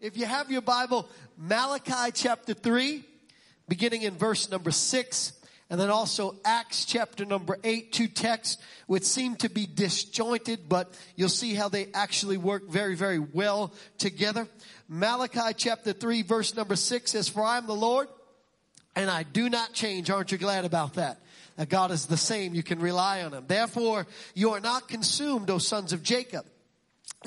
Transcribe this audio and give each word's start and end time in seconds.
If 0.00 0.16
you 0.16 0.26
have 0.26 0.50
your 0.50 0.60
Bible, 0.60 1.08
Malachi 1.38 2.12
chapter 2.12 2.52
3, 2.52 3.02
beginning 3.68 4.02
in 4.02 4.14
verse 4.14 4.50
number 4.50 4.70
6, 4.70 5.32
and 5.70 5.80
then 5.80 5.90
also 5.90 6.36
Acts 6.44 6.84
chapter 6.84 7.24
number 7.24 7.58
8, 7.64 7.92
two 7.92 8.06
texts 8.06 8.62
which 8.86 9.04
seem 9.04 9.36
to 9.36 9.48
be 9.48 9.66
disjointed, 9.66 10.68
but 10.68 10.92
you'll 11.16 11.28
see 11.28 11.54
how 11.54 11.68
they 11.68 11.88
actually 11.94 12.36
work 12.36 12.68
very, 12.68 12.94
very 12.94 13.18
well 13.18 13.72
together. 13.98 14.46
Malachi 14.88 15.54
chapter 15.56 15.92
3, 15.92 16.22
verse 16.22 16.54
number 16.54 16.76
6 16.76 17.10
says, 17.10 17.28
For 17.28 17.42
I 17.42 17.56
am 17.56 17.66
the 17.66 17.74
Lord, 17.74 18.08
and 18.94 19.10
I 19.10 19.22
do 19.22 19.48
not 19.48 19.72
change. 19.72 20.10
Aren't 20.10 20.30
you 20.30 20.38
glad 20.38 20.64
about 20.64 20.94
that? 20.94 21.20
That 21.56 21.70
God 21.70 21.90
is 21.90 22.06
the 22.06 22.18
same. 22.18 22.54
You 22.54 22.62
can 22.62 22.80
rely 22.80 23.22
on 23.22 23.32
Him. 23.32 23.44
Therefore, 23.48 24.06
you 24.34 24.50
are 24.50 24.60
not 24.60 24.88
consumed, 24.88 25.48
O 25.48 25.56
sons 25.56 25.94
of 25.94 26.02
Jacob. 26.02 26.44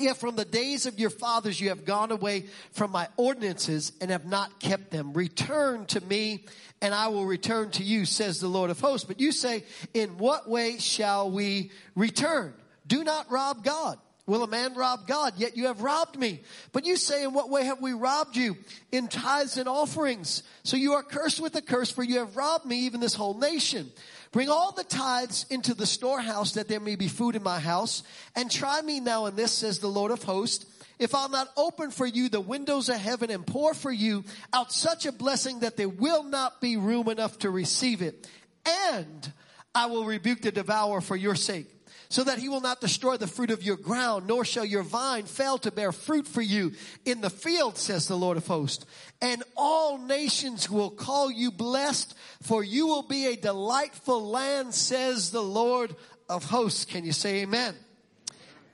Yet 0.00 0.16
from 0.16 0.36
the 0.36 0.44
days 0.44 0.86
of 0.86 0.98
your 0.98 1.10
fathers 1.10 1.60
you 1.60 1.68
have 1.68 1.84
gone 1.84 2.10
away 2.10 2.46
from 2.72 2.90
my 2.90 3.08
ordinances 3.16 3.92
and 4.00 4.10
have 4.10 4.24
not 4.24 4.58
kept 4.58 4.90
them. 4.90 5.12
Return 5.12 5.86
to 5.86 6.00
me 6.00 6.44
and 6.82 6.94
I 6.94 7.08
will 7.08 7.26
return 7.26 7.70
to 7.72 7.84
you, 7.84 8.06
says 8.06 8.40
the 8.40 8.48
Lord 8.48 8.70
of 8.70 8.80
hosts. 8.80 9.06
But 9.06 9.20
you 9.20 9.32
say, 9.32 9.64
in 9.92 10.18
what 10.18 10.48
way 10.48 10.78
shall 10.78 11.30
we 11.30 11.70
return? 11.94 12.54
Do 12.86 13.04
not 13.04 13.30
rob 13.30 13.62
God. 13.62 13.98
Will 14.26 14.42
a 14.44 14.48
man 14.48 14.74
rob 14.74 15.06
God? 15.06 15.34
Yet 15.36 15.56
you 15.56 15.66
have 15.66 15.82
robbed 15.82 16.16
me. 16.18 16.40
But 16.72 16.86
you 16.86 16.96
say, 16.96 17.24
in 17.24 17.32
what 17.32 17.50
way 17.50 17.64
have 17.64 17.80
we 17.80 17.92
robbed 17.92 18.36
you? 18.36 18.56
In 18.92 19.08
tithes 19.08 19.56
and 19.56 19.68
offerings. 19.68 20.42
So 20.62 20.76
you 20.76 20.92
are 20.92 21.02
cursed 21.02 21.40
with 21.40 21.56
a 21.56 21.62
curse, 21.62 21.90
for 21.90 22.02
you 22.02 22.20
have 22.20 22.36
robbed 22.36 22.64
me, 22.64 22.80
even 22.80 23.00
this 23.00 23.14
whole 23.14 23.34
nation. 23.34 23.90
Bring 24.32 24.48
all 24.48 24.72
the 24.72 24.84
tithes 24.84 25.44
into 25.50 25.74
the 25.74 25.86
storehouse 25.86 26.52
that 26.52 26.68
there 26.68 26.78
may 26.78 26.94
be 26.94 27.08
food 27.08 27.34
in 27.34 27.42
my 27.42 27.58
house. 27.58 28.02
And 28.36 28.50
try 28.50 28.80
me 28.80 29.00
now 29.00 29.26
in 29.26 29.34
this, 29.34 29.52
says 29.52 29.80
the 29.80 29.88
Lord 29.88 30.12
of 30.12 30.22
hosts. 30.22 30.66
If 31.00 31.14
I'll 31.14 31.30
not 31.30 31.48
open 31.56 31.90
for 31.90 32.06
you 32.06 32.28
the 32.28 32.40
windows 32.40 32.88
of 32.88 32.96
heaven 32.96 33.30
and 33.30 33.46
pour 33.46 33.74
for 33.74 33.90
you 33.90 34.24
out 34.52 34.72
such 34.72 35.06
a 35.06 35.12
blessing 35.12 35.60
that 35.60 35.76
there 35.76 35.88
will 35.88 36.22
not 36.22 36.60
be 36.60 36.76
room 36.76 37.08
enough 37.08 37.38
to 37.40 37.50
receive 37.50 38.02
it. 38.02 38.28
And 38.66 39.32
I 39.74 39.86
will 39.86 40.04
rebuke 40.04 40.42
the 40.42 40.52
devourer 40.52 41.00
for 41.00 41.16
your 41.16 41.34
sake 41.34 41.79
so 42.10 42.24
that 42.24 42.40
he 42.40 42.48
will 42.48 42.60
not 42.60 42.80
destroy 42.80 43.16
the 43.16 43.28
fruit 43.28 43.52
of 43.52 43.62
your 43.62 43.76
ground, 43.76 44.26
nor 44.26 44.44
shall 44.44 44.64
your 44.64 44.82
vine 44.82 45.24
fail 45.24 45.56
to 45.58 45.70
bear 45.70 45.92
fruit 45.92 46.26
for 46.26 46.42
you 46.42 46.72
in 47.04 47.20
the 47.20 47.30
field, 47.30 47.78
says 47.78 48.08
the 48.08 48.16
Lord 48.16 48.36
of 48.36 48.48
hosts. 48.48 48.84
And 49.22 49.44
all 49.56 49.96
nations 49.96 50.68
will 50.68 50.90
call 50.90 51.30
you 51.30 51.52
blessed, 51.52 52.16
for 52.42 52.64
you 52.64 52.88
will 52.88 53.04
be 53.04 53.26
a 53.26 53.36
delightful 53.36 54.28
land, 54.28 54.74
says 54.74 55.30
the 55.30 55.40
Lord 55.40 55.94
of 56.28 56.44
hosts. 56.44 56.84
Can 56.84 57.04
you 57.04 57.12
say 57.12 57.42
amen? 57.42 57.76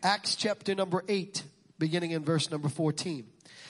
Acts 0.03 0.35
chapter 0.35 0.75
number 0.75 1.05
8, 1.07 1.43
beginning 1.79 2.13
in 2.13 2.25
verse 2.25 2.51
number 2.51 2.71
14. 2.71 3.27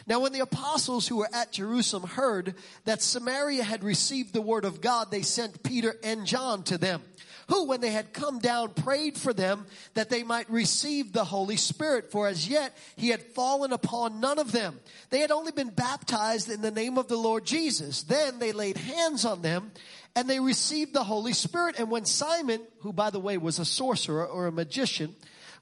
Now 0.06 0.20
when 0.20 0.32
the 0.32 0.40
apostles 0.40 1.08
who 1.08 1.16
were 1.16 1.28
at 1.32 1.52
Jerusalem 1.52 2.08
heard 2.08 2.54
that 2.84 3.02
Samaria 3.02 3.64
had 3.64 3.82
received 3.82 4.32
the 4.32 4.40
word 4.40 4.64
of 4.64 4.80
God, 4.80 5.10
they 5.10 5.22
sent 5.22 5.62
Peter 5.62 5.96
and 6.02 6.26
John 6.26 6.62
to 6.64 6.78
them 6.78 7.02
who, 7.48 7.66
when 7.66 7.80
they 7.80 7.90
had 7.90 8.12
come 8.12 8.38
down, 8.38 8.70
prayed 8.70 9.16
for 9.16 9.32
them 9.32 9.66
that 9.94 10.10
they 10.10 10.22
might 10.22 10.50
receive 10.50 11.12
the 11.12 11.24
Holy 11.24 11.56
Spirit. 11.56 12.10
For 12.10 12.26
as 12.26 12.48
yet 12.48 12.76
he 12.96 13.08
had 13.08 13.22
fallen 13.22 13.72
upon 13.72 14.20
none 14.20 14.38
of 14.38 14.52
them. 14.52 14.80
They 15.10 15.20
had 15.20 15.30
only 15.30 15.52
been 15.52 15.70
baptized 15.70 16.50
in 16.50 16.60
the 16.60 16.70
name 16.70 16.98
of 16.98 17.08
the 17.08 17.16
Lord 17.16 17.44
Jesus. 17.44 18.02
Then 18.02 18.38
they 18.38 18.52
laid 18.52 18.76
hands 18.76 19.24
on 19.24 19.42
them 19.42 19.70
and 20.14 20.28
they 20.28 20.40
received 20.40 20.92
the 20.92 21.04
Holy 21.04 21.32
Spirit. 21.32 21.76
And 21.78 21.90
when 21.90 22.04
Simon, 22.04 22.60
who 22.80 22.92
by 22.92 23.10
the 23.10 23.20
way 23.20 23.38
was 23.38 23.58
a 23.58 23.64
sorcerer 23.64 24.26
or 24.26 24.46
a 24.46 24.52
magician, 24.52 25.14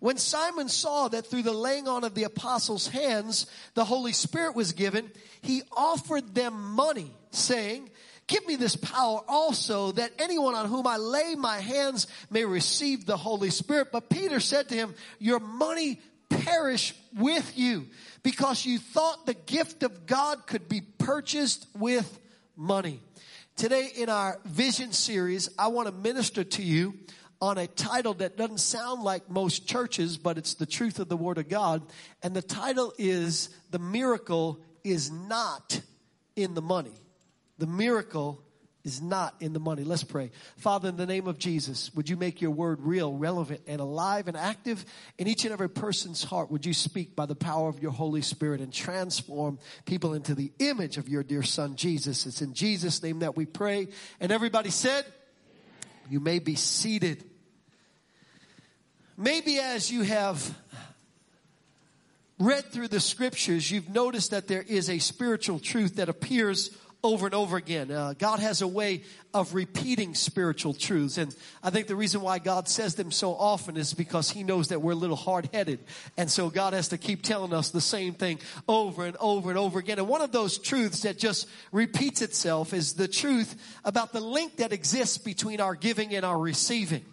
when 0.05 0.19
Simon 0.19 0.69
saw 0.69 1.09
that 1.09 1.29
through 1.29 1.45
the 1.45 1.55
laying 1.55 1.89
on 1.89 2.05
of 2.05 2.15
the 2.15 2.25
apostles' 2.25 2.89
hands, 2.89 3.47
the 3.73 3.87
Holy 3.87 4.13
Spirit 4.13 4.55
was 4.55 4.75
given, 4.75 5.11
he 5.41 5.63
offered 5.75 6.35
them 6.35 6.75
money, 6.75 7.11
saying, 7.31 7.89
Give 8.27 8.47
me 8.47 8.57
this 8.57 8.77
power 8.77 9.23
also 9.27 9.93
that 9.93 10.13
anyone 10.19 10.55
on 10.57 10.69
whom 10.69 10.87
I 10.87 10.99
lay 10.99 11.37
my 11.37 11.59
hands 11.59 12.07
may 12.29 12.45
receive 12.45 13.07
the 13.07 13.17
Holy 13.17 13.49
Spirit. 13.49 13.93
But 13.93 14.11
Peter 14.11 14.41
said 14.41 14.69
to 14.69 14.75
him, 14.75 14.95
your 15.21 15.41
money 15.41 16.03
perish 16.29 16.95
with 17.17 17.57
you 17.57 17.87
because 18.23 18.67
you 18.67 18.79
thought 18.79 19.25
the 19.25 19.33
gift 19.33 19.83
of 19.85 20.05
God 20.05 20.47
could 20.47 20.69
be 20.69 20.83
purchased 20.83 21.67
with 21.75 22.21
money. 22.59 23.01
Today 23.57 23.89
in 23.97 24.11
our 24.11 24.39
vision 24.45 24.93
series, 24.93 25.49
I 25.59 25.69
want 25.69 25.89
to 25.89 25.95
minister 25.95 26.45
to 26.45 26.63
you 26.63 26.93
on 27.41 27.59
a 27.59 27.67
title 27.67 28.15
that 28.15 28.37
doesn't 28.37 28.59
sound 28.59 29.03
like 29.03 29.29
most 29.29 29.67
churches, 29.67 30.17
but 30.17 30.39
it's 30.39 30.55
the 30.55 30.67
truth 30.67 30.99
of 30.99 31.09
the 31.09 31.17
Word 31.17 31.39
of 31.39 31.49
God. 31.49 31.83
And 32.23 32.35
the 32.35 32.43
title 32.43 32.93
is 32.99 33.51
The 33.71 33.79
Miracle 33.79 34.61
is 34.83 35.11
Not 35.11 35.81
in 36.37 36.55
the 36.55 36.63
Money. 36.63 36.95
The 37.59 37.67
miracle 37.67 38.45
is 38.85 39.01
not 39.01 39.35
in 39.41 39.55
the 39.55 39.61
money. 39.61 39.83
Let's 39.83 40.05
pray. 40.05 40.31
Father, 40.59 40.91
in 40.91 40.97
the 40.97 41.07
name 41.07 41.27
of 41.27 41.39
Jesus, 41.39 41.91
would 41.95 42.09
you 42.09 42.17
make 42.17 42.43
your 42.43 42.51
word 42.51 42.81
real, 42.83 43.15
relevant, 43.15 43.63
and 43.67 43.81
alive 43.81 44.29
and 44.29 44.37
active 44.37 44.85
in 45.17 45.27
each 45.27 45.45
and 45.45 45.53
every 45.53 45.71
person's 45.71 46.23
heart? 46.23 46.51
Would 46.51 46.67
you 46.67 46.75
speak 46.75 47.17
by 47.17 47.25
the 47.25 47.35
power 47.35 47.69
of 47.69 47.81
your 47.81 47.93
Holy 47.93 48.21
Spirit 48.21 48.61
and 48.61 48.73
transform 48.73 49.59
people 49.87 50.13
into 50.13 50.35
the 50.35 50.53
image 50.59 50.99
of 50.99 51.09
your 51.09 51.23
dear 51.23 51.43
son, 51.43 51.77
Jesus? 51.77 52.27
It's 52.27 52.43
in 52.43 52.53
Jesus' 52.53 53.03
name 53.03 53.21
that 53.21 53.37
we 53.37 53.47
pray. 53.47 53.89
And 54.21 54.31
everybody 54.31 54.71
said, 54.71 55.07
you 56.11 56.21
may 56.21 56.39
be 56.39 56.55
seated. 56.55 57.25
Maybe 59.17 59.59
as 59.59 59.91
you 59.91 60.03
have 60.03 60.57
read 62.39 62.65
through 62.67 62.89
the 62.89 63.01
scriptures, 63.01 63.71
you've 63.71 63.89
noticed 63.89 64.33
that 64.33 64.49
there 64.49 64.65
is 64.67 64.91
a 64.91 64.99
spiritual 64.99 65.59
truth 65.59 65.97
that 65.97 66.09
appears 66.09 66.77
over 67.03 67.27
and 67.27 67.35
over 67.35 67.57
again. 67.57 67.91
Uh, 67.91 68.15
God 68.19 68.41
has 68.41 68.63
a 68.63 68.67
way 68.67 69.03
of 69.35 69.53
repeating 69.53 70.15
spiritual 70.15 70.73
truths. 70.73 71.19
And 71.19 71.35
I 71.63 71.71
think 71.71 71.89
the 71.89 71.97
reason 71.97 72.21
why 72.21 72.39
God 72.39 72.69
says 72.69 72.95
them 72.95 73.11
so 73.11 73.33
often 73.33 73.77
is 73.77 73.93
because 73.93 74.31
He 74.31 74.45
knows 74.45 74.69
that 74.69 74.81
we're 74.81 74.93
a 74.93 74.97
little 74.97 75.17
hard 75.17 75.51
headed. 75.53 75.81
And 76.17 76.31
so 76.31 76.49
God 76.49 76.73
has 76.73 76.89
to 76.89 76.99
keep 76.99 77.23
telling 77.23 77.53
us 77.53 77.71
the 77.71 77.81
same 77.81 78.15
thing 78.15 78.39
over 78.69 79.05
and 79.05 79.17
over 79.19 79.51
and 79.51 79.59
over 79.59 79.81
again. 79.81 79.99
And 79.99 80.09
one 80.09 80.23
of 80.23 80.31
those 80.31 80.57
truths 80.57 81.03
that 81.03 81.19
just 81.19 81.49
repeats 81.73 82.23
itself 82.23 82.73
is 82.73 82.95
the 82.95 83.09
truth 83.09 83.61
about 83.85 84.13
the 84.13 84.21
link 84.21 84.57
that 84.57 84.73
exists 84.73 85.19
between 85.19 85.61
our 85.61 85.75
giving 85.75 86.15
and 86.15 86.25
our 86.25 86.39
receiving. 86.39 87.05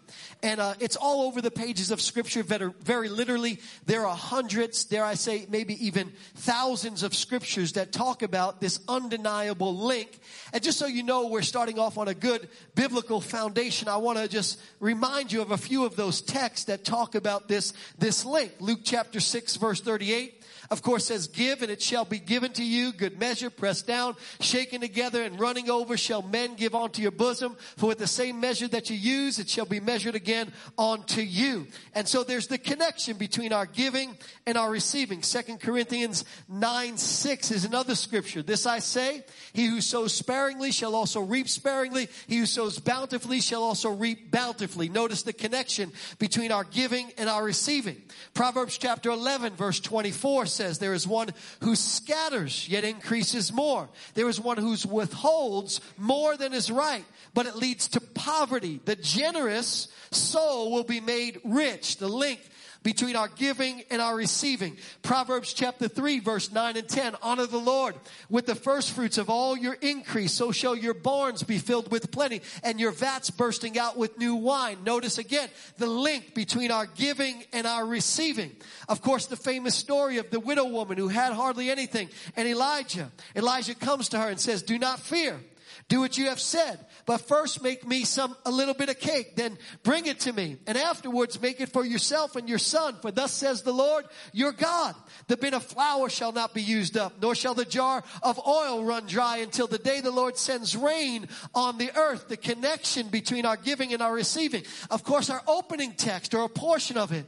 And 0.44 0.60
uh, 0.60 0.74
it's 0.80 0.96
all 0.96 1.22
over 1.22 1.42
the 1.42 1.52
pages 1.52 1.92
of 1.92 2.02
scripture 2.02 2.44
very, 2.44 2.72
very 2.84 3.10
literally. 3.10 3.60
There 3.86 4.06
are 4.08 4.16
hundreds, 4.16 4.86
dare 4.86 5.06
I 5.06 5.14
say, 5.14 5.46
maybe 5.50 5.86
even 5.86 6.12
thousands 6.36 7.04
of 7.04 7.14
scriptures 7.14 7.74
that 7.74 7.92
talk 7.92 8.24
about 8.24 8.60
this 8.60 8.80
undeniable 8.88 9.76
link. 9.76 10.20
And 10.52 10.64
just 10.64 10.80
so 10.80 10.88
you 10.88 11.04
know, 11.04 11.28
we're 11.28 11.44
starting 11.44 11.78
off 11.78 11.98
on 11.98 12.08
a 12.08 12.11
good 12.14 12.50
biblical 12.76 13.22
foundation. 13.22 13.88
I 13.88 13.98
want 13.98 14.18
to 14.18 14.28
just 14.28 14.60
remind 14.80 15.32
you 15.32 15.42
of 15.42 15.52
a 15.52 15.58
few 15.58 15.86
of 15.86 15.96
those 15.96 16.22
texts 16.22 16.66
that 16.66 16.84
talk 16.84 17.16
about 17.16 17.48
this, 17.48 17.74
this 17.98 18.26
link. 18.26 18.54
Luke 18.60 18.82
chapter 18.84 19.20
6 19.20 19.56
verse 19.58 19.82
38 19.82 20.41
of 20.72 20.82
course 20.82 21.06
says, 21.06 21.28
give 21.28 21.62
and 21.62 21.70
it 21.70 21.82
shall 21.82 22.06
be 22.06 22.18
given 22.18 22.54
to 22.54 22.64
you. 22.64 22.94
Good 22.94 23.20
measure, 23.20 23.50
pressed 23.50 23.86
down, 23.88 24.16
shaken 24.40 24.80
together 24.80 25.22
and 25.22 25.38
running 25.38 25.70
over 25.70 25.98
shall 25.98 26.22
men 26.22 26.56
give 26.56 26.74
unto 26.74 27.02
your 27.02 27.12
bosom. 27.12 27.58
For 27.76 27.88
with 27.88 27.98
the 27.98 28.08
same 28.08 28.40
measure 28.40 28.70
that 28.70 28.90
you 28.90 28.96
use, 28.96 29.38
it 29.38 29.50
shall 29.50 29.66
be 29.66 29.82
measured 29.82 30.16
again 30.16 30.54
unto 30.78 31.20
you. 31.20 31.68
And 31.94 32.08
so 32.08 32.24
there's 32.24 32.48
the 32.48 32.58
connection 32.58 33.18
between 33.18 33.52
our 33.52 33.66
giving 33.66 34.18
and 34.46 34.58
our 34.58 34.72
receiving. 34.72 35.24
Second 35.24 35.60
Corinthians 35.60 36.24
9, 36.48 36.98
6 36.98 37.52
is 37.52 37.66
another 37.66 37.94
scripture. 37.94 38.42
This 38.42 38.66
I 38.66 38.80
say, 38.80 39.26
he 39.52 39.66
who 39.66 39.82
sows 39.82 40.14
sparingly 40.14 40.72
shall 40.72 40.96
also 40.96 41.20
reap 41.20 41.50
sparingly. 41.50 42.08
He 42.28 42.38
who 42.38 42.46
sows 42.46 42.80
bountifully 42.80 43.42
shall 43.42 43.64
also 43.64 43.90
reap 43.90 44.32
bountifully. 44.32 44.88
Notice 44.88 45.24
the 45.24 45.34
connection 45.34 45.92
between 46.18 46.54
our 46.54 46.64
giving 46.64 47.12
and 47.18 47.30
our 47.30 47.44
receiving. 47.44 48.02
Proverbs 48.34 48.78
chapter 48.78 49.10
11 49.10 49.58
verse 49.58 49.82
24 49.82 50.46
says, 50.46 50.61
says, 50.62 50.78
there 50.78 50.94
is 50.94 51.08
one 51.08 51.30
who 51.62 51.76
scatters 51.76 52.70
yet 52.70 52.84
increases 52.84 53.52
more. 53.52 53.90
There 54.14 54.30
is 54.30 54.40
one 54.40 54.58
who 54.58 54.78
withholds 54.88 55.82
more 55.98 56.38
than 56.38 56.54
is 56.54 56.70
right, 56.70 57.06
but 57.34 57.48
it 57.48 57.56
leads 57.56 57.88
to 57.90 58.02
poverty. 58.02 58.80
The 58.86 58.96
generous 58.96 59.88
soul 60.12 60.72
will 60.72 60.84
be 60.84 61.00
made 61.00 61.42
rich. 61.44 61.98
The 61.98 62.08
link 62.08 62.42
between 62.84 63.16
our 63.16 63.28
giving 63.28 63.84
and 63.90 64.02
our 64.02 64.16
receiving. 64.16 64.78
Proverbs 65.04 65.54
chapter 65.54 65.88
3 65.88 66.20
verse 66.20 66.52
9 66.52 66.78
and 66.78 66.88
10. 66.88 67.16
Honor 67.22 67.46
the 67.46 67.58
Lord 67.58 67.96
with 68.30 68.46
the 68.46 68.56
first 68.56 68.92
fruits 68.92 69.18
of 69.18 69.30
all 69.30 69.58
your 69.58 69.76
increase. 69.82 70.34
So 70.34 70.52
shall 70.52 70.76
your 70.76 70.94
barns 70.94 71.44
be 71.44 71.58
filled 71.58 71.92
with 71.92 72.12
plenty 72.12 72.42
and 72.64 72.80
your 72.80 72.92
vats 72.92 73.30
bursting 73.30 73.78
out 73.78 73.98
with 73.98 74.18
new 74.18 74.36
wine. 74.36 74.80
Notice 74.84 75.18
again 75.18 75.50
the 75.78 75.88
link 75.88 76.34
between 76.34 76.72
our 76.72 76.86
giving 76.86 77.44
and 77.54 77.68
our 77.68 77.86
receiving. 77.86 78.56
Of 78.90 79.02
course, 79.02 79.28
the 79.28 79.36
famous 79.36 79.76
story 79.76 80.18
of 80.18 80.30
the 80.30 80.40
widow 80.40 80.66
woman 80.66 80.98
who 80.98 81.08
had 81.08 81.34
hardly 81.34 81.70
anything 81.70 82.10
and 82.36 82.48
Elijah. 82.48 83.12
Elijah 83.36 83.76
comes 83.76 84.10
to 84.10 84.20
her 84.20 84.30
and 84.30 84.40
says, 84.40 84.64
do 84.64 84.80
not 84.80 85.00
fear 85.00 85.40
Do 85.88 86.00
what 86.00 86.18
you 86.18 86.28
have 86.28 86.40
said, 86.40 86.86
but 87.06 87.22
first 87.22 87.62
make 87.62 87.86
me 87.86 88.06
some, 88.06 88.36
a 88.46 88.52
little 88.52 88.74
bit 88.74 88.90
of 88.90 89.00
cake, 89.00 89.36
then 89.36 89.58
bring 89.84 90.06
it 90.06 90.22
to 90.22 90.34
me. 90.34 90.58
And 90.68 90.78
afterwards 90.78 91.42
make 91.42 91.60
it 91.60 91.70
for 91.70 91.86
yourself 91.86 92.36
and 92.36 92.48
your 92.48 92.58
son, 92.58 92.96
for 93.02 93.12
thus 93.12 93.32
says 93.32 93.62
the 93.62 93.74
Lord, 93.74 94.06
your 94.32 94.52
God. 94.52 94.96
The 95.28 95.38
bin 95.38 95.54
of 95.54 95.64
flour 95.64 96.10
shall 96.10 96.32
not 96.32 96.54
be 96.54 96.62
used 96.62 96.98
up, 96.98 97.22
nor 97.22 97.36
shall 97.36 97.54
the 97.54 97.66
jar 97.66 98.04
of 98.24 98.40
oil 98.48 98.84
run 98.84 99.06
dry 99.08 99.38
until 99.38 99.68
the 99.68 99.78
day 99.78 100.02
the 100.02 100.12
Lord 100.12 100.38
sends 100.38 100.76
rain 100.76 101.28
on 101.54 101.78
the 101.78 101.96
earth. 101.98 102.28
The 102.28 102.38
connection 102.38 103.10
between 103.10 103.46
our 103.46 103.58
giving 103.58 103.94
and 103.94 104.02
our 104.02 104.14
receiving. 104.14 104.64
Of 104.90 105.04
course, 105.04 105.30
our 105.30 105.42
opening 105.48 105.94
text 105.94 106.34
or 106.34 106.44
a 106.44 106.50
portion 106.50 106.98
of 106.98 107.12
it 107.12 107.26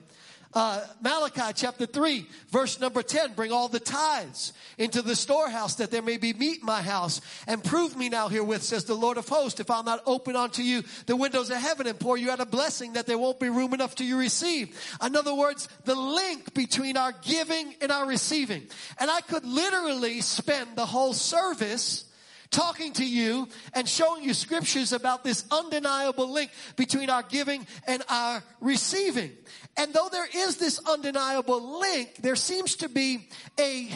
uh, 0.53 0.81
Malachi 1.01 1.53
chapter 1.55 1.85
3, 1.85 2.27
verse 2.49 2.79
number 2.79 3.01
10, 3.01 3.33
bring 3.33 3.51
all 3.51 3.67
the 3.67 3.79
tithes 3.79 4.53
into 4.77 5.01
the 5.01 5.15
storehouse 5.15 5.75
that 5.75 5.91
there 5.91 6.01
may 6.01 6.17
be 6.17 6.33
meat 6.33 6.59
in 6.59 6.65
my 6.65 6.81
house. 6.81 7.21
And 7.47 7.63
prove 7.63 7.97
me 7.97 8.09
now 8.09 8.27
herewith, 8.27 8.61
says 8.61 8.85
the 8.85 8.93
Lord 8.93 9.17
of 9.17 9.27
hosts, 9.27 9.59
if 9.59 9.71
I'll 9.71 9.83
not 9.83 10.03
open 10.05 10.35
unto 10.35 10.61
you 10.61 10.83
the 11.05 11.15
windows 11.15 11.49
of 11.49 11.57
heaven 11.57 11.87
and 11.87 11.99
pour 11.99 12.17
you 12.17 12.29
out 12.31 12.39
a 12.39 12.45
blessing 12.45 12.93
that 12.93 13.07
there 13.07 13.17
won't 13.17 13.39
be 13.39 13.49
room 13.49 13.73
enough 13.73 13.95
to 13.95 14.05
you 14.05 14.17
receive. 14.17 14.79
In 15.03 15.15
other 15.15 15.35
words, 15.35 15.67
the 15.85 15.95
link 15.95 16.53
between 16.53 16.97
our 16.97 17.13
giving 17.23 17.75
and 17.81 17.91
our 17.91 18.05
receiving. 18.05 18.63
And 18.99 19.09
I 19.09 19.21
could 19.21 19.45
literally 19.45 20.21
spend 20.21 20.75
the 20.75 20.85
whole 20.85 21.13
service 21.13 22.05
talking 22.53 22.93
to 22.93 23.05
you 23.05 23.49
and 23.73 23.89
showing 23.89 24.23
you 24.23 24.33
scriptures 24.33 24.93
about 24.93 25.23
this 25.23 25.43
undeniable 25.51 26.31
link 26.31 26.51
between 26.75 27.09
our 27.09 27.23
giving 27.23 27.67
and 27.87 28.03
our 28.07 28.43
receiving. 28.61 29.31
And 29.75 29.93
though 29.93 30.07
there 30.11 30.27
is 30.33 30.57
this 30.57 30.79
undeniable 30.87 31.79
link, 31.79 32.15
there 32.21 32.35
seems 32.35 32.75
to 32.77 32.87
be 32.87 33.27
a 33.59 33.89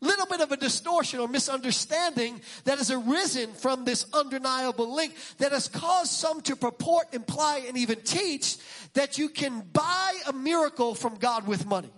little 0.00 0.26
bit 0.26 0.40
of 0.40 0.52
a 0.52 0.56
distortion 0.56 1.18
or 1.18 1.28
misunderstanding 1.28 2.40
that 2.64 2.78
has 2.78 2.90
arisen 2.90 3.52
from 3.52 3.84
this 3.84 4.06
undeniable 4.12 4.94
link 4.94 5.14
that 5.38 5.52
has 5.52 5.68
caused 5.68 6.12
some 6.12 6.40
to 6.42 6.54
purport, 6.54 7.12
imply, 7.12 7.64
and 7.66 7.76
even 7.76 8.00
teach 8.02 8.56
that 8.92 9.18
you 9.18 9.28
can 9.28 9.60
buy 9.72 10.12
a 10.28 10.32
miracle 10.32 10.94
from 10.94 11.16
God 11.16 11.46
with 11.46 11.66
money. 11.66 11.90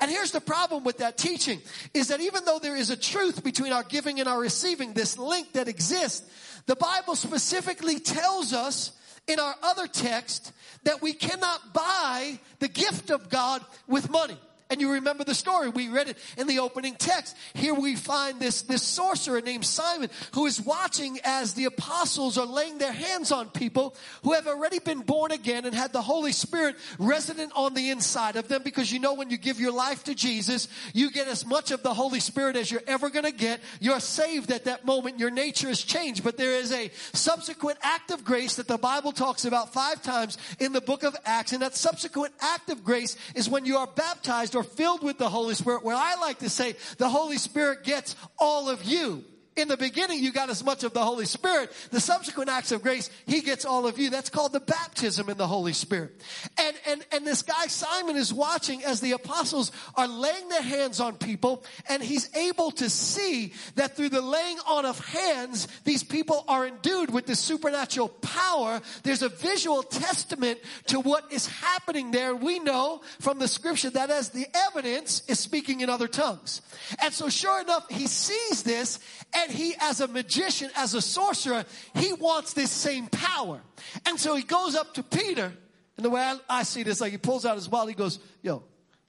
And 0.00 0.10
here's 0.10 0.32
the 0.32 0.40
problem 0.40 0.84
with 0.84 0.98
that 0.98 1.16
teaching 1.16 1.60
is 1.92 2.08
that 2.08 2.20
even 2.20 2.44
though 2.44 2.58
there 2.58 2.76
is 2.76 2.90
a 2.90 2.96
truth 2.96 3.44
between 3.44 3.72
our 3.72 3.84
giving 3.84 4.20
and 4.20 4.28
our 4.28 4.40
receiving, 4.40 4.92
this 4.92 5.18
link 5.18 5.52
that 5.52 5.68
exists, 5.68 6.22
the 6.66 6.76
Bible 6.76 7.16
specifically 7.16 7.98
tells 7.98 8.52
us 8.52 8.92
in 9.26 9.38
our 9.38 9.54
other 9.62 9.86
text 9.86 10.52
that 10.84 11.02
we 11.02 11.12
cannot 11.12 11.72
buy 11.72 12.38
the 12.58 12.68
gift 12.68 13.10
of 13.10 13.28
God 13.28 13.64
with 13.86 14.10
money. 14.10 14.38
And 14.74 14.80
you 14.80 14.90
remember 14.90 15.22
the 15.22 15.36
story. 15.36 15.68
We 15.68 15.88
read 15.88 16.08
it 16.08 16.18
in 16.36 16.48
the 16.48 16.58
opening 16.58 16.96
text. 16.96 17.36
Here 17.54 17.74
we 17.74 17.94
find 17.94 18.40
this, 18.40 18.62
this 18.62 18.82
sorcerer 18.82 19.40
named 19.40 19.64
Simon 19.64 20.10
who 20.32 20.46
is 20.46 20.60
watching 20.60 21.20
as 21.22 21.54
the 21.54 21.66
apostles 21.66 22.36
are 22.38 22.44
laying 22.44 22.78
their 22.78 22.90
hands 22.90 23.30
on 23.30 23.50
people 23.50 23.94
who 24.24 24.32
have 24.32 24.48
already 24.48 24.80
been 24.80 25.02
born 25.02 25.30
again 25.30 25.64
and 25.64 25.76
had 25.76 25.92
the 25.92 26.02
Holy 26.02 26.32
Spirit 26.32 26.74
resident 26.98 27.52
on 27.54 27.74
the 27.74 27.90
inside 27.90 28.34
of 28.34 28.48
them 28.48 28.64
because 28.64 28.90
you 28.90 28.98
know 28.98 29.14
when 29.14 29.30
you 29.30 29.36
give 29.36 29.60
your 29.60 29.70
life 29.70 30.02
to 30.02 30.14
Jesus, 30.16 30.66
you 30.92 31.12
get 31.12 31.28
as 31.28 31.46
much 31.46 31.70
of 31.70 31.84
the 31.84 31.94
Holy 31.94 32.18
Spirit 32.18 32.56
as 32.56 32.68
you're 32.68 32.82
ever 32.88 33.10
going 33.10 33.26
to 33.26 33.30
get. 33.30 33.60
You're 33.78 34.00
saved 34.00 34.50
at 34.50 34.64
that 34.64 34.84
moment. 34.84 35.20
Your 35.20 35.30
nature 35.30 35.68
is 35.68 35.84
changed, 35.84 36.24
but 36.24 36.36
there 36.36 36.56
is 36.56 36.72
a 36.72 36.90
subsequent 37.12 37.78
act 37.80 38.10
of 38.10 38.24
grace 38.24 38.56
that 38.56 38.66
the 38.66 38.76
Bible 38.76 39.12
talks 39.12 39.44
about 39.44 39.72
five 39.72 40.02
times 40.02 40.36
in 40.58 40.72
the 40.72 40.80
book 40.80 41.04
of 41.04 41.14
Acts. 41.24 41.52
And 41.52 41.62
that 41.62 41.76
subsequent 41.76 42.34
act 42.40 42.70
of 42.70 42.82
grace 42.82 43.16
is 43.36 43.48
when 43.48 43.66
you 43.66 43.76
are 43.76 43.86
baptized 43.86 44.24
baptized 44.24 44.56
or 44.56 44.62
filled 44.64 45.02
with 45.02 45.18
the 45.18 45.28
Holy 45.28 45.54
Spirit, 45.54 45.84
where 45.84 45.96
I 45.96 46.16
like 46.16 46.40
to 46.40 46.50
say 46.50 46.74
the 46.98 47.08
Holy 47.08 47.38
Spirit 47.38 47.84
gets 47.84 48.16
all 48.38 48.68
of 48.68 48.84
you. 48.84 49.24
In 49.56 49.68
the 49.68 49.76
beginning, 49.76 50.22
you 50.22 50.32
got 50.32 50.50
as 50.50 50.64
much 50.64 50.82
of 50.82 50.92
the 50.92 51.04
Holy 51.04 51.26
Spirit. 51.26 51.72
The 51.90 52.00
subsequent 52.00 52.50
acts 52.50 52.72
of 52.72 52.82
grace, 52.82 53.08
He 53.26 53.40
gets 53.40 53.64
all 53.64 53.86
of 53.86 53.98
you. 53.98 54.10
That's 54.10 54.30
called 54.30 54.52
the 54.52 54.60
baptism 54.60 55.28
in 55.28 55.36
the 55.36 55.46
Holy 55.46 55.72
Spirit. 55.72 56.20
And, 56.58 56.76
and, 56.86 57.06
and 57.12 57.26
this 57.26 57.42
guy 57.42 57.66
Simon 57.68 58.16
is 58.16 58.32
watching 58.32 58.82
as 58.84 59.00
the 59.00 59.12
apostles 59.12 59.70
are 59.96 60.08
laying 60.08 60.48
their 60.48 60.62
hands 60.62 61.00
on 61.00 61.16
people 61.16 61.64
and 61.88 62.02
he's 62.02 62.34
able 62.36 62.70
to 62.72 62.90
see 62.90 63.52
that 63.76 63.96
through 63.96 64.08
the 64.08 64.20
laying 64.20 64.58
on 64.66 64.84
of 64.84 64.98
hands, 65.06 65.68
these 65.84 66.02
people 66.02 66.44
are 66.48 66.66
endued 66.66 67.12
with 67.12 67.26
the 67.26 67.36
supernatural 67.36 68.08
power. 68.08 68.80
There's 69.02 69.22
a 69.22 69.28
visual 69.28 69.82
testament 69.82 70.58
to 70.88 71.00
what 71.00 71.32
is 71.32 71.46
happening 71.46 72.10
there. 72.10 72.34
We 72.34 72.58
know 72.58 73.02
from 73.20 73.38
the 73.38 73.48
scripture 73.48 73.90
that 73.90 74.10
as 74.10 74.30
the 74.30 74.46
evidence 74.68 75.22
is 75.28 75.38
speaking 75.38 75.80
in 75.80 75.90
other 75.90 76.08
tongues. 76.08 76.62
And 77.02 77.12
so 77.12 77.28
sure 77.28 77.60
enough, 77.60 77.88
he 77.90 78.06
sees 78.06 78.62
this 78.62 78.98
and 79.34 79.43
he, 79.50 79.74
as 79.80 80.00
a 80.00 80.08
magician, 80.08 80.70
as 80.76 80.94
a 80.94 81.00
sorcerer, 81.00 81.64
he 81.94 82.12
wants 82.12 82.52
this 82.52 82.70
same 82.70 83.06
power. 83.08 83.60
And 84.06 84.18
so 84.18 84.34
he 84.34 84.42
goes 84.42 84.74
up 84.74 84.94
to 84.94 85.02
Peter, 85.02 85.52
and 85.96 86.04
the 86.04 86.10
way 86.10 86.20
I, 86.20 86.38
I 86.48 86.62
see 86.62 86.82
this, 86.82 87.00
like 87.00 87.12
he 87.12 87.18
pulls 87.18 87.44
out 87.44 87.56
his 87.56 87.68
wallet, 87.68 87.90
he 87.90 87.94
goes, 87.94 88.18
yo, 88.42 88.62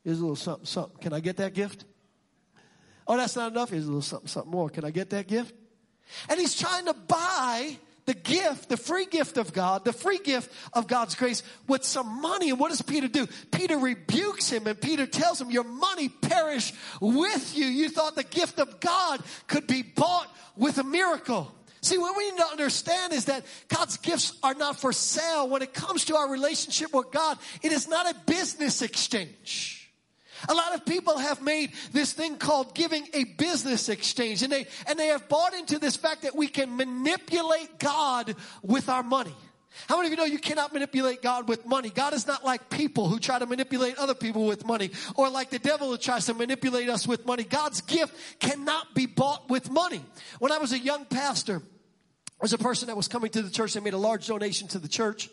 here's 0.04 0.20
a 0.20 0.22
little 0.22 0.36
something, 0.36 0.66
something. 0.66 0.98
Can 1.00 1.14
I 1.14 1.20
get 1.20 1.38
that 1.38 1.54
gift? 1.54 1.86
Oh, 3.08 3.18
that's 3.18 3.36
not 3.36 3.52
enough. 3.52 3.70
Here's 3.70 3.86
a 3.86 3.88
little 3.88 4.02
something, 4.02 4.28
something 4.28 4.52
more. 4.52 4.70
Can 4.70 4.84
I 4.84 4.92
get 4.92 5.12
that 5.12 5.28
gift? 5.28 5.54
And 6.30 6.40
he's 6.40 6.56
trying 6.56 6.86
to 6.86 6.94
buy 6.94 7.78
the 8.06 8.14
gift, 8.14 8.70
the 8.70 8.78
free 8.78 9.06
gift 9.06 9.38
of 9.38 9.54
God, 9.54 9.84
the 9.84 9.94
free 9.94 10.20
gift 10.20 10.52
of 10.74 10.88
God's 10.88 11.16
grace 11.16 11.44
with 11.68 11.84
some 11.84 12.22
money. 12.22 12.50
And 12.50 12.60
what 12.60 12.70
does 12.70 12.82
Peter 12.82 13.08
do? 13.08 13.28
Peter 13.52 13.78
rebukes 13.78 14.50
him 14.50 14.68
and 14.68 14.80
Peter 14.80 15.08
tells 15.08 15.42
him, 15.42 15.52
your 15.52 15.64
money 15.64 16.10
perish 16.10 16.74
with 17.02 17.58
you. 17.58 17.66
You 17.66 17.90
thought 17.90 18.16
the 18.16 18.24
gift 18.24 18.60
of 18.60 18.80
God 18.80 19.22
could 19.48 19.68
be 19.68 19.82
bought 19.82 20.28
with 20.56 20.78
a 20.78 20.84
miracle. 20.84 21.52
See, 21.82 21.98
what 21.98 22.18
we 22.18 22.32
need 22.32 22.38
to 22.38 22.48
understand 22.48 23.14
is 23.14 23.26
that 23.26 23.46
God's 23.68 23.98
gifts 23.98 24.34
are 24.42 24.56
not 24.56 24.80
for 24.80 24.92
sale. 24.92 25.48
When 25.48 25.62
it 25.62 25.74
comes 25.74 26.06
to 26.06 26.16
our 26.16 26.30
relationship 26.30 26.94
with 26.94 27.12
God, 27.12 27.38
it 27.62 27.72
is 27.72 27.88
not 27.88 28.10
a 28.10 28.16
business 28.26 28.82
exchange. 28.82 29.85
A 30.50 30.54
lot 30.54 30.76
of 30.76 30.86
people 30.86 31.18
have 31.18 31.42
made 31.42 31.72
this 31.92 32.14
thing 32.14 32.38
called 32.38 32.76
giving 32.76 33.08
a 33.14 33.24
business 33.24 33.90
exchange 33.90 34.44
and 34.44 34.52
they, 34.52 34.68
and 34.88 35.00
they 35.00 35.08
have 35.08 35.28
bought 35.30 35.54
into 35.54 35.80
this 35.80 35.96
fact 35.96 36.24
that 36.24 36.36
we 36.36 36.48
can 36.48 36.76
manipulate 36.76 37.80
God 37.80 38.36
with 38.62 38.90
our 38.90 39.04
money. 39.04 39.34
How 39.88 39.98
many 39.98 40.08
of 40.08 40.12
you 40.12 40.18
know 40.18 40.26
you 40.26 40.40
cannot 40.40 40.74
manipulate 40.74 41.22
God 41.22 41.50
with 41.50 41.66
money? 41.66 41.90
God 41.90 42.14
is 42.14 42.26
not 42.26 42.46
like 42.46 42.70
people 42.70 43.10
who 43.10 43.20
try 43.20 43.40
to 43.40 43.46
manipulate 43.46 43.98
other 43.98 44.16
people 44.16 44.46
with 44.46 44.66
money 44.66 44.92
or 45.16 45.30
like 45.30 45.50
the 45.50 45.60
devil 45.60 45.90
who 45.90 45.98
tries 45.98 46.26
to 46.28 46.34
manipulate 46.34 46.90
us 46.90 47.08
with 47.08 47.26
money. 47.26 47.44
God's 47.44 47.82
gift 47.82 48.40
cannot 48.40 48.96
be 48.96 49.06
bought 49.06 49.50
with 49.50 49.70
money. 49.70 50.02
When 50.40 50.52
I 50.52 50.60
was 50.60 50.72
a 50.72 50.80
young 50.80 51.06
pastor, 51.06 51.60
there 51.60 52.42
was 52.42 52.54
a 52.54 52.58
person 52.58 52.88
that 52.88 52.96
was 52.96 53.08
coming 53.08 53.32
to 53.32 53.42
the 53.42 53.50
church. 53.50 53.74
They 53.74 53.82
made 53.82 53.94
a 53.94 53.98
large 53.98 54.28
donation 54.28 54.68
to 54.70 54.80
the 54.80 54.88
church 54.88 55.30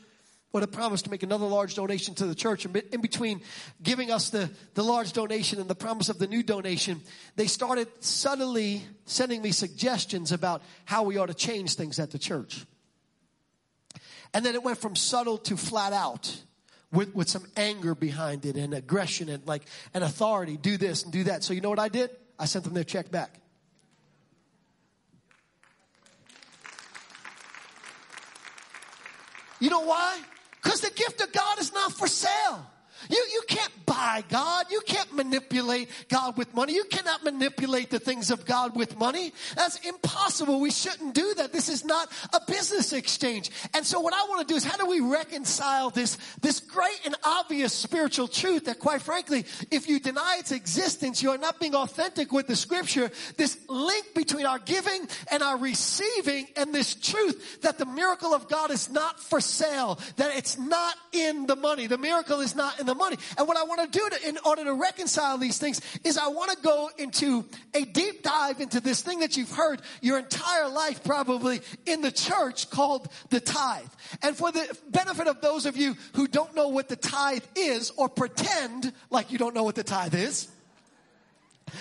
but 0.52 0.62
a 0.62 0.66
promise 0.66 1.02
to 1.02 1.10
make 1.10 1.22
another 1.22 1.46
large 1.46 1.74
donation 1.74 2.14
to 2.14 2.26
the 2.26 2.34
church. 2.34 2.66
And 2.66 2.76
in 2.76 3.00
between 3.00 3.40
giving 3.82 4.10
us 4.10 4.28
the, 4.28 4.50
the 4.74 4.84
large 4.84 5.12
donation 5.12 5.58
and 5.58 5.68
the 5.68 5.74
promise 5.74 6.10
of 6.10 6.18
the 6.18 6.26
new 6.26 6.42
donation, 6.42 7.00
they 7.36 7.46
started 7.46 7.88
subtly 8.00 8.82
sending 9.06 9.40
me 9.40 9.50
suggestions 9.50 10.30
about 10.30 10.62
how 10.84 11.04
we 11.04 11.16
ought 11.16 11.26
to 11.26 11.34
change 11.34 11.74
things 11.74 11.98
at 11.98 12.10
the 12.10 12.18
church. 12.18 12.66
And 14.34 14.44
then 14.44 14.54
it 14.54 14.62
went 14.62 14.78
from 14.78 14.94
subtle 14.94 15.38
to 15.38 15.56
flat 15.56 15.92
out 15.92 16.42
with, 16.92 17.14
with 17.14 17.28
some 17.28 17.46
anger 17.56 17.94
behind 17.94 18.44
it 18.44 18.56
and 18.56 18.74
aggression 18.74 19.30
and 19.30 19.46
like 19.46 19.62
an 19.94 20.02
authority. 20.02 20.58
Do 20.58 20.76
this 20.76 21.02
and 21.04 21.12
do 21.12 21.24
that. 21.24 21.42
So 21.42 21.54
you 21.54 21.62
know 21.62 21.70
what 21.70 21.78
I 21.78 21.88
did? 21.88 22.10
I 22.38 22.44
sent 22.44 22.64
them 22.64 22.74
their 22.74 22.84
check 22.84 23.10
back. 23.10 23.34
You 29.60 29.70
know 29.70 29.80
why? 29.80 30.20
Because 30.62 30.80
the 30.80 30.90
gift 30.90 31.20
of 31.20 31.32
God 31.32 31.58
is 31.58 31.72
not 31.72 31.92
for 31.92 32.06
sale. 32.06 32.66
You, 33.10 33.24
you 33.32 33.42
can't 33.48 33.86
buy 33.86 34.24
God. 34.28 34.66
You 34.70 34.80
can't 34.86 35.12
manipulate 35.14 35.88
God 36.08 36.36
with 36.36 36.54
money. 36.54 36.74
You 36.74 36.84
cannot 36.84 37.24
manipulate 37.24 37.90
the 37.90 37.98
things 37.98 38.30
of 38.30 38.44
God 38.44 38.76
with 38.76 38.98
money. 38.98 39.32
That's 39.56 39.76
impossible. 39.86 40.60
We 40.60 40.70
shouldn't 40.70 41.14
do 41.14 41.34
that. 41.34 41.52
This 41.52 41.68
is 41.68 41.84
not 41.84 42.10
a 42.32 42.40
business 42.46 42.92
exchange. 42.92 43.50
And 43.74 43.84
so 43.84 44.00
what 44.00 44.14
I 44.14 44.24
want 44.28 44.46
to 44.46 44.52
do 44.52 44.56
is 44.56 44.64
how 44.64 44.76
do 44.76 44.86
we 44.86 45.00
reconcile 45.00 45.90
this, 45.90 46.16
this 46.40 46.60
great 46.60 47.00
and 47.04 47.16
obvious 47.24 47.72
spiritual 47.72 48.28
truth 48.28 48.66
that 48.66 48.78
quite 48.78 49.02
frankly, 49.02 49.44
if 49.70 49.88
you 49.88 49.98
deny 49.98 50.36
its 50.38 50.52
existence, 50.52 51.22
you 51.22 51.30
are 51.30 51.38
not 51.38 51.58
being 51.58 51.74
authentic 51.74 52.32
with 52.32 52.46
the 52.46 52.56
scripture. 52.56 53.10
This 53.36 53.58
link 53.68 54.14
between 54.14 54.41
our 54.52 54.58
giving 54.58 55.08
and 55.30 55.42
our 55.42 55.56
receiving 55.56 56.46
and 56.56 56.74
this 56.74 56.94
truth 56.94 57.62
that 57.62 57.78
the 57.78 57.86
miracle 57.86 58.34
of 58.34 58.48
God 58.48 58.70
is 58.70 58.90
not 58.90 59.18
for 59.18 59.40
sale, 59.40 59.98
that 60.16 60.36
it's 60.36 60.58
not 60.58 60.94
in 61.12 61.46
the 61.46 61.56
money. 61.56 61.86
The 61.86 61.96
miracle 61.96 62.40
is 62.40 62.54
not 62.54 62.78
in 62.78 62.84
the 62.84 62.94
money. 62.94 63.16
And 63.38 63.48
what 63.48 63.56
I 63.56 63.64
want 63.64 63.90
to 63.90 63.98
do 63.98 64.02
in 64.28 64.36
order 64.44 64.64
to 64.64 64.74
reconcile 64.74 65.38
these 65.38 65.58
things 65.58 65.80
is 66.04 66.18
I 66.18 66.28
want 66.28 66.50
to 66.50 66.58
go 66.62 66.90
into 66.98 67.46
a 67.72 67.84
deep 67.84 68.22
dive 68.22 68.60
into 68.60 68.80
this 68.80 69.00
thing 69.00 69.20
that 69.20 69.38
you've 69.38 69.52
heard 69.52 69.80
your 70.02 70.18
entire 70.18 70.68
life 70.68 71.02
probably 71.02 71.60
in 71.86 72.02
the 72.02 72.12
church 72.12 72.68
called 72.68 73.08
the 73.30 73.40
tithe. 73.40 73.88
And 74.22 74.36
for 74.36 74.52
the 74.52 74.76
benefit 74.90 75.28
of 75.28 75.40
those 75.40 75.64
of 75.64 75.78
you 75.78 75.96
who 76.14 76.28
don't 76.28 76.54
know 76.54 76.68
what 76.68 76.88
the 76.88 76.96
tithe 76.96 77.44
is 77.56 77.90
or 77.96 78.10
pretend 78.10 78.92
like 79.08 79.32
you 79.32 79.38
don't 79.38 79.54
know 79.54 79.64
what 79.64 79.76
the 79.76 79.84
tithe 79.84 80.14
is, 80.14 80.48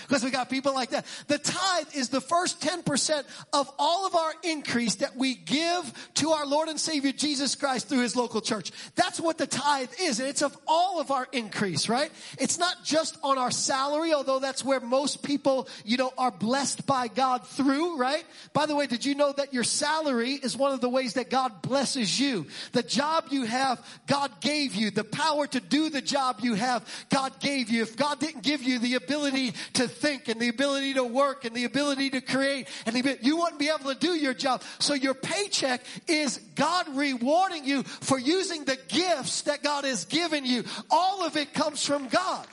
Because 0.07 0.23
we 0.23 0.31
got 0.31 0.49
people 0.49 0.73
like 0.73 0.91
that. 0.91 1.05
The 1.27 1.37
tithe 1.37 1.95
is 1.95 2.09
the 2.09 2.21
first 2.21 2.61
10% 2.61 3.23
of 3.53 3.71
all 3.77 4.07
of 4.07 4.15
our 4.15 4.33
increase 4.43 4.95
that 4.95 5.15
we 5.15 5.35
give 5.35 6.09
to 6.15 6.31
our 6.31 6.45
Lord 6.45 6.69
and 6.69 6.79
Savior 6.79 7.11
Jesus 7.11 7.55
Christ 7.55 7.89
through 7.89 8.01
His 8.01 8.15
local 8.15 8.41
church. 8.41 8.71
That's 8.95 9.19
what 9.19 9.37
the 9.37 9.47
tithe 9.47 9.89
is. 9.99 10.19
And 10.19 10.29
it's 10.29 10.41
of 10.41 10.57
all 10.67 10.99
of 10.99 11.11
our 11.11 11.27
increase, 11.31 11.89
right? 11.89 12.11
It's 12.39 12.57
not 12.57 12.83
just 12.83 13.17
on 13.23 13.37
our 13.37 13.51
salary, 13.51 14.13
although 14.13 14.39
that's 14.39 14.63
where 14.63 14.79
most 14.79 15.23
people, 15.23 15.67
you 15.85 15.97
know, 15.97 16.11
are 16.17 16.31
blessed 16.31 16.85
by 16.85 17.07
God 17.07 17.45
through, 17.47 17.97
right? 17.97 18.23
By 18.53 18.65
the 18.65 18.75
way, 18.75 18.87
did 18.87 19.05
you 19.05 19.15
know 19.15 19.31
that 19.31 19.53
your 19.53 19.63
salary 19.63 20.31
is 20.31 20.57
one 20.57 20.73
of 20.73 20.81
the 20.81 20.89
ways 20.89 21.13
that 21.13 21.29
God 21.29 21.61
blesses 21.61 22.19
you? 22.19 22.47
The 22.71 22.83
job 22.83 23.25
you 23.31 23.43
have, 23.45 23.83
God 24.07 24.31
gave 24.41 24.75
you. 24.75 24.91
The 24.91 25.03
power 25.03 25.47
to 25.47 25.59
do 25.59 25.89
the 25.89 26.01
job 26.01 26.39
you 26.41 26.55
have, 26.55 26.87
God 27.09 27.39
gave 27.39 27.69
you. 27.69 27.81
If 27.81 27.95
God 27.95 28.19
didn't 28.19 28.43
give 28.43 28.63
you 28.63 28.79
the 28.79 28.95
ability 28.95 29.53
to 29.73 29.80
think 29.87 30.27
and 30.27 30.39
the 30.39 30.49
ability 30.49 30.95
to 30.95 31.03
work 31.03 31.45
and 31.45 31.55
the 31.55 31.65
ability 31.65 32.09
to 32.11 32.21
create 32.21 32.67
and 32.85 32.95
the, 32.95 33.17
you 33.21 33.37
wouldn't 33.37 33.59
be 33.59 33.69
able 33.69 33.93
to 33.93 33.99
do 33.99 34.13
your 34.13 34.33
job. 34.33 34.61
So 34.79 34.93
your 34.93 35.13
paycheck 35.13 35.81
is 36.07 36.37
God 36.55 36.87
rewarding 36.95 37.65
you 37.65 37.83
for 37.83 38.19
using 38.19 38.65
the 38.65 38.77
gifts 38.87 39.43
that 39.43 39.63
God 39.63 39.83
has 39.83 40.05
given 40.05 40.45
you. 40.45 40.63
All 40.89 41.25
of 41.25 41.37
it 41.37 41.53
comes 41.53 41.85
from 41.85 42.07
God. 42.07 42.47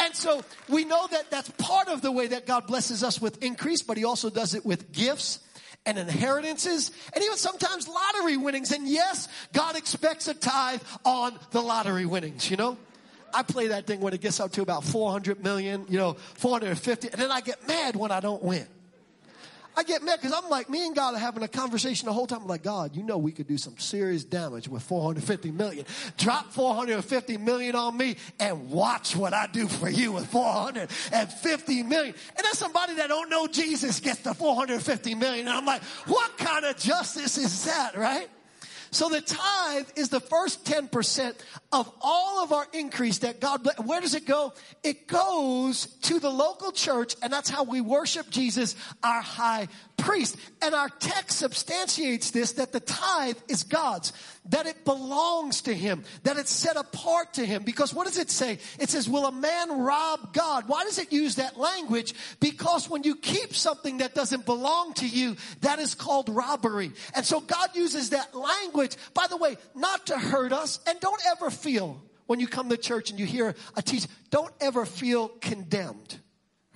And 0.00 0.14
so 0.14 0.42
we 0.68 0.84
know 0.84 1.06
that 1.10 1.30
that's 1.30 1.50
part 1.58 1.88
of 1.88 2.02
the 2.02 2.10
way 2.10 2.28
that 2.28 2.46
God 2.46 2.66
blesses 2.66 3.04
us 3.04 3.20
with 3.20 3.42
increase, 3.42 3.82
but 3.82 3.96
he 3.96 4.04
also 4.04 4.30
does 4.30 4.54
it 4.54 4.64
with 4.64 4.92
gifts 4.92 5.40
and 5.86 5.98
inheritances 5.98 6.90
and 7.12 7.22
even 7.22 7.36
sometimes 7.36 7.86
lottery 7.88 8.36
winnings. 8.36 8.72
And 8.72 8.88
yes, 8.88 9.28
God 9.52 9.76
expects 9.76 10.28
a 10.28 10.34
tithe 10.34 10.82
on 11.04 11.38
the 11.50 11.60
lottery 11.60 12.06
winnings, 12.06 12.50
you 12.50 12.56
know? 12.56 12.78
I 13.34 13.42
play 13.42 13.68
that 13.68 13.86
thing 13.86 14.00
when 14.00 14.14
it 14.14 14.20
gets 14.20 14.40
up 14.40 14.52
to 14.52 14.62
about 14.62 14.84
400 14.84 15.42
million, 15.42 15.86
you 15.88 15.98
know, 15.98 16.14
450, 16.34 17.08
and 17.08 17.20
then 17.20 17.30
I 17.30 17.40
get 17.40 17.66
mad 17.66 17.96
when 17.96 18.10
I 18.10 18.20
don't 18.20 18.42
win. 18.42 18.66
I 19.76 19.82
get 19.82 20.04
mad 20.04 20.20
because 20.20 20.36
I'm 20.36 20.48
like, 20.48 20.70
me 20.70 20.86
and 20.86 20.94
God 20.94 21.14
are 21.14 21.18
having 21.18 21.42
a 21.42 21.48
conversation 21.48 22.06
the 22.06 22.12
whole 22.12 22.26
time. 22.26 22.42
I'm 22.42 22.46
like, 22.46 22.62
God, 22.62 22.94
you 22.94 23.02
know 23.02 23.18
we 23.18 23.32
could 23.32 23.48
do 23.48 23.58
some 23.58 23.76
serious 23.78 24.22
damage 24.24 24.68
with 24.68 24.82
450 24.84 25.50
million. 25.50 25.84
Drop 26.16 26.52
450 26.52 27.38
million 27.38 27.74
on 27.74 27.96
me 27.96 28.16
and 28.38 28.70
watch 28.70 29.16
what 29.16 29.34
I 29.34 29.48
do 29.52 29.66
for 29.66 29.88
you 29.88 30.12
with 30.12 30.26
450 30.26 31.82
million. 31.82 32.14
And 32.36 32.44
then 32.44 32.54
somebody 32.54 32.94
that 32.94 33.08
don't 33.08 33.28
know 33.28 33.48
Jesus 33.48 33.98
gets 33.98 34.20
the 34.20 34.34
450 34.34 35.14
million. 35.16 35.48
And 35.48 35.56
I'm 35.56 35.66
like, 35.66 35.82
what 36.06 36.38
kind 36.38 36.64
of 36.64 36.76
justice 36.76 37.36
is 37.36 37.64
that, 37.64 37.96
right? 37.96 38.28
So 38.92 39.08
the 39.08 39.20
tithe 39.20 39.88
is 39.96 40.08
the 40.08 40.20
first 40.20 40.64
10% 40.64 41.34
of 41.74 41.90
all 42.00 42.42
of 42.42 42.52
our 42.52 42.66
increase 42.72 43.18
that 43.18 43.40
God, 43.40 43.66
where 43.84 44.00
does 44.00 44.14
it 44.14 44.26
go? 44.26 44.52
It 44.82 45.06
goes 45.06 45.86
to 46.02 46.20
the 46.20 46.30
local 46.30 46.72
church 46.72 47.16
and 47.22 47.32
that's 47.32 47.50
how 47.50 47.64
we 47.64 47.80
worship 47.80 48.30
Jesus, 48.30 48.76
our 49.02 49.20
high 49.20 49.68
priest. 49.96 50.36
And 50.62 50.74
our 50.74 50.88
text 50.88 51.38
substantiates 51.38 52.30
this, 52.30 52.52
that 52.52 52.72
the 52.72 52.80
tithe 52.80 53.38
is 53.48 53.64
God's, 53.64 54.12
that 54.46 54.66
it 54.66 54.84
belongs 54.84 55.62
to 55.62 55.74
Him, 55.74 56.04
that 56.22 56.36
it's 56.36 56.50
set 56.50 56.76
apart 56.76 57.34
to 57.34 57.46
Him. 57.46 57.62
Because 57.62 57.94
what 57.94 58.06
does 58.06 58.18
it 58.18 58.30
say? 58.30 58.58
It 58.78 58.90
says, 58.90 59.08
will 59.08 59.26
a 59.26 59.32
man 59.32 59.80
rob 59.80 60.32
God? 60.32 60.64
Why 60.66 60.84
does 60.84 60.98
it 60.98 61.12
use 61.12 61.36
that 61.36 61.58
language? 61.58 62.14
Because 62.40 62.88
when 62.88 63.02
you 63.02 63.16
keep 63.16 63.54
something 63.54 63.98
that 63.98 64.14
doesn't 64.14 64.46
belong 64.46 64.94
to 64.94 65.08
you, 65.08 65.36
that 65.60 65.78
is 65.78 65.94
called 65.94 66.28
robbery. 66.28 66.92
And 67.14 67.24
so 67.24 67.40
God 67.40 67.70
uses 67.74 68.10
that 68.10 68.34
language 68.34 68.96
by 69.14 69.26
the 69.28 69.36
way, 69.36 69.56
not 69.74 70.06
to 70.06 70.18
hurt 70.18 70.52
us. 70.52 70.80
And 70.86 70.98
don't 71.00 71.20
ever 71.26 71.50
feel 71.64 72.02
when 72.26 72.40
you 72.40 72.46
come 72.46 72.68
to 72.68 72.76
church 72.76 73.10
and 73.10 73.18
you 73.18 73.26
hear 73.26 73.54
a 73.76 73.82
teacher, 73.82 74.08
don't 74.30 74.52
ever 74.60 74.84
feel 74.84 75.28
condemned. 75.28 76.18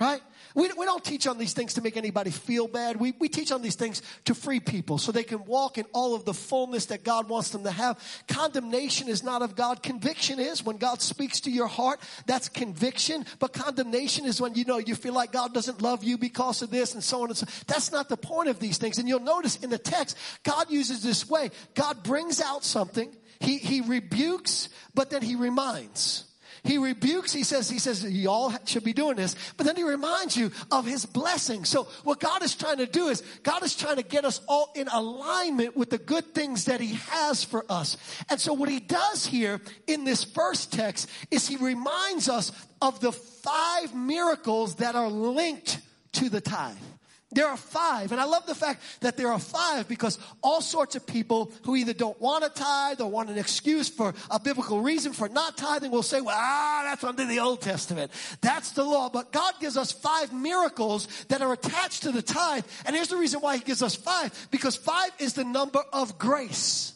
Right? 0.00 0.22
We, 0.58 0.68
we 0.76 0.86
don't 0.86 1.04
teach 1.04 1.28
on 1.28 1.38
these 1.38 1.52
things 1.52 1.74
to 1.74 1.82
make 1.82 1.96
anybody 1.96 2.32
feel 2.32 2.66
bad. 2.66 2.96
We, 2.96 3.14
we 3.20 3.28
teach 3.28 3.52
on 3.52 3.62
these 3.62 3.76
things 3.76 4.02
to 4.24 4.34
free 4.34 4.58
people 4.58 4.98
so 4.98 5.12
they 5.12 5.22
can 5.22 5.44
walk 5.44 5.78
in 5.78 5.84
all 5.92 6.16
of 6.16 6.24
the 6.24 6.34
fullness 6.34 6.86
that 6.86 7.04
God 7.04 7.28
wants 7.28 7.50
them 7.50 7.62
to 7.62 7.70
have. 7.70 7.96
Condemnation 8.26 9.06
is 9.06 9.22
not 9.22 9.40
of 9.40 9.54
God. 9.54 9.84
Conviction 9.84 10.40
is 10.40 10.64
when 10.64 10.76
God 10.76 11.00
speaks 11.00 11.38
to 11.42 11.50
your 11.52 11.68
heart. 11.68 12.00
That's 12.26 12.48
conviction. 12.48 13.24
But 13.38 13.52
condemnation 13.52 14.26
is 14.26 14.40
when 14.40 14.56
you 14.56 14.64
know 14.64 14.78
you 14.78 14.96
feel 14.96 15.14
like 15.14 15.30
God 15.30 15.54
doesn't 15.54 15.80
love 15.80 16.02
you 16.02 16.18
because 16.18 16.60
of 16.60 16.70
this 16.70 16.92
and 16.92 17.04
so 17.04 17.22
on 17.22 17.28
and 17.28 17.36
so. 17.36 17.46
That's 17.68 17.92
not 17.92 18.08
the 18.08 18.16
point 18.16 18.48
of 18.48 18.58
these 18.58 18.78
things. 18.78 18.98
And 18.98 19.08
you'll 19.08 19.20
notice 19.20 19.58
in 19.58 19.70
the 19.70 19.78
text, 19.78 20.18
God 20.42 20.72
uses 20.72 21.04
this 21.04 21.30
way. 21.30 21.52
God 21.76 22.02
brings 22.02 22.40
out 22.40 22.64
something. 22.64 23.14
He, 23.38 23.58
he 23.58 23.80
rebukes, 23.82 24.70
but 24.92 25.10
then 25.10 25.22
he 25.22 25.36
reminds. 25.36 26.27
He 26.68 26.76
rebukes, 26.76 27.32
he 27.32 27.44
says, 27.44 27.70
he 27.70 27.78
says, 27.78 28.04
you 28.04 28.28
all 28.28 28.52
should 28.66 28.84
be 28.84 28.92
doing 28.92 29.16
this, 29.16 29.34
but 29.56 29.64
then 29.64 29.74
he 29.74 29.84
reminds 29.84 30.36
you 30.36 30.52
of 30.70 30.84
his 30.84 31.06
blessing. 31.06 31.64
So 31.64 31.84
what 32.04 32.20
God 32.20 32.42
is 32.42 32.54
trying 32.54 32.76
to 32.76 32.86
do 32.86 33.08
is, 33.08 33.22
God 33.42 33.62
is 33.62 33.74
trying 33.74 33.96
to 33.96 34.02
get 34.02 34.26
us 34.26 34.42
all 34.46 34.70
in 34.74 34.86
alignment 34.88 35.78
with 35.78 35.88
the 35.88 35.96
good 35.96 36.34
things 36.34 36.66
that 36.66 36.82
he 36.82 36.96
has 37.08 37.42
for 37.42 37.64
us. 37.70 37.96
And 38.28 38.38
so 38.38 38.52
what 38.52 38.68
he 38.68 38.80
does 38.80 39.24
here 39.24 39.62
in 39.86 40.04
this 40.04 40.24
first 40.24 40.70
text 40.70 41.08
is 41.30 41.48
he 41.48 41.56
reminds 41.56 42.28
us 42.28 42.52
of 42.82 43.00
the 43.00 43.12
five 43.12 43.94
miracles 43.94 44.74
that 44.74 44.94
are 44.94 45.08
linked 45.08 45.80
to 46.12 46.28
the 46.28 46.42
tithe. 46.42 46.76
There 47.30 47.46
are 47.46 47.58
five, 47.58 48.10
and 48.10 48.18
I 48.18 48.24
love 48.24 48.46
the 48.46 48.54
fact 48.54 48.80
that 49.00 49.18
there 49.18 49.30
are 49.30 49.38
five 49.38 49.86
because 49.86 50.18
all 50.42 50.62
sorts 50.62 50.96
of 50.96 51.06
people 51.06 51.52
who 51.64 51.76
either 51.76 51.92
don't 51.92 52.18
want 52.22 52.42
to 52.42 52.48
tithe 52.48 53.02
or 53.02 53.10
want 53.10 53.28
an 53.28 53.36
excuse 53.36 53.90
for 53.90 54.14
a 54.30 54.40
biblical 54.40 54.80
reason 54.80 55.12
for 55.12 55.28
not 55.28 55.58
tithing 55.58 55.90
will 55.90 56.02
say, 56.02 56.22
well, 56.22 56.34
ah, 56.38 56.80
that's 56.84 57.04
under 57.04 57.26
the 57.26 57.38
Old 57.38 57.60
Testament. 57.60 58.12
That's 58.40 58.70
the 58.70 58.82
law. 58.82 59.10
But 59.10 59.30
God 59.30 59.52
gives 59.60 59.76
us 59.76 59.92
five 59.92 60.32
miracles 60.32 61.06
that 61.28 61.42
are 61.42 61.52
attached 61.52 62.04
to 62.04 62.12
the 62.12 62.22
tithe. 62.22 62.64
And 62.86 62.96
here's 62.96 63.08
the 63.08 63.18
reason 63.18 63.40
why 63.40 63.58
He 63.58 63.62
gives 63.62 63.82
us 63.82 63.94
five 63.94 64.48
because 64.50 64.76
five 64.76 65.10
is 65.18 65.34
the 65.34 65.44
number 65.44 65.82
of 65.92 66.18
grace. 66.18 66.94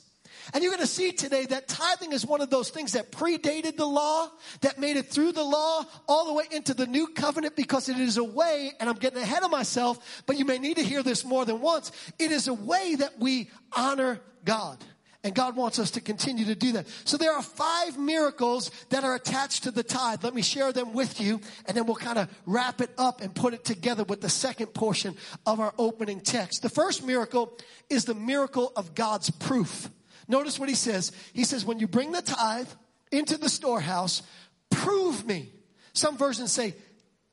And 0.52 0.62
you're 0.62 0.72
going 0.72 0.82
to 0.82 0.86
see 0.86 1.12
today 1.12 1.46
that 1.46 1.66
tithing 1.66 2.12
is 2.12 2.26
one 2.26 2.40
of 2.40 2.50
those 2.50 2.68
things 2.68 2.92
that 2.92 3.10
predated 3.10 3.76
the 3.76 3.86
law, 3.86 4.28
that 4.60 4.78
made 4.78 4.96
it 4.96 5.06
through 5.06 5.32
the 5.32 5.42
law, 5.42 5.84
all 6.06 6.26
the 6.26 6.34
way 6.34 6.44
into 6.50 6.74
the 6.74 6.86
new 6.86 7.06
covenant 7.08 7.56
because 7.56 7.88
it 7.88 7.98
is 7.98 8.18
a 8.18 8.24
way, 8.24 8.72
and 8.78 8.90
I'm 8.90 8.96
getting 8.96 9.22
ahead 9.22 9.42
of 9.42 9.50
myself, 9.50 10.22
but 10.26 10.38
you 10.38 10.44
may 10.44 10.58
need 10.58 10.76
to 10.76 10.82
hear 10.82 11.02
this 11.02 11.24
more 11.24 11.44
than 11.44 11.60
once. 11.60 11.90
It 12.18 12.30
is 12.32 12.48
a 12.48 12.54
way 12.54 12.96
that 12.96 13.18
we 13.18 13.50
honor 13.74 14.20
God. 14.44 14.84
And 15.24 15.34
God 15.34 15.54
wants 15.54 15.78
us 15.78 15.92
to 15.92 16.00
continue 16.00 16.46
to 16.46 16.56
do 16.56 16.72
that. 16.72 16.86
So 17.04 17.16
there 17.16 17.32
are 17.32 17.42
five 17.42 17.96
miracles 17.96 18.72
that 18.90 19.04
are 19.04 19.14
attached 19.14 19.62
to 19.62 19.70
the 19.70 19.84
tithe. 19.84 20.24
Let 20.24 20.34
me 20.34 20.42
share 20.42 20.72
them 20.72 20.92
with 20.94 21.20
you 21.20 21.40
and 21.66 21.76
then 21.76 21.86
we'll 21.86 21.94
kind 21.94 22.18
of 22.18 22.28
wrap 22.44 22.80
it 22.80 22.90
up 22.98 23.20
and 23.20 23.32
put 23.32 23.54
it 23.54 23.64
together 23.64 24.02
with 24.02 24.20
the 24.20 24.28
second 24.28 24.74
portion 24.74 25.14
of 25.46 25.60
our 25.60 25.72
opening 25.78 26.20
text. 26.20 26.62
The 26.62 26.68
first 26.68 27.06
miracle 27.06 27.56
is 27.88 28.04
the 28.04 28.16
miracle 28.16 28.72
of 28.74 28.96
God's 28.96 29.30
proof. 29.30 29.88
Notice 30.28 30.58
what 30.58 30.68
he 30.68 30.74
says. 30.74 31.12
He 31.32 31.44
says, 31.44 31.64
when 31.64 31.78
you 31.78 31.86
bring 31.86 32.12
the 32.12 32.22
tithe 32.22 32.68
into 33.10 33.36
the 33.36 33.48
storehouse, 33.48 34.22
prove 34.70 35.26
me. 35.26 35.52
Some 35.92 36.16
versions 36.16 36.52
say, 36.52 36.74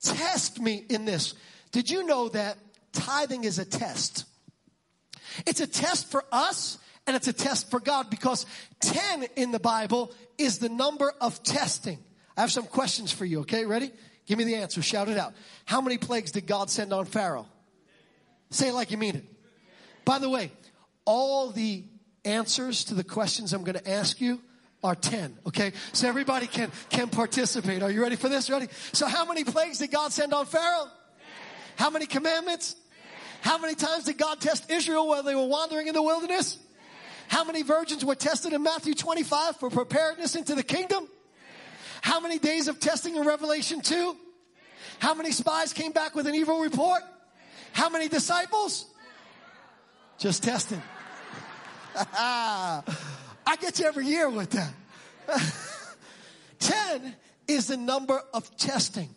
test 0.01 0.60
me 0.60 0.86
in 0.89 1.05
this. 1.05 1.34
Did 1.72 1.89
you 1.89 2.05
know 2.05 2.29
that 2.29 2.58
tithing 2.91 3.43
is 3.43 3.60
a 3.60 3.65
test? 3.65 4.25
It's 5.46 5.62
a 5.62 5.67
test 5.67 6.10
for 6.10 6.24
us 6.31 6.77
and 7.08 7.15
it's 7.15 7.27
a 7.27 7.34
test 7.34 7.72
for 7.72 7.79
God 7.79 8.10
because 8.10 8.46
10 8.81 9.25
in 9.36 9.51
the 9.51 9.60
Bible 9.60 10.13
is 10.38 10.60
the 10.60 10.69
number 10.69 11.13
of 11.22 11.41
testing. 11.43 12.00
I 12.38 12.41
have 12.41 12.51
some 12.51 12.65
questions 12.65 13.12
for 13.12 13.25
you, 13.25 13.41
okay? 13.41 13.65
Ready? 13.65 13.91
Give 14.25 14.38
me 14.38 14.43
the 14.43 14.55
answer. 14.55 14.81
Shout 14.81 15.10
it 15.10 15.17
out. 15.17 15.34
How 15.65 15.81
many 15.81 15.98
plagues 15.98 16.31
did 16.31 16.46
God 16.46 16.69
send 16.69 16.93
on 16.93 17.05
Pharaoh? 17.05 17.48
Say 18.51 18.69
it 18.69 18.74
like 18.74 18.91
you 18.91 18.98
mean 18.98 19.15
it. 19.15 19.25
By 20.05 20.19
the 20.19 20.29
way, 20.29 20.51
all 21.05 21.51
the 21.51 21.84
answers 22.29 22.86
to 22.86 22.93
the 22.93 23.03
questions 23.03 23.53
I'm 23.53 23.63
going 23.63 23.77
to 23.77 23.89
ask 23.89 24.21
you 24.21 24.39
are 24.83 24.95
10. 24.95 25.38
Okay. 25.48 25.74
So 25.93 26.07
everybody 26.07 26.48
can, 26.48 26.71
can 26.89 27.09
participate. 27.09 27.83
Are 27.83 27.91
you 27.91 28.01
ready 28.01 28.15
for 28.15 28.29
this? 28.29 28.50
Ready? 28.50 28.67
So 28.93 29.07
how 29.07 29.25
many 29.25 29.43
plagues 29.43 29.79
did 29.79 29.91
God 29.91 30.13
send 30.13 30.33
on 30.33 30.45
Pharaoh? 30.45 30.88
How 31.75 31.89
many 31.89 32.05
commandments? 32.05 32.75
How 33.41 33.57
many 33.57 33.75
times 33.75 34.05
did 34.05 34.17
God 34.17 34.39
test 34.39 34.69
Israel 34.69 35.07
while 35.07 35.24
they 35.24 35.36
were 35.36 35.48
wandering 35.48 35.88
in 35.88 35.93
the 35.93 36.03
wilderness? 36.03 36.57
How 37.27 37.43
many 37.43 37.62
virgins 37.62 38.03
were 38.03 38.15
tested 38.15 38.53
in 38.53 38.63
Matthew 38.63 38.93
25 38.93 39.57
for 39.57 39.69
preparedness 39.69 40.36
into 40.36 40.55
the 40.55 40.63
kingdom? 40.63 41.07
How 42.01 42.19
many 42.19 42.39
days 42.39 42.67
of 42.67 42.79
testing 42.79 43.15
in 43.15 43.25
Revelation 43.25 43.81
2? 43.81 44.15
How 45.00 45.13
many 45.13 45.31
spies 45.31 45.74
came 45.74 45.91
back 45.91 46.15
with 46.15 46.27
an 46.27 46.36
evil 46.36 46.59
report? 46.59 47.01
How 47.71 47.89
many 47.89 48.07
disciples? 48.07 48.86
Just 50.17 50.43
testing. 50.43 50.81
I 52.13 53.56
get 53.60 53.79
you 53.79 53.86
every 53.86 54.06
year 54.06 54.29
with 54.29 54.51
that. 54.51 54.74
10 56.60 57.15
is 57.48 57.68
the 57.68 57.77
number 57.77 58.22
of 58.34 58.56
testing. 58.58 59.10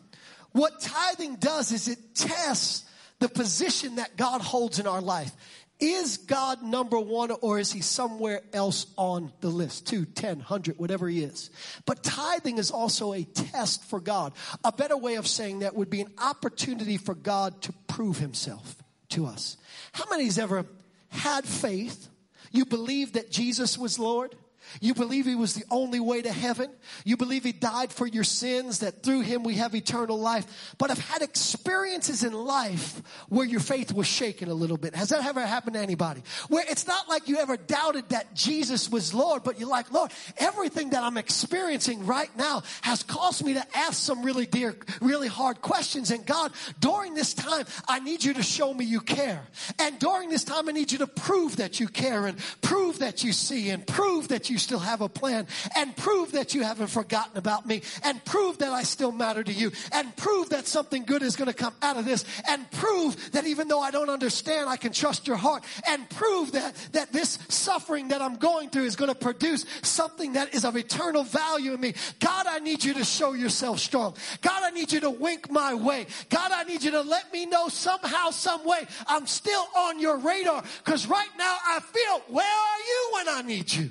What 0.53 0.81
tithing 0.81 1.37
does 1.37 1.73
is 1.73 1.89
it 1.89 2.15
tests 2.15 2.85
the 3.21 3.29
position 3.29 3.97
that 3.97 4.17
God 4.17 4.41
holds 4.41 4.79
in 4.79 4.87
our 4.87 5.01
life. 5.01 5.33
Is 5.79 6.17
God 6.19 6.63
number 6.63 6.99
one 6.99 7.31
or 7.41 7.59
is 7.59 7.73
he 7.73 7.81
somewhere 7.81 8.43
else 8.53 8.87
on 8.97 9.33
the 9.41 9.49
list? 9.49 9.87
Two, 9.87 10.05
ten, 10.05 10.39
hundred, 10.39 10.79
whatever 10.79 11.09
he 11.09 11.23
is. 11.23 11.51
But 11.87 12.03
tithing 12.03 12.59
is 12.59 12.71
also 12.71 13.13
a 13.13 13.25
test 13.25 13.85
for 13.85 14.01
God. 14.01 14.33
A 14.65 14.71
better 14.71 14.97
way 14.97 15.17
of 15.17 15.27
saying 15.27 15.61
that 15.61 15.75
would 15.75 15.91
be 15.91 16.01
an 16.01 16.13
opportunity 16.19 16.99
for 16.99 17.15
God 17.15 17.61
to 17.63 17.73
prove 17.89 18.19
himself 18.19 18.77
to 19.11 19.27
us. 19.27 19.57
How 19.93 20.05
many's 20.11 20.39
ever 20.39 20.67
had 21.09 21.45
faith? 21.45 22.09
You 22.53 22.65
believe 22.67 23.15
that 23.15 23.31
Jesus 23.31 23.77
was 23.79 23.99
Lord? 23.99 24.37
You 24.81 24.95
believe 24.95 25.27
he 25.27 25.35
was 25.35 25.55
the 25.55 25.65
only 25.71 26.01
way 26.01 26.23
to 26.23 26.33
heaven. 26.33 26.71
You 27.05 27.17
believe 27.17 27.45
he 27.45 27.53
died 27.53 27.93
for 27.93 28.07
your 28.07 28.25
sins, 28.25 28.81
that 28.81 29.03
through 29.03 29.21
him 29.21 29.43
we 29.43 29.55
have 29.55 29.75
eternal 29.75 30.19
life. 30.19 30.75
But 30.79 30.91
I've 30.91 30.99
had 30.99 31.23
experiences 31.23 32.25
in 32.25 32.33
life 32.33 33.03
where 33.29 33.47
your 33.47 33.61
faith 33.61 33.93
was 33.93 34.07
shaken 34.07 34.49
a 34.49 34.55
little 34.55 34.77
bit. 34.77 34.95
Has 34.95 35.11
that 35.11 35.25
ever 35.25 35.45
happened 35.45 35.75
to 35.75 35.81
anybody? 35.81 36.23
Where 36.49 36.65
it's 36.69 36.87
not 36.87 37.09
like 37.09 37.29
you 37.29 37.39
ever 37.39 37.57
doubted 37.57 38.09
that 38.11 38.35
Jesus 38.35 38.91
was 38.91 39.15
Lord, 39.15 39.43
but 39.43 39.59
you're 39.59 39.69
like, 39.69 39.93
Lord, 39.93 40.11
everything 40.39 40.91
that 40.91 41.03
I'm 41.03 41.17
experiencing 41.17 42.07
right 42.07 42.35
now 42.37 42.63
has 42.83 43.03
caused 43.03 43.45
me 43.45 43.55
to 43.55 43.67
ask 43.77 43.95
some 43.95 44.23
really 44.23 44.47
dear, 44.47 44.77
really 45.01 45.29
hard 45.29 45.61
questions. 45.61 46.11
And 46.11 46.25
God, 46.25 46.53
during 46.81 47.15
this 47.15 47.35
time, 47.35 47.67
I 47.89 48.01
need 48.01 48.25
you 48.25 48.35
to 48.35 48.43
show 48.43 48.73
me 48.73 48.85
you 48.85 49.01
care. 49.01 49.43
And 49.79 49.99
during 49.99 50.31
this 50.31 50.45
time, 50.45 50.69
I 50.69 50.73
need 50.73 50.93
you 50.93 50.99
to 50.99 51.07
prove 51.07 51.57
that 51.57 51.81
you 51.81 51.89
care 51.89 52.27
and 52.27 52.39
prove 52.61 53.01
that 53.01 53.25
you 53.25 53.33
see 53.33 53.71
and 53.71 53.87
prove 53.87 54.29
that 54.29 54.51
you 54.51 54.59
still 54.63 54.79
have 54.79 55.01
a 55.01 55.09
plan 55.09 55.47
and 55.77 55.97
prove 55.97 56.33
that 56.33 56.55
you 56.55 56.63
haven't 56.63 56.89
forgotten 56.89 57.37
about 57.37 57.67
me 57.67 57.83
and 58.05 58.25
prove 58.25 58.59
that 58.59 58.73
I 58.73 58.83
still 58.85 59.13
matter 59.13 59.43
to 59.43 59.53
you 59.53 59.73
and 59.93 60.15
prove 60.17 60.51
that 60.51 60.67
something 60.67 61.05
good 61.05 61.23
is 61.23 61.37
going 61.37 61.49
to 61.49 61.55
come 61.55 61.75
out 61.83 61.97
of 61.97 62.05
this 62.05 62.25
and 62.49 62.71
prove 62.71 63.33
that 63.33 63.47
even 63.47 63.69
though 63.69 63.81
I 63.81 63.91
don't 63.91 64.11
understand, 64.11 64.69
I 64.69 64.77
can 64.77 64.93
trust 64.93 65.27
your 65.27 65.37
heart 65.37 65.65
and 65.89 66.09
prove 66.11 66.53
that, 66.53 66.75
that 66.93 67.13
this 67.13 67.39
suffering 67.49 68.09
that 68.09 68.23
I'm 68.23 68.37
going 68.37 68.71
through 68.71 68.85
is 68.85 68.97
going 68.97 69.11
to 69.11 69.15
produce 69.15 69.67
something 69.83 70.35
that 70.35 70.55
is 70.55 70.65
of 70.65 70.77
eternal 70.77 71.25
value 71.25 71.75
in 71.75 71.81
me. 71.81 71.95
God, 72.21 72.47
I 72.47 72.61
need 72.61 72.85
you 72.85 72.95
to 72.95 73.05
show 73.05 73.33
yourself 73.33 73.79
strong. 73.81 74.15
God, 74.41 74.63
I 74.63 74.71
need 74.71 74.93
you 74.93 75.01
to 75.01 75.11
wink 75.11 75.51
my 75.51 75.75
way. 75.75 76.07
God, 76.31 76.53
I 76.53 76.65
need 76.65 76.83
you 76.83 76.93
to 76.93 77.03
let 77.03 77.33
me 77.33 77.47
know 77.47 77.69
somehow, 77.69 78.31
some 78.31 78.65
way 78.65 78.87
I'm 79.07 79.27
still 79.27 79.67
on 79.77 79.99
your 79.99 80.19
radar 80.19 80.63
because 80.85 81.07
right 81.07 81.31
now 81.37 81.57
I 81.67 81.81
feel, 81.81 82.35
where 82.35 82.45
are 82.45 82.79
you 82.79 83.11
when 83.15 83.29
I 83.29 83.43
need 83.43 83.73
you? 83.73 83.91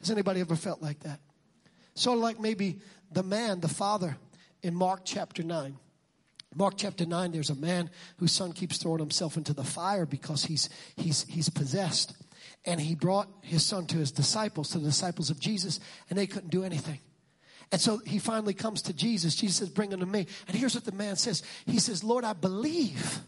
Has 0.00 0.10
anybody 0.10 0.40
ever 0.40 0.56
felt 0.56 0.82
like 0.82 1.00
that? 1.00 1.20
Sort 1.94 2.16
of 2.16 2.22
like 2.22 2.40
maybe 2.40 2.80
the 3.10 3.22
man, 3.22 3.60
the 3.60 3.68
father 3.68 4.16
in 4.62 4.74
Mark 4.74 5.02
chapter 5.04 5.42
9. 5.42 5.76
Mark 6.54 6.74
chapter 6.76 7.04
9, 7.04 7.32
there's 7.32 7.50
a 7.50 7.54
man 7.54 7.90
whose 8.16 8.32
son 8.32 8.52
keeps 8.52 8.78
throwing 8.78 9.00
himself 9.00 9.36
into 9.36 9.52
the 9.52 9.64
fire 9.64 10.06
because 10.06 10.44
he's, 10.44 10.68
he's, 10.96 11.24
he's 11.24 11.48
possessed. 11.48 12.16
And 12.64 12.80
he 12.80 12.94
brought 12.94 13.28
his 13.42 13.64
son 13.64 13.86
to 13.86 13.98
his 13.98 14.10
disciples, 14.10 14.70
to 14.70 14.78
the 14.78 14.86
disciples 14.86 15.30
of 15.30 15.38
Jesus, 15.38 15.80
and 16.08 16.18
they 16.18 16.26
couldn't 16.26 16.50
do 16.50 16.64
anything. 16.64 17.00
And 17.70 17.80
so 17.80 17.98
he 18.06 18.18
finally 18.18 18.54
comes 18.54 18.82
to 18.82 18.94
Jesus. 18.94 19.34
Jesus 19.34 19.56
says, 19.58 19.68
Bring 19.68 19.92
him 19.92 20.00
to 20.00 20.06
me. 20.06 20.26
And 20.46 20.56
here's 20.56 20.74
what 20.74 20.84
the 20.84 20.92
man 20.92 21.16
says 21.16 21.42
He 21.66 21.78
says, 21.78 22.02
Lord, 22.02 22.24
I 22.24 22.32
believe, 22.32 23.20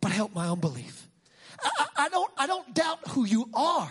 but 0.00 0.12
help 0.12 0.32
my 0.32 0.48
unbelief. 0.48 1.08
I, 1.60 1.86
I, 1.96 2.08
don't, 2.08 2.30
I 2.36 2.46
don't 2.46 2.72
doubt 2.72 3.00
who 3.08 3.24
you 3.24 3.48
are. 3.52 3.90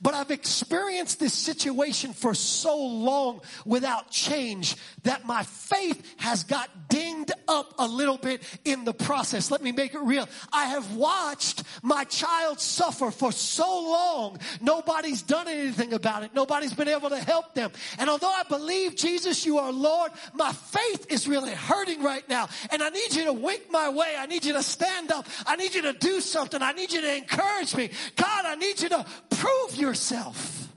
But 0.00 0.14
I've 0.14 0.30
experienced 0.30 1.20
this 1.20 1.34
situation 1.34 2.12
for 2.12 2.34
so 2.34 2.76
long 2.76 3.40
without 3.64 4.10
change 4.10 4.76
that 5.04 5.26
my 5.26 5.42
faith 5.42 6.02
has 6.18 6.44
got 6.44 6.88
dinged 6.88 7.32
up 7.46 7.74
a 7.78 7.86
little 7.86 8.18
bit 8.18 8.42
in 8.64 8.84
the 8.84 8.94
process. 8.94 9.50
Let 9.50 9.62
me 9.62 9.72
make 9.72 9.94
it 9.94 10.00
real. 10.00 10.28
I 10.52 10.66
have 10.66 10.94
watched 10.94 11.62
my 11.82 12.04
child 12.04 12.60
suffer 12.60 13.10
for 13.10 13.32
so 13.32 13.64
long. 13.64 14.38
Nobody's 14.60 15.22
done 15.22 15.48
anything 15.48 15.92
about 15.92 16.22
it. 16.22 16.34
Nobody's 16.34 16.74
been 16.74 16.88
able 16.88 17.10
to 17.10 17.18
help 17.18 17.54
them. 17.54 17.70
And 17.98 18.10
although 18.10 18.30
I 18.30 18.42
believe 18.48 18.96
Jesus, 18.96 19.44
you 19.46 19.58
are 19.58 19.72
Lord, 19.72 20.12
my 20.34 20.52
faith 20.52 21.06
is 21.10 21.28
really 21.28 21.52
hurting 21.52 22.02
right 22.02 22.26
now. 22.28 22.48
And 22.70 22.82
I 22.82 22.90
need 22.90 23.14
you 23.14 23.24
to 23.26 23.32
wink 23.32 23.70
my 23.70 23.88
way. 23.88 24.14
I 24.18 24.26
need 24.26 24.44
you 24.44 24.52
to 24.54 24.62
stand 24.62 25.12
up. 25.12 25.26
I 25.46 25.56
need 25.56 25.74
you 25.74 25.82
to 25.82 25.92
do 25.92 26.20
something. 26.20 26.62
I 26.62 26.72
need 26.72 26.92
you 26.92 27.00
to 27.00 27.16
encourage 27.16 27.74
me. 27.74 27.90
God, 28.16 28.44
I 28.44 28.54
need 28.56 28.80
you 28.80 28.88
to 28.90 29.04
prove 29.30 29.67
Prove 29.68 29.80
yourself. 29.80 30.68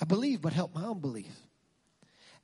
I 0.00 0.04
believe, 0.04 0.40
but 0.40 0.52
help 0.52 0.74
my 0.74 0.84
unbelief. 0.84 1.34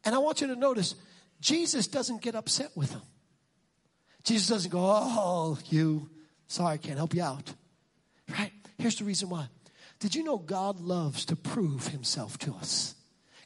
And 0.05 0.15
I 0.15 0.19
want 0.19 0.41
you 0.41 0.49
to 0.49 0.57
notice, 0.57 0.95
Jesus 1.41 1.87
doesn't 1.87 2.21
get 2.21 2.35
upset 2.35 2.77
with 2.77 2.91
them. 2.91 3.03
Jesus 4.25 4.49
doesn't 4.49 4.71
go, 4.71 4.81
oh, 4.81 5.59
you, 5.69 6.09
sorry, 6.47 6.75
I 6.75 6.77
can't 6.79 6.97
help 6.97 7.15
you 7.15 7.23
out. 7.23 7.55
Right? 8.31 8.53
Here's 8.79 8.97
the 8.97 9.05
reason 9.05 9.29
why. 9.29 9.49
Did 10.01 10.15
you 10.15 10.25
know 10.25 10.39
God 10.39 10.81
loves 10.81 11.25
to 11.27 11.37
prove 11.37 11.89
himself 11.89 12.39
to 12.39 12.55
us? 12.55 12.95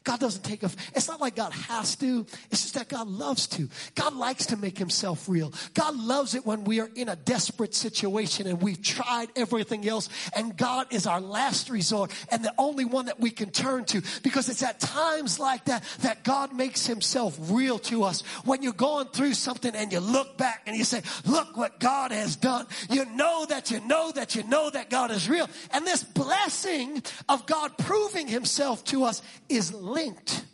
God 0.03 0.19
doesn't 0.19 0.43
take 0.43 0.63
a, 0.63 0.71
it's 0.95 1.07
not 1.07 1.21
like 1.21 1.35
God 1.35 1.51
has 1.51 1.95
to. 1.97 2.25
It's 2.51 2.61
just 2.63 2.73
that 2.75 2.89
God 2.89 3.07
loves 3.07 3.47
to. 3.47 3.69
God 3.95 4.15
likes 4.15 4.47
to 4.47 4.57
make 4.57 4.77
himself 4.77 5.27
real. 5.27 5.53
God 5.73 5.95
loves 5.97 6.35
it 6.35 6.45
when 6.45 6.63
we 6.63 6.79
are 6.79 6.89
in 6.95 7.09
a 7.09 7.15
desperate 7.15 7.75
situation 7.75 8.47
and 8.47 8.61
we've 8.61 8.81
tried 8.81 9.29
everything 9.35 9.87
else 9.87 10.09
and 10.35 10.55
God 10.55 10.87
is 10.91 11.05
our 11.07 11.21
last 11.21 11.69
resort 11.69 12.11
and 12.31 12.43
the 12.43 12.53
only 12.57 12.85
one 12.85 13.05
that 13.05 13.19
we 13.19 13.29
can 13.29 13.51
turn 13.51 13.85
to 13.85 14.01
because 14.23 14.49
it's 14.49 14.63
at 14.63 14.79
times 14.79 15.39
like 15.39 15.65
that 15.65 15.83
that 16.01 16.23
God 16.23 16.53
makes 16.53 16.85
himself 16.85 17.37
real 17.51 17.79
to 17.79 18.03
us. 18.03 18.21
When 18.45 18.63
you're 18.63 18.73
going 18.73 19.07
through 19.07 19.33
something 19.33 19.75
and 19.75 19.91
you 19.91 19.99
look 19.99 20.37
back 20.37 20.63
and 20.65 20.75
you 20.75 20.83
say, 20.83 21.01
look 21.25 21.57
what 21.57 21.79
God 21.79 22.11
has 22.11 22.35
done. 22.35 22.65
You 22.89 23.05
know 23.05 23.45
that 23.47 23.71
you 23.71 23.79
know 23.81 24.11
that 24.11 24.35
you 24.35 24.43
know 24.43 24.69
that 24.69 24.89
God 24.89 25.11
is 25.11 25.29
real. 25.29 25.49
And 25.71 25.85
this 25.85 26.03
blessing 26.03 27.03
of 27.27 27.45
God 27.45 27.77
proving 27.77 28.27
himself 28.27 28.83
to 28.85 29.03
us 29.03 29.21
is 29.47 29.73
linked 29.89 30.45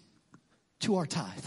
to 0.82 0.96
our 0.96 1.06
tithe. 1.06 1.46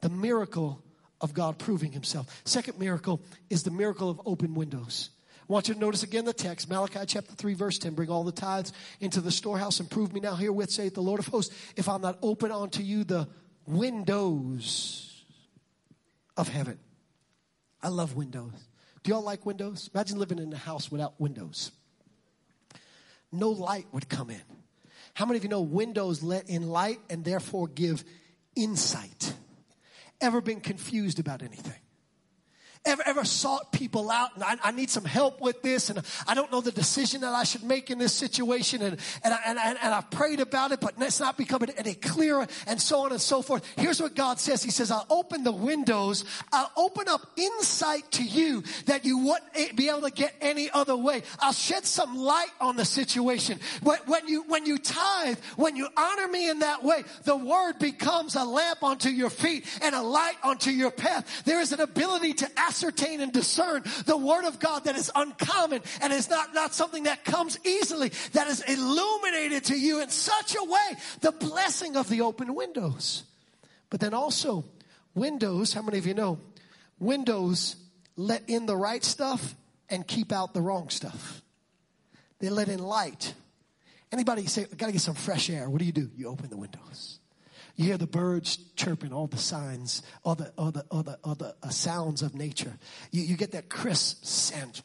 The 0.00 0.08
miracle 0.08 0.82
of 1.20 1.34
God 1.34 1.58
proving 1.58 1.92
himself. 1.92 2.42
Second 2.44 2.78
miracle 2.78 3.20
is 3.50 3.62
the 3.62 3.70
miracle 3.70 4.10
of 4.10 4.20
open 4.24 4.54
windows. 4.54 5.10
I 5.48 5.52
want 5.52 5.68
you 5.68 5.74
to 5.74 5.80
notice 5.80 6.02
again 6.02 6.24
the 6.24 6.32
text, 6.32 6.68
Malachi 6.68 7.00
chapter 7.06 7.34
3, 7.34 7.54
verse 7.54 7.78
10. 7.78 7.94
Bring 7.94 8.10
all 8.10 8.22
the 8.22 8.32
tithes 8.32 8.72
into 9.00 9.20
the 9.20 9.30
storehouse 9.30 9.80
and 9.80 9.90
prove 9.90 10.12
me 10.12 10.20
now 10.20 10.34
herewith, 10.34 10.70
saith 10.70 10.94
the 10.94 11.00
Lord 11.02 11.20
of 11.20 11.26
hosts, 11.26 11.54
if 11.76 11.88
I'm 11.88 12.02
not 12.02 12.18
open 12.22 12.52
unto 12.52 12.82
you 12.82 13.04
the 13.04 13.28
windows 13.66 15.24
of 16.36 16.48
heaven. 16.48 16.78
I 17.82 17.88
love 17.88 18.14
windows. 18.14 18.52
Do 19.02 19.10
y'all 19.10 19.22
like 19.22 19.46
windows? 19.46 19.88
Imagine 19.94 20.18
living 20.18 20.38
in 20.38 20.52
a 20.52 20.56
house 20.56 20.90
without 20.90 21.18
windows. 21.18 21.72
No 23.32 23.50
light 23.50 23.86
would 23.92 24.08
come 24.08 24.30
in. 24.30 24.42
How 25.18 25.26
many 25.26 25.38
of 25.38 25.42
you 25.42 25.50
know 25.50 25.62
windows 25.62 26.22
let 26.22 26.48
in 26.48 26.68
light 26.68 27.00
and 27.10 27.24
therefore 27.24 27.66
give 27.66 28.04
insight? 28.54 29.34
Ever 30.20 30.40
been 30.40 30.60
confused 30.60 31.18
about 31.18 31.42
anything? 31.42 31.80
Ever, 32.84 33.02
ever 33.04 33.24
sought 33.24 33.72
people 33.72 34.10
out 34.10 34.34
and 34.34 34.44
I, 34.44 34.56
I, 34.62 34.70
need 34.70 34.88
some 34.88 35.04
help 35.04 35.40
with 35.40 35.62
this 35.62 35.90
and 35.90 36.00
I 36.26 36.34
don't 36.34 36.50
know 36.52 36.60
the 36.60 36.72
decision 36.72 37.22
that 37.22 37.34
I 37.34 37.44
should 37.44 37.64
make 37.64 37.90
in 37.90 37.98
this 37.98 38.12
situation 38.12 38.82
and, 38.82 38.98
and, 39.24 39.34
I, 39.34 39.38
and, 39.46 39.58
I, 39.58 39.70
and 39.70 39.94
I've 39.94 40.10
prayed 40.10 40.40
about 40.40 40.72
it, 40.72 40.80
but 40.80 40.94
it's 40.98 41.20
not 41.20 41.36
becoming 41.36 41.70
any 41.76 41.94
clearer 41.94 42.46
and 42.66 42.80
so 42.80 43.00
on 43.00 43.12
and 43.12 43.20
so 43.20 43.42
forth. 43.42 43.64
Here's 43.76 44.00
what 44.00 44.14
God 44.14 44.38
says. 44.38 44.62
He 44.62 44.70
says, 44.70 44.90
I'll 44.90 45.06
open 45.10 45.44
the 45.44 45.52
windows. 45.52 46.24
I'll 46.52 46.70
open 46.76 47.08
up 47.08 47.20
insight 47.36 48.10
to 48.12 48.24
you 48.24 48.62
that 48.86 49.04
you 49.04 49.18
wouldn't 49.18 49.76
be 49.76 49.88
able 49.88 50.02
to 50.02 50.10
get 50.10 50.34
any 50.40 50.70
other 50.70 50.96
way. 50.96 51.22
I'll 51.40 51.52
shed 51.52 51.84
some 51.84 52.16
light 52.16 52.50
on 52.60 52.76
the 52.76 52.84
situation. 52.84 53.58
When, 53.82 53.98
when 54.06 54.28
you, 54.28 54.44
when 54.44 54.66
you 54.66 54.78
tithe, 54.78 55.38
when 55.56 55.76
you 55.76 55.88
honor 55.96 56.28
me 56.28 56.48
in 56.48 56.60
that 56.60 56.84
way, 56.84 57.02
the 57.24 57.36
word 57.36 57.78
becomes 57.78 58.34
a 58.36 58.44
lamp 58.44 58.82
unto 58.82 59.08
your 59.08 59.30
feet 59.30 59.66
and 59.82 59.94
a 59.94 60.02
light 60.02 60.36
unto 60.42 60.70
your 60.70 60.90
path. 60.90 61.44
There 61.44 61.60
is 61.60 61.72
an 61.72 61.80
ability 61.80 62.34
to 62.34 62.50
ask 62.56 62.67
ascertain 62.68 63.20
and 63.20 63.32
discern 63.32 63.82
the 64.06 64.16
word 64.16 64.44
of 64.44 64.60
God 64.60 64.84
that 64.84 64.96
is 64.96 65.10
uncommon 65.14 65.80
and 66.00 66.12
is 66.12 66.28
not, 66.28 66.54
not 66.54 66.74
something 66.74 67.04
that 67.04 67.24
comes 67.24 67.58
easily, 67.64 68.10
that 68.32 68.46
is 68.46 68.60
illuminated 68.60 69.64
to 69.64 69.78
you 69.78 70.02
in 70.02 70.10
such 70.10 70.54
a 70.54 70.64
way, 70.64 70.96
the 71.20 71.32
blessing 71.32 71.96
of 71.96 72.08
the 72.08 72.20
open 72.20 72.54
windows. 72.54 73.24
But 73.90 74.00
then 74.00 74.14
also, 74.14 74.64
windows, 75.14 75.72
how 75.72 75.82
many 75.82 75.98
of 75.98 76.06
you 76.06 76.14
know? 76.14 76.38
Windows 76.98 77.76
let 78.16 78.42
in 78.48 78.66
the 78.66 78.76
right 78.76 79.04
stuff 79.04 79.54
and 79.88 80.06
keep 80.06 80.32
out 80.32 80.52
the 80.52 80.60
wrong 80.60 80.90
stuff. 80.90 81.42
They 82.40 82.50
let 82.50 82.68
in 82.68 82.80
light. 82.80 83.34
Anybody 84.12 84.46
say, 84.46 84.66
I 84.70 84.74
gotta 84.76 84.92
get 84.92 85.00
some 85.00 85.14
fresh 85.14 85.50
air. 85.50 85.68
What 85.68 85.78
do 85.78 85.84
you 85.84 85.92
do? 85.92 86.10
You 86.16 86.28
open 86.28 86.50
the 86.50 86.56
windows. 86.56 87.17
You 87.78 87.84
hear 87.84 87.96
the 87.96 88.08
birds 88.08 88.58
chirping, 88.74 89.12
all 89.12 89.28
the 89.28 89.38
signs, 89.38 90.02
all 90.24 90.34
the, 90.34 90.52
all 90.58 90.72
the, 90.72 90.84
all 90.90 91.04
the, 91.04 91.16
all 91.22 91.36
the 91.36 91.54
uh, 91.62 91.68
sounds 91.68 92.22
of 92.22 92.34
nature. 92.34 92.76
You, 93.12 93.22
you 93.22 93.36
get 93.36 93.52
that 93.52 93.68
crisp 93.68 94.24
scent. 94.24 94.82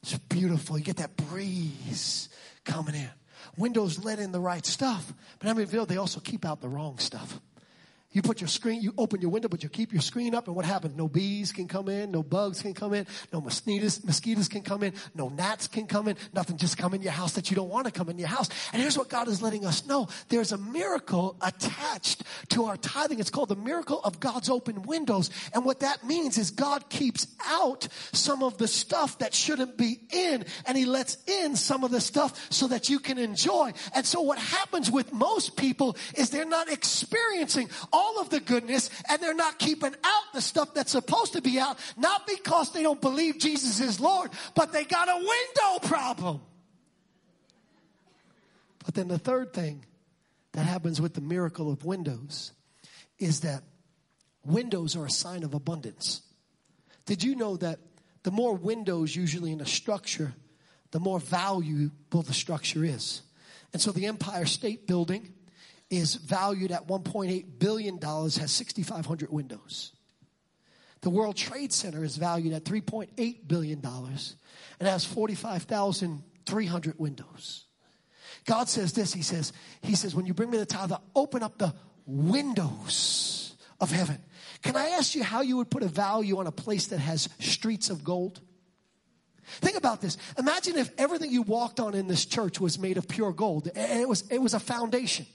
It's 0.00 0.16
beautiful. 0.16 0.78
You 0.78 0.84
get 0.84 0.98
that 0.98 1.16
breeze 1.16 2.28
coming 2.64 2.94
in. 2.94 3.10
Windows 3.58 4.04
let 4.04 4.20
in 4.20 4.30
the 4.30 4.38
right 4.38 4.64
stuff, 4.64 5.12
but 5.40 5.48
I 5.48 5.54
mean, 5.54 5.66
they 5.88 5.96
also 5.96 6.20
keep 6.20 6.44
out 6.44 6.60
the 6.60 6.68
wrong 6.68 6.98
stuff. 6.98 7.40
You 8.16 8.22
put 8.22 8.40
your 8.40 8.48
screen, 8.48 8.80
you 8.80 8.94
open 8.96 9.20
your 9.20 9.30
window, 9.30 9.46
but 9.46 9.62
you 9.62 9.68
keep 9.68 9.92
your 9.92 10.00
screen 10.00 10.34
up, 10.34 10.46
and 10.46 10.56
what 10.56 10.64
happens? 10.64 10.96
No 10.96 11.06
bees 11.06 11.52
can 11.52 11.68
come 11.68 11.90
in, 11.90 12.10
no 12.10 12.22
bugs 12.22 12.62
can 12.62 12.72
come 12.72 12.94
in, 12.94 13.06
no 13.30 13.42
mosquitoes, 13.42 14.02
mosquitoes 14.06 14.48
can 14.48 14.62
come 14.62 14.82
in, 14.84 14.94
no 15.14 15.28
gnats 15.28 15.68
can 15.68 15.86
come 15.86 16.08
in, 16.08 16.16
nothing 16.32 16.56
just 16.56 16.78
come 16.78 16.94
in 16.94 17.02
your 17.02 17.12
house 17.12 17.34
that 17.34 17.50
you 17.50 17.56
don't 17.56 17.68
want 17.68 17.84
to 17.84 17.92
come 17.92 18.08
in 18.08 18.16
your 18.16 18.28
house. 18.28 18.48
And 18.72 18.80
here's 18.80 18.96
what 18.96 19.10
God 19.10 19.28
is 19.28 19.42
letting 19.42 19.66
us 19.66 19.84
know. 19.84 20.08
There's 20.30 20.52
a 20.52 20.56
miracle 20.56 21.36
attached 21.42 22.22
to 22.48 22.64
our 22.64 22.78
tithing. 22.78 23.20
It's 23.20 23.28
called 23.28 23.50
the 23.50 23.54
miracle 23.54 24.00
of 24.02 24.18
God's 24.18 24.48
open 24.48 24.80
windows. 24.84 25.28
And 25.52 25.66
what 25.66 25.80
that 25.80 26.02
means 26.02 26.38
is 26.38 26.50
God 26.50 26.88
keeps 26.88 27.26
out 27.44 27.86
some 28.14 28.42
of 28.42 28.56
the 28.56 28.66
stuff 28.66 29.18
that 29.18 29.34
shouldn't 29.34 29.76
be 29.76 30.00
in, 30.10 30.46
and 30.64 30.74
He 30.74 30.86
lets 30.86 31.18
in 31.26 31.54
some 31.54 31.84
of 31.84 31.90
the 31.90 32.00
stuff 32.00 32.46
so 32.50 32.68
that 32.68 32.88
you 32.88 32.98
can 32.98 33.18
enjoy. 33.18 33.74
And 33.94 34.06
so 34.06 34.22
what 34.22 34.38
happens 34.38 34.90
with 34.90 35.12
most 35.12 35.54
people 35.58 35.98
is 36.16 36.30
they're 36.30 36.46
not 36.46 36.72
experiencing 36.72 37.68
all 37.92 38.05
all 38.06 38.20
of 38.20 38.30
the 38.30 38.40
goodness 38.40 38.90
and 39.08 39.20
they're 39.20 39.34
not 39.34 39.58
keeping 39.58 39.94
out 40.04 40.22
the 40.32 40.40
stuff 40.40 40.74
that's 40.74 40.92
supposed 40.92 41.32
to 41.32 41.42
be 41.42 41.58
out, 41.58 41.78
not 41.96 42.26
because 42.26 42.72
they 42.72 42.82
don't 42.82 43.00
believe 43.00 43.38
Jesus 43.38 43.80
is 43.80 44.00
Lord, 44.00 44.30
but 44.54 44.72
they 44.72 44.84
got 44.84 45.08
a 45.08 45.16
window 45.16 45.88
problem. 45.88 46.40
But 48.84 48.94
then 48.94 49.08
the 49.08 49.18
third 49.18 49.52
thing 49.52 49.84
that 50.52 50.64
happens 50.64 51.00
with 51.00 51.14
the 51.14 51.20
miracle 51.20 51.70
of 51.70 51.84
windows 51.84 52.52
is 53.18 53.40
that 53.40 53.62
windows 54.44 54.94
are 54.96 55.06
a 55.06 55.10
sign 55.10 55.42
of 55.42 55.54
abundance. 55.54 56.22
Did 57.06 57.24
you 57.24 57.34
know 57.34 57.56
that 57.56 57.80
the 58.22 58.30
more 58.30 58.54
windows 58.54 59.14
usually 59.14 59.52
in 59.52 59.60
a 59.60 59.66
structure, 59.66 60.32
the 60.92 61.00
more 61.00 61.18
valuable 61.18 62.22
the 62.22 62.32
structure 62.32 62.84
is? 62.84 63.22
And 63.72 63.82
so 63.82 63.90
the 63.90 64.06
Empire 64.06 64.46
State 64.46 64.86
Building 64.86 65.34
is 65.90 66.14
valued 66.16 66.72
at 66.72 66.86
$1.8 66.88 67.58
billion, 67.58 67.98
has 68.00 68.50
6,500 68.50 69.30
windows. 69.30 69.92
The 71.02 71.10
World 71.10 71.36
Trade 71.36 71.72
Center 71.72 72.02
is 72.02 72.16
valued 72.16 72.52
at 72.52 72.64
$3.8 72.64 73.46
billion 73.46 73.80
and 73.84 74.88
has 74.88 75.04
45,300 75.04 76.98
windows. 76.98 77.64
God 78.44 78.68
says 78.68 78.92
this, 78.92 79.12
He 79.12 79.22
says, 79.22 79.52
He 79.82 79.94
says, 79.94 80.14
when 80.14 80.26
you 80.26 80.34
bring 80.34 80.50
me 80.50 80.58
the 80.58 80.66
tithe, 80.66 80.92
open 81.14 81.42
up 81.42 81.58
the 81.58 81.74
windows 82.06 83.54
of 83.80 83.90
heaven. 83.90 84.18
Can 84.62 84.76
I 84.76 84.90
ask 84.90 85.14
you 85.14 85.22
how 85.22 85.42
you 85.42 85.58
would 85.58 85.70
put 85.70 85.82
a 85.82 85.88
value 85.88 86.38
on 86.38 86.46
a 86.46 86.52
place 86.52 86.88
that 86.88 86.98
has 86.98 87.28
streets 87.38 87.90
of 87.90 88.02
gold? 88.02 88.40
Think 89.60 89.76
about 89.76 90.00
this. 90.00 90.16
Imagine 90.38 90.76
if 90.76 90.90
everything 90.98 91.30
you 91.30 91.42
walked 91.42 91.78
on 91.78 91.94
in 91.94 92.08
this 92.08 92.24
church 92.24 92.60
was 92.60 92.80
made 92.80 92.96
of 92.96 93.06
pure 93.06 93.32
gold. 93.32 93.68
And 93.76 94.00
it 94.00 94.08
was, 94.08 94.24
it 94.28 94.38
was 94.38 94.54
a 94.54 94.60
foundation 94.60 95.26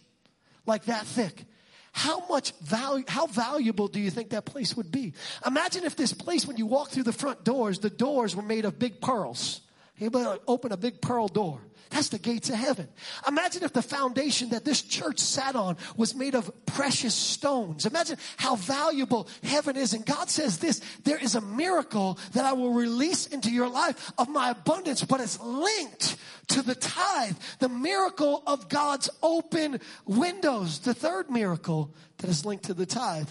like 0.66 0.86
that 0.86 1.06
thick. 1.06 1.46
How 1.94 2.26
much 2.28 2.54
value, 2.62 3.04
how 3.08 3.28
valuable 3.28 3.88
do 3.88 4.00
you 4.00 4.10
think 4.10 4.30
that 4.30 4.46
place 4.46 4.78
would 4.78 4.92
be? 4.92 5.14
Imagine 5.46 5.84
if 5.84 5.96
this 5.96 6.14
place, 6.14 6.48
when 6.48 6.58
you 6.58 6.66
walk 6.66 6.90
through 6.90 7.04
the 7.04 7.14
front 7.14 7.44
doors, 7.44 7.80
the 7.80 7.90
doors 7.90 8.36
were 8.36 8.44
made 8.44 8.64
of 8.64 8.80
big 8.80 9.02
pearls. 9.02 9.62
Anybody 10.02 10.40
open 10.48 10.72
a 10.72 10.78
big 10.78 11.00
pearl 11.00 11.28
door? 11.28 11.62
That's 11.92 12.10
the 12.10 12.20
gates 12.20 12.50
of 12.50 12.56
heaven. 12.56 12.88
Imagine 13.28 13.64
if 13.64 13.74
the 13.74 13.82
foundation 13.82 14.50
that 14.50 14.64
this 14.64 14.82
church 14.82 15.20
sat 15.20 15.56
on 15.56 15.76
was 15.98 16.16
made 16.16 16.36
of 16.36 16.50
precious 16.66 17.14
stones. 17.14 17.86
Imagine 17.86 18.18
how 18.38 18.56
valuable 18.56 19.28
heaven 19.44 19.76
is. 19.76 19.94
And 19.94 20.06
God 20.06 20.30
says 20.30 20.58
this, 20.58 20.80
there 21.04 21.18
is 21.18 21.36
a 21.36 21.42
miracle 21.42 22.18
that 22.32 22.46
I 22.46 22.54
will 22.54 22.74
release 22.74 23.28
into 23.28 23.52
your 23.52 23.68
life 23.68 24.12
of 24.18 24.30
my 24.30 24.52
abundance, 24.52 25.04
but 25.04 25.20
it's 25.20 25.40
linked 25.42 26.16
to 26.48 26.62
the 26.62 26.76
tithe, 26.76 27.36
the 27.60 27.70
miracle 27.70 28.42
of 28.48 28.70
God's 28.70 29.10
open 29.22 29.82
windows. 30.06 30.80
The 30.80 30.94
third 30.94 31.30
miracle 31.30 31.94
that 32.20 32.30
is 32.30 32.46
linked 32.46 32.66
to 32.66 32.74
the 32.74 32.86
tithe 32.86 33.30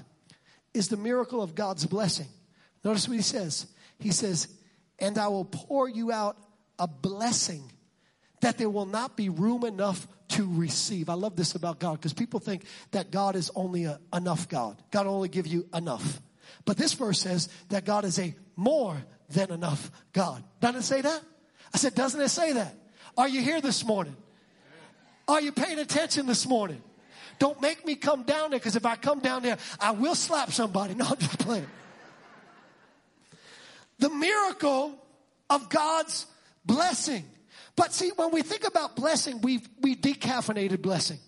is 0.74 0.88
the 0.88 0.98
miracle 0.98 1.42
of 1.42 1.54
God's 1.54 1.87
blessing. 1.87 2.28
Notice 2.85 3.09
what 3.09 3.16
he 3.16 3.22
says. 3.22 3.66
He 3.98 4.12
says, 4.12 4.48
and 4.98 5.16
I 5.16 5.28
will 5.28 5.46
pour 5.46 5.88
you 5.88 6.12
out 6.12 6.37
a 6.80 6.88
blessing 6.88 7.62
that 8.40 8.58
there 8.58 8.70
will 8.70 8.86
not 8.86 9.16
be 9.16 9.28
room 9.28 9.64
enough 9.64 10.08
to 10.28 10.48
receive. 10.48 11.08
I 11.08 11.14
love 11.14 11.36
this 11.36 11.54
about 11.54 11.78
God 11.78 11.94
because 11.94 12.12
people 12.12 12.40
think 12.40 12.64
that 12.92 13.10
God 13.10 13.36
is 13.36 13.50
only 13.54 13.84
a 13.84 14.00
enough 14.14 14.48
God. 14.48 14.82
God 14.90 15.06
only 15.06 15.28
give 15.28 15.46
you 15.46 15.68
enough. 15.74 16.20
But 16.64 16.76
this 16.76 16.94
verse 16.94 17.20
says 17.20 17.48
that 17.68 17.84
God 17.84 18.04
is 18.04 18.18
a 18.18 18.34
more 18.56 18.96
than 19.28 19.50
enough 19.50 19.90
God. 20.12 20.42
Doesn't 20.60 20.80
it 20.80 20.84
say 20.84 21.00
that? 21.02 21.22
I 21.72 21.78
said, 21.78 21.94
doesn't 21.94 22.20
it 22.20 22.28
say 22.30 22.54
that? 22.54 22.74
Are 23.16 23.28
you 23.28 23.42
here 23.42 23.60
this 23.60 23.84
morning? 23.84 24.16
Are 25.28 25.40
you 25.40 25.52
paying 25.52 25.78
attention 25.78 26.26
this 26.26 26.46
morning? 26.46 26.82
Don't 27.38 27.60
make 27.62 27.86
me 27.86 27.94
come 27.94 28.24
down 28.24 28.50
there 28.50 28.58
because 28.58 28.76
if 28.76 28.84
I 28.84 28.96
come 28.96 29.20
down 29.20 29.42
there, 29.42 29.58
I 29.78 29.92
will 29.92 30.14
slap 30.14 30.50
somebody. 30.52 30.94
No, 31.00 31.06
I'm 31.06 31.18
just 31.18 31.38
playing. 31.38 31.66
The 33.98 34.10
miracle 34.10 34.94
of 35.48 35.68
God's 35.68 36.26
blessing. 36.74 37.24
But 37.76 37.92
see, 37.92 38.11
when 38.16 38.30
we 38.30 38.42
think 38.42 38.66
about 38.66 38.96
blessing, 38.96 39.40
we've, 39.40 39.66
we 39.80 39.96
decaffeinated 39.96 40.83
blessing. 40.83 41.18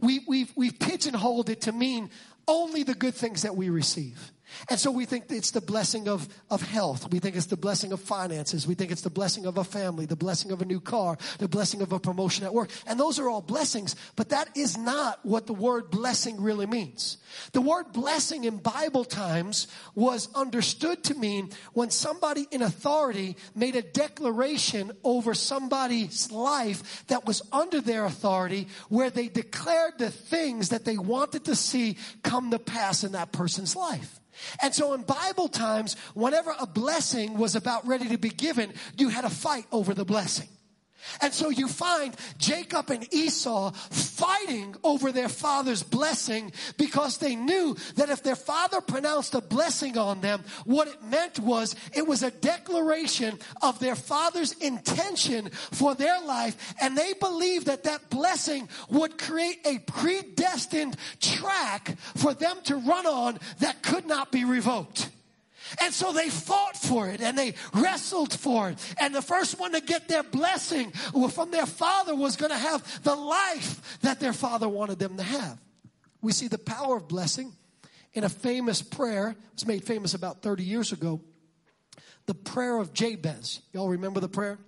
We, 0.00 0.20
we've, 0.26 0.52
we've 0.56 0.78
pigeonholed 0.78 1.50
it 1.50 1.62
to 1.62 1.72
mean 1.72 2.10
only 2.46 2.82
the 2.82 2.94
good 2.94 3.14
things 3.14 3.42
that 3.42 3.56
we 3.56 3.70
receive. 3.70 4.32
And 4.68 4.78
so 4.78 4.90
we 4.90 5.04
think 5.04 5.24
it's 5.30 5.50
the 5.50 5.60
blessing 5.60 6.08
of, 6.08 6.28
of 6.50 6.62
health. 6.62 7.12
We 7.12 7.18
think 7.18 7.36
it's 7.36 7.46
the 7.46 7.56
blessing 7.56 7.92
of 7.92 8.00
finances. 8.00 8.66
We 8.66 8.74
think 8.74 8.90
it's 8.90 9.02
the 9.02 9.10
blessing 9.10 9.46
of 9.46 9.58
a 9.58 9.64
family, 9.64 10.06
the 10.06 10.16
blessing 10.16 10.50
of 10.52 10.62
a 10.62 10.64
new 10.64 10.80
car, 10.80 11.16
the 11.38 11.48
blessing 11.48 11.82
of 11.82 11.92
a 11.92 11.98
promotion 11.98 12.44
at 12.44 12.54
work. 12.54 12.70
And 12.86 12.98
those 12.98 13.18
are 13.18 13.28
all 13.28 13.42
blessings, 13.42 13.96
but 14.16 14.30
that 14.30 14.56
is 14.56 14.76
not 14.76 15.24
what 15.24 15.46
the 15.46 15.54
word 15.54 15.90
blessing 15.90 16.40
really 16.40 16.66
means. 16.66 17.18
The 17.52 17.60
word 17.60 17.92
blessing 17.92 18.44
in 18.44 18.58
Bible 18.58 19.04
times 19.04 19.68
was 19.94 20.28
understood 20.34 21.04
to 21.04 21.14
mean 21.14 21.50
when 21.72 21.90
somebody 21.90 22.46
in 22.50 22.62
authority 22.62 23.36
made 23.54 23.76
a 23.76 23.82
declaration 23.82 24.92
over 25.04 25.34
somebody's 25.34 26.30
life 26.30 27.04
that 27.08 27.26
was 27.26 27.42
under 27.52 27.80
their 27.80 28.04
authority 28.04 28.68
where 28.88 29.10
they 29.10 29.28
declared 29.28 29.98
the 29.98 30.10
things 30.10 30.70
that 30.70 30.84
they 30.84 30.98
wanted 30.98 31.44
to 31.44 31.54
see 31.54 31.96
come 32.22 32.50
to 32.50 32.58
pass 32.58 33.04
in 33.04 33.12
that 33.12 33.32
person's 33.32 33.76
life. 33.76 34.20
And 34.62 34.74
so 34.74 34.94
in 34.94 35.02
Bible 35.02 35.48
times, 35.48 35.96
whenever 36.14 36.54
a 36.58 36.66
blessing 36.66 37.38
was 37.38 37.56
about 37.56 37.86
ready 37.86 38.08
to 38.08 38.18
be 38.18 38.30
given, 38.30 38.72
you 38.96 39.08
had 39.08 39.24
a 39.24 39.30
fight 39.30 39.66
over 39.72 39.94
the 39.94 40.04
blessing. 40.04 40.48
And 41.20 41.32
so 41.32 41.50
you 41.50 41.68
find 41.68 42.14
Jacob 42.38 42.90
and 42.90 43.12
Esau 43.12 43.70
fighting 43.72 44.74
over 44.82 45.12
their 45.12 45.28
father's 45.28 45.82
blessing 45.82 46.52
because 46.76 47.18
they 47.18 47.36
knew 47.36 47.76
that 47.96 48.10
if 48.10 48.22
their 48.22 48.36
father 48.36 48.80
pronounced 48.80 49.34
a 49.34 49.40
blessing 49.40 49.98
on 49.98 50.20
them, 50.20 50.42
what 50.64 50.88
it 50.88 51.02
meant 51.02 51.38
was 51.38 51.74
it 51.94 52.06
was 52.06 52.22
a 52.22 52.30
declaration 52.30 53.38
of 53.62 53.78
their 53.78 53.96
father's 53.96 54.52
intention 54.52 55.50
for 55.50 55.94
their 55.94 56.20
life. 56.22 56.74
And 56.80 56.96
they 56.96 57.12
believed 57.14 57.66
that 57.66 57.84
that 57.84 58.10
blessing 58.10 58.68
would 58.90 59.18
create 59.18 59.60
a 59.64 59.78
predestined 59.80 60.96
track 61.20 61.96
for 62.16 62.34
them 62.34 62.56
to 62.64 62.76
run 62.76 63.06
on 63.06 63.38
that 63.60 63.82
could 63.82 64.06
not 64.06 64.32
be 64.32 64.44
revoked. 64.44 65.10
And 65.80 65.92
so 65.92 66.12
they 66.12 66.28
fought 66.28 66.76
for 66.76 67.08
it 67.08 67.20
and 67.20 67.36
they 67.36 67.54
wrestled 67.74 68.32
for 68.32 68.70
it. 68.70 68.94
And 69.00 69.14
the 69.14 69.22
first 69.22 69.58
one 69.58 69.72
to 69.72 69.80
get 69.80 70.08
their 70.08 70.22
blessing 70.22 70.90
from 71.30 71.50
their 71.50 71.66
father 71.66 72.14
was 72.14 72.36
going 72.36 72.52
to 72.52 72.58
have 72.58 73.02
the 73.02 73.14
life 73.14 73.98
that 74.00 74.20
their 74.20 74.32
father 74.32 74.68
wanted 74.68 74.98
them 74.98 75.16
to 75.16 75.22
have. 75.22 75.58
We 76.20 76.32
see 76.32 76.48
the 76.48 76.58
power 76.58 76.96
of 76.96 77.08
blessing 77.08 77.52
in 78.14 78.24
a 78.24 78.28
famous 78.28 78.82
prayer. 78.82 79.30
It 79.30 79.54
was 79.54 79.66
made 79.66 79.84
famous 79.84 80.14
about 80.14 80.42
30 80.42 80.64
years 80.64 80.92
ago. 80.92 81.20
The 82.26 82.34
prayer 82.34 82.78
of 82.78 82.92
Jabez. 82.92 83.60
Y'all 83.72 83.88
remember 83.88 84.20
the 84.20 84.28
prayer? 84.28 84.58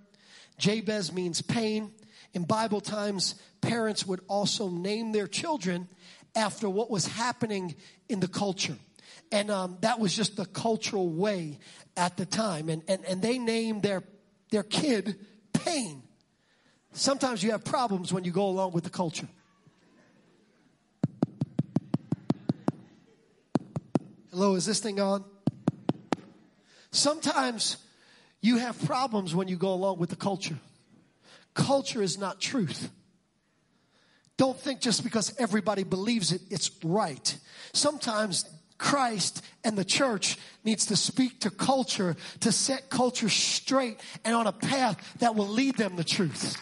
Jabez 0.58 1.12
means 1.12 1.42
pain. 1.42 1.92
In 2.34 2.44
Bible 2.44 2.80
times, 2.80 3.34
parents 3.60 4.06
would 4.06 4.20
also 4.28 4.68
name 4.68 5.12
their 5.12 5.26
children 5.26 5.88
after 6.36 6.68
what 6.68 6.90
was 6.90 7.06
happening 7.06 7.74
in 8.08 8.20
the 8.20 8.28
culture. 8.28 8.76
And 9.30 9.50
um, 9.50 9.78
that 9.82 9.98
was 10.00 10.14
just 10.14 10.36
the 10.36 10.46
cultural 10.46 11.08
way 11.08 11.58
at 11.96 12.16
the 12.16 12.26
time. 12.26 12.68
And, 12.68 12.82
and, 12.88 13.04
and 13.04 13.20
they 13.20 13.38
named 13.38 13.82
their, 13.82 14.02
their 14.50 14.62
kid 14.62 15.16
Pain. 15.52 16.02
Sometimes 16.92 17.42
you 17.42 17.50
have 17.50 17.64
problems 17.64 18.12
when 18.12 18.24
you 18.24 18.30
go 18.30 18.46
along 18.46 18.72
with 18.72 18.84
the 18.84 18.90
culture. 18.90 19.28
Hello, 24.30 24.54
is 24.54 24.64
this 24.64 24.80
thing 24.80 25.00
on? 25.00 25.24
Sometimes 26.90 27.76
you 28.40 28.58
have 28.58 28.80
problems 28.86 29.34
when 29.34 29.48
you 29.48 29.56
go 29.56 29.72
along 29.72 29.98
with 29.98 30.10
the 30.10 30.16
culture. 30.16 30.58
Culture 31.54 32.02
is 32.02 32.18
not 32.18 32.40
truth. 32.40 32.90
Don't 34.36 34.58
think 34.58 34.80
just 34.80 35.02
because 35.02 35.34
everybody 35.38 35.82
believes 35.82 36.32
it, 36.32 36.40
it's 36.50 36.70
right. 36.84 37.36
Sometimes 37.72 38.44
Christ 38.78 39.44
and 39.64 39.76
the 39.76 39.84
church 39.84 40.38
needs 40.64 40.86
to 40.86 40.96
speak 40.96 41.40
to 41.40 41.50
culture 41.50 42.16
to 42.40 42.52
set 42.52 42.88
culture 42.88 43.28
straight 43.28 44.00
and 44.24 44.34
on 44.34 44.46
a 44.46 44.52
path 44.52 45.18
that 45.18 45.34
will 45.34 45.48
lead 45.48 45.76
them 45.76 45.96
to 45.96 46.04
truth. 46.04 46.56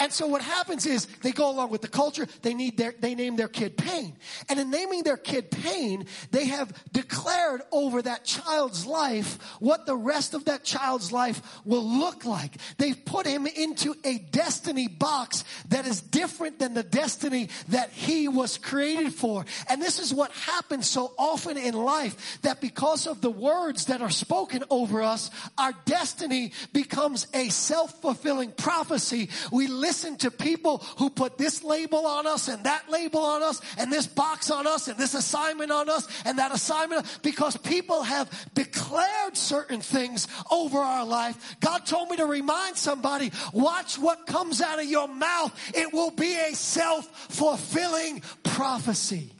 And 0.00 0.12
so 0.12 0.26
what 0.26 0.42
happens 0.42 0.86
is 0.86 1.06
they 1.22 1.32
go 1.32 1.50
along 1.50 1.70
with 1.70 1.82
the 1.82 1.88
culture. 1.88 2.26
They 2.42 2.54
need 2.54 2.76
their, 2.76 2.94
they 2.98 3.14
name 3.14 3.36
their 3.36 3.48
kid 3.48 3.76
Pain. 3.76 4.14
And 4.48 4.60
in 4.60 4.70
naming 4.70 5.02
their 5.02 5.16
kid 5.16 5.50
Pain, 5.50 6.06
they 6.30 6.46
have 6.46 6.72
declared 6.92 7.62
over 7.72 8.00
that 8.02 8.24
child's 8.24 8.86
life 8.86 9.38
what 9.60 9.86
the 9.86 9.96
rest 9.96 10.34
of 10.34 10.44
that 10.44 10.62
child's 10.64 11.10
life 11.10 11.42
will 11.64 11.84
look 11.84 12.24
like. 12.24 12.56
They've 12.76 13.04
put 13.04 13.26
him 13.26 13.46
into 13.46 13.94
a 14.04 14.18
destiny 14.18 14.86
box 14.88 15.44
that 15.70 15.86
is 15.86 16.00
different 16.00 16.58
than 16.58 16.74
the 16.74 16.82
destiny 16.82 17.48
that 17.68 17.90
he 17.90 18.28
was 18.28 18.58
created 18.58 19.14
for. 19.14 19.44
And 19.68 19.82
this 19.82 19.98
is 19.98 20.14
what 20.14 20.30
happens 20.32 20.86
so 20.88 21.12
often 21.18 21.56
in 21.56 21.74
life 21.74 22.38
that 22.42 22.60
because 22.60 23.06
of 23.06 23.20
the 23.20 23.30
words 23.30 23.86
that 23.86 24.00
are 24.00 24.10
spoken 24.10 24.64
over 24.70 25.02
us, 25.02 25.30
our 25.56 25.72
destiny 25.84 26.52
becomes 26.72 27.26
a 27.34 27.48
self-fulfilling 27.48 28.52
prophecy. 28.52 29.28
We 29.50 29.66
listen 29.88 30.16
to 30.18 30.30
people 30.30 30.78
who 30.98 31.08
put 31.08 31.38
this 31.38 31.64
label 31.64 32.06
on 32.06 32.26
us 32.26 32.48
and 32.48 32.62
that 32.64 32.90
label 32.90 33.20
on 33.20 33.42
us 33.42 33.62
and 33.78 33.90
this 33.90 34.06
box 34.06 34.50
on 34.50 34.66
us 34.66 34.86
and 34.86 34.98
this 34.98 35.14
assignment 35.14 35.70
on 35.72 35.88
us 35.88 36.06
and 36.26 36.38
that 36.38 36.52
assignment 36.52 37.06
because 37.22 37.56
people 37.56 38.02
have 38.02 38.28
declared 38.52 39.34
certain 39.34 39.80
things 39.80 40.28
over 40.50 40.76
our 40.76 41.06
life. 41.06 41.56
God 41.60 41.86
told 41.86 42.10
me 42.10 42.18
to 42.18 42.26
remind 42.26 42.76
somebody, 42.76 43.32
watch 43.54 43.98
what 43.98 44.26
comes 44.26 44.60
out 44.60 44.78
of 44.78 44.84
your 44.84 45.08
mouth. 45.08 45.58
It 45.74 45.90
will 45.90 46.10
be 46.10 46.36
a 46.36 46.54
self-fulfilling 46.54 48.20
prophecy. 48.42 49.32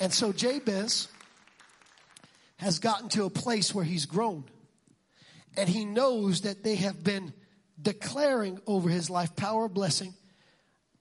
And 0.00 0.14
so 0.14 0.32
Jabez 0.32 1.08
has 2.56 2.78
gotten 2.78 3.10
to 3.10 3.24
a 3.24 3.30
place 3.30 3.74
where 3.74 3.84
he's 3.84 4.06
grown 4.06 4.44
and 5.58 5.68
he 5.68 5.84
knows 5.84 6.40
that 6.42 6.64
they 6.64 6.76
have 6.76 7.04
been 7.04 7.34
declaring 7.80 8.60
over 8.66 8.88
his 8.88 9.10
life 9.10 9.36
power, 9.36 9.68
blessing, 9.68 10.14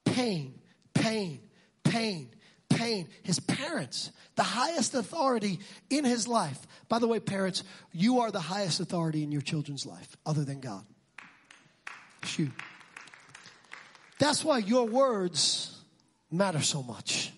pain, 0.03 0.59
pain, 0.93 1.39
pain, 1.83 2.29
pain. 2.69 3.07
His 3.23 3.39
parents, 3.39 4.11
the 4.35 4.43
highest 4.43 4.93
authority 4.93 5.59
in 5.89 6.05
his 6.05 6.27
life. 6.27 6.59
By 6.89 6.99
the 6.99 7.07
way, 7.07 7.19
parents, 7.19 7.63
you 7.91 8.19
are 8.19 8.31
the 8.31 8.39
highest 8.39 8.79
authority 8.79 9.23
in 9.23 9.31
your 9.31 9.41
children's 9.41 9.85
life 9.85 10.15
other 10.25 10.43
than 10.43 10.59
God. 10.59 10.85
Shoot. 12.23 12.51
That's 14.19 14.43
why 14.43 14.59
your 14.59 14.88
words 14.88 15.77
matter 16.31 16.61
so 16.61 16.81
much. 16.81 17.31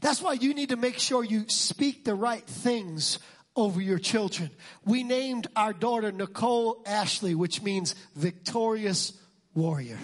That's 0.00 0.20
why 0.20 0.34
you 0.34 0.54
need 0.54 0.70
to 0.70 0.76
make 0.76 0.98
sure 0.98 1.24
you 1.24 1.44
speak 1.48 2.04
the 2.04 2.14
right 2.14 2.44
things 2.44 3.18
over 3.56 3.80
your 3.80 3.98
children. 3.98 4.50
We 4.84 5.02
named 5.02 5.48
our 5.56 5.72
daughter 5.72 6.12
Nicole 6.12 6.82
Ashley, 6.86 7.34
which 7.34 7.62
means 7.62 7.94
victorious 8.14 9.12
warrior. 9.54 9.98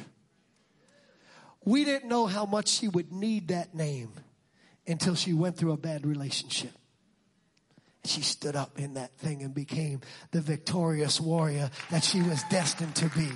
We 1.64 1.84
didn't 1.84 2.08
know 2.08 2.26
how 2.26 2.46
much 2.46 2.68
she 2.68 2.88
would 2.88 3.12
need 3.12 3.48
that 3.48 3.74
name 3.74 4.12
until 4.86 5.14
she 5.14 5.32
went 5.32 5.56
through 5.56 5.72
a 5.72 5.76
bad 5.76 6.06
relationship. 6.06 6.72
She 8.04 8.22
stood 8.22 8.56
up 8.56 8.80
in 8.80 8.94
that 8.94 9.16
thing 9.18 9.42
and 9.42 9.54
became 9.54 10.00
the 10.32 10.40
victorious 10.40 11.20
warrior 11.20 11.70
that 11.90 12.02
she 12.02 12.20
was 12.20 12.42
destined 12.50 12.96
to 12.96 13.08
be. 13.10 13.28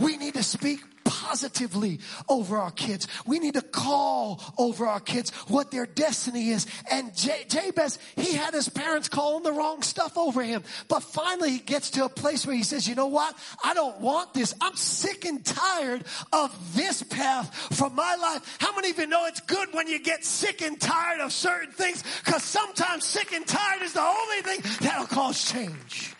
We 0.00 0.16
need 0.16 0.34
to 0.34 0.42
speak 0.42 0.80
positively 1.08 2.00
over 2.28 2.58
our 2.58 2.70
kids. 2.70 3.08
We 3.26 3.38
need 3.38 3.54
to 3.54 3.62
call 3.62 4.42
over 4.58 4.86
our 4.86 5.00
kids 5.00 5.30
what 5.48 5.70
their 5.70 5.86
destiny 5.86 6.50
is. 6.50 6.66
And 6.90 7.16
J- 7.16 7.46
Jabez, 7.48 7.98
he 8.14 8.34
had 8.34 8.52
his 8.52 8.68
parents 8.68 9.08
calling 9.08 9.42
the 9.42 9.52
wrong 9.52 9.80
stuff 9.80 10.18
over 10.18 10.42
him. 10.42 10.62
But 10.86 11.02
finally 11.02 11.52
he 11.52 11.58
gets 11.60 11.90
to 11.92 12.04
a 12.04 12.10
place 12.10 12.46
where 12.46 12.54
he 12.54 12.62
says, 12.62 12.86
you 12.86 12.94
know 12.94 13.06
what? 13.06 13.34
I 13.64 13.72
don't 13.72 14.00
want 14.00 14.34
this. 14.34 14.54
I'm 14.60 14.76
sick 14.76 15.24
and 15.24 15.42
tired 15.44 16.04
of 16.32 16.76
this 16.76 17.02
path 17.02 17.54
for 17.74 17.88
my 17.88 18.14
life. 18.16 18.58
How 18.60 18.74
many 18.76 18.90
of 18.90 18.98
you 18.98 19.06
know 19.06 19.24
it's 19.26 19.40
good 19.40 19.68
when 19.72 19.88
you 19.88 19.98
get 19.98 20.26
sick 20.26 20.60
and 20.60 20.78
tired 20.78 21.20
of 21.20 21.32
certain 21.32 21.72
things? 21.72 22.04
Cause 22.24 22.42
sometimes 22.42 23.04
sick 23.04 23.32
and 23.32 23.46
tired 23.46 23.80
is 23.82 23.94
the 23.94 24.02
only 24.02 24.42
thing 24.42 24.60
that'll 24.80 25.06
cause 25.06 25.50
change. 25.50 26.14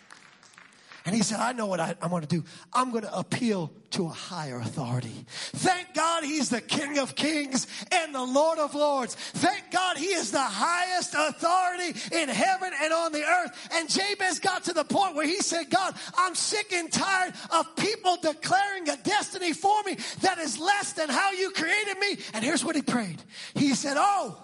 And 1.09 1.16
he 1.16 1.23
said, 1.23 1.40
I 1.40 1.53
know 1.53 1.64
what 1.64 1.81
I, 1.81 1.94
am 2.03 2.11
going 2.11 2.21
to 2.21 2.29
do. 2.29 2.44
I'm 2.71 2.90
going 2.90 3.05
to 3.05 3.18
appeal 3.18 3.73
to 3.92 4.05
a 4.05 4.11
higher 4.11 4.59
authority. 4.59 5.25
Thank 5.27 5.94
God 5.94 6.23
he's 6.23 6.51
the 6.51 6.61
King 6.61 6.99
of 6.99 7.14
Kings 7.14 7.66
and 7.90 8.14
the 8.14 8.23
Lord 8.23 8.59
of 8.59 8.75
Lords. 8.75 9.14
Thank 9.14 9.71
God 9.71 9.97
he 9.97 10.09
is 10.09 10.33
the 10.33 10.38
highest 10.38 11.14
authority 11.16 11.99
in 12.14 12.29
heaven 12.29 12.73
and 12.83 12.92
on 12.92 13.12
the 13.12 13.25
earth. 13.25 13.71
And 13.73 13.88
Jabez 13.88 14.38
got 14.38 14.64
to 14.64 14.75
the 14.75 14.85
point 14.85 15.14
where 15.14 15.27
he 15.27 15.38
said, 15.38 15.71
God, 15.71 15.94
I'm 16.18 16.35
sick 16.35 16.75
and 16.75 16.92
tired 16.92 17.33
of 17.53 17.75
people 17.77 18.18
declaring 18.21 18.87
a 18.90 18.99
destiny 18.99 19.55
for 19.55 19.83
me 19.85 19.97
that 20.21 20.37
is 20.37 20.59
less 20.59 20.92
than 20.92 21.09
how 21.09 21.33
you 21.33 21.53
created 21.53 21.99
me. 21.99 22.18
And 22.35 22.44
here's 22.44 22.62
what 22.62 22.77
he 22.77 22.83
prayed. 22.83 23.23
He 23.55 23.73
said, 23.73 23.97
Oh, 23.99 24.37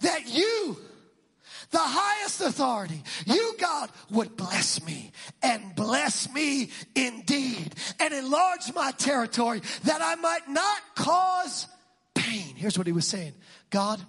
that 0.00 0.28
you 0.28 0.76
the 1.72 1.78
highest 1.80 2.40
authority, 2.40 3.02
you 3.26 3.54
God 3.58 3.90
would 4.10 4.36
bless 4.36 4.84
me 4.84 5.10
and 5.42 5.74
bless 5.74 6.32
me 6.32 6.70
indeed 6.94 7.74
and 7.98 8.14
enlarge 8.14 8.72
my 8.74 8.92
territory 8.92 9.60
that 9.84 10.00
I 10.00 10.14
might 10.16 10.48
not 10.48 10.80
cause 10.94 11.66
pain. 12.14 12.54
Here's 12.54 12.78
what 12.78 12.86
he 12.86 12.92
was 12.92 13.06
saying. 13.06 13.32
God, 13.70 14.00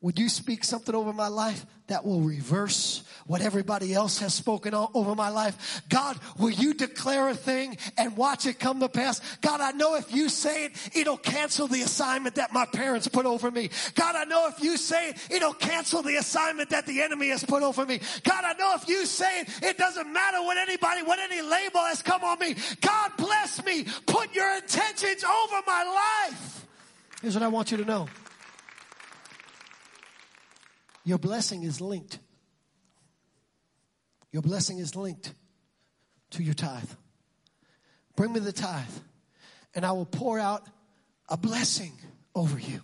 would 0.00 0.16
you 0.18 0.28
speak 0.28 0.62
something 0.62 0.94
over 0.94 1.12
my 1.12 1.26
life 1.26 1.66
that 1.88 2.04
will 2.04 2.20
reverse 2.20 3.02
what 3.26 3.40
everybody 3.40 3.92
else 3.92 4.20
has 4.20 4.32
spoken 4.32 4.72
over 4.72 5.16
my 5.16 5.28
life? 5.28 5.82
God, 5.88 6.16
will 6.38 6.50
you 6.50 6.72
declare 6.72 7.28
a 7.28 7.34
thing 7.34 7.76
and 7.96 8.16
watch 8.16 8.46
it 8.46 8.60
come 8.60 8.78
to 8.78 8.88
pass? 8.88 9.20
God, 9.40 9.60
I 9.60 9.72
know 9.72 9.96
if 9.96 10.14
you 10.14 10.28
say 10.28 10.66
it, 10.66 10.90
it'll 10.94 11.16
cancel 11.16 11.66
the 11.66 11.82
assignment 11.82 12.36
that 12.36 12.52
my 12.52 12.64
parents 12.64 13.08
put 13.08 13.26
over 13.26 13.50
me. 13.50 13.70
God, 13.96 14.14
I 14.14 14.24
know 14.24 14.46
if 14.46 14.62
you 14.62 14.76
say 14.76 15.10
it, 15.10 15.16
it'll 15.30 15.52
cancel 15.52 16.02
the 16.02 16.14
assignment 16.16 16.70
that 16.70 16.86
the 16.86 17.02
enemy 17.02 17.30
has 17.30 17.42
put 17.42 17.64
over 17.64 17.84
me. 17.84 18.00
God, 18.22 18.44
I 18.44 18.52
know 18.52 18.76
if 18.76 18.88
you 18.88 19.04
say 19.04 19.40
it, 19.40 19.48
it 19.62 19.78
doesn't 19.78 20.12
matter 20.12 20.40
what 20.42 20.58
anybody, 20.58 21.02
what 21.02 21.18
any 21.18 21.42
label 21.42 21.80
has 21.80 22.02
come 22.02 22.22
on 22.22 22.38
me. 22.38 22.54
God 22.80 23.10
bless 23.16 23.64
me. 23.64 23.84
Put 24.06 24.32
your 24.32 24.54
intentions 24.54 25.24
over 25.24 25.56
my 25.66 26.28
life. 26.30 26.66
Here's 27.20 27.34
what 27.34 27.42
I 27.42 27.48
want 27.48 27.72
you 27.72 27.78
to 27.78 27.84
know. 27.84 28.08
Your 31.08 31.16
blessing 31.16 31.62
is 31.62 31.80
linked. 31.80 32.18
Your 34.30 34.42
blessing 34.42 34.76
is 34.76 34.94
linked 34.94 35.32
to 36.32 36.42
your 36.42 36.52
tithe. 36.52 36.90
Bring 38.14 38.34
me 38.34 38.40
the 38.40 38.52
tithe, 38.52 38.84
and 39.74 39.86
I 39.86 39.92
will 39.92 40.04
pour 40.04 40.38
out 40.38 40.68
a 41.30 41.38
blessing 41.38 41.92
over 42.34 42.58
you 42.58 42.82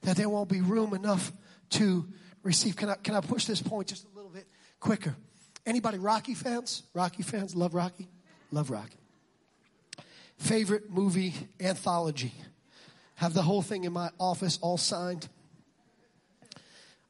that 0.00 0.16
there 0.16 0.30
won't 0.30 0.48
be 0.48 0.62
room 0.62 0.94
enough 0.94 1.30
to 1.72 2.06
receive. 2.42 2.74
Can 2.74 2.88
I, 2.88 2.94
can 2.94 3.14
I 3.14 3.20
push 3.20 3.44
this 3.44 3.60
point 3.60 3.88
just 3.88 4.06
a 4.06 4.16
little 4.16 4.30
bit 4.30 4.46
quicker? 4.80 5.14
Anybody 5.66 5.98
Rocky 5.98 6.32
fans? 6.32 6.84
Rocky 6.94 7.22
fans? 7.22 7.54
Love 7.54 7.74
Rocky? 7.74 8.08
Love 8.50 8.70
Rocky. 8.70 8.96
Favorite 10.38 10.88
movie 10.88 11.34
anthology. 11.60 12.32
Have 13.16 13.34
the 13.34 13.42
whole 13.42 13.60
thing 13.60 13.84
in 13.84 13.92
my 13.92 14.08
office 14.18 14.58
all 14.62 14.78
signed 14.78 15.28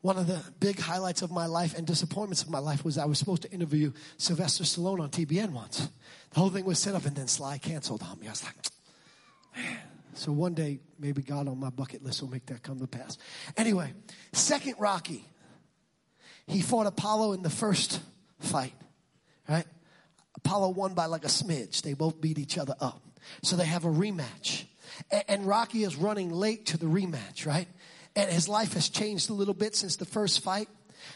one 0.00 0.16
of 0.16 0.26
the 0.26 0.40
big 0.60 0.78
highlights 0.78 1.22
of 1.22 1.30
my 1.30 1.46
life 1.46 1.76
and 1.76 1.86
disappointments 1.86 2.42
of 2.42 2.50
my 2.50 2.60
life 2.60 2.84
was 2.84 2.98
I 2.98 3.04
was 3.06 3.18
supposed 3.18 3.42
to 3.42 3.50
interview 3.50 3.92
Sylvester 4.16 4.64
Stallone 4.64 5.00
on 5.00 5.10
TBN 5.10 5.50
once. 5.50 5.88
The 6.30 6.40
whole 6.40 6.50
thing 6.50 6.64
was 6.64 6.78
set 6.78 6.94
up 6.94 7.04
and 7.04 7.16
then 7.16 7.26
Sly 7.26 7.58
canceled 7.58 8.02
on 8.02 8.18
me. 8.20 8.28
I 8.28 8.30
was 8.30 8.44
like, 8.44 8.54
man. 9.56 9.78
So 10.14 10.32
one 10.32 10.54
day, 10.54 10.80
maybe 10.98 11.22
God 11.22 11.46
on 11.46 11.58
my 11.60 11.70
bucket 11.70 12.02
list 12.02 12.22
will 12.22 12.30
make 12.30 12.46
that 12.46 12.62
come 12.62 12.80
to 12.80 12.88
pass. 12.88 13.18
Anyway, 13.56 13.92
second 14.32 14.74
Rocky. 14.78 15.24
He 16.48 16.60
fought 16.60 16.86
Apollo 16.86 17.34
in 17.34 17.42
the 17.42 17.50
first 17.50 18.00
fight, 18.40 18.72
right? 19.48 19.66
Apollo 20.34 20.70
won 20.70 20.94
by 20.94 21.06
like 21.06 21.24
a 21.24 21.28
smidge. 21.28 21.82
They 21.82 21.92
both 21.92 22.20
beat 22.20 22.38
each 22.38 22.58
other 22.58 22.74
up. 22.80 23.02
So 23.42 23.54
they 23.54 23.66
have 23.66 23.84
a 23.84 23.88
rematch. 23.88 24.64
And 25.28 25.46
Rocky 25.46 25.84
is 25.84 25.94
running 25.96 26.32
late 26.32 26.66
to 26.66 26.78
the 26.78 26.86
rematch, 26.86 27.46
right? 27.46 27.68
And 28.18 28.28
his 28.28 28.48
life 28.48 28.72
has 28.72 28.88
changed 28.88 29.30
a 29.30 29.32
little 29.32 29.54
bit 29.54 29.76
since 29.76 29.94
the 29.94 30.04
first 30.04 30.42
fight. 30.42 30.68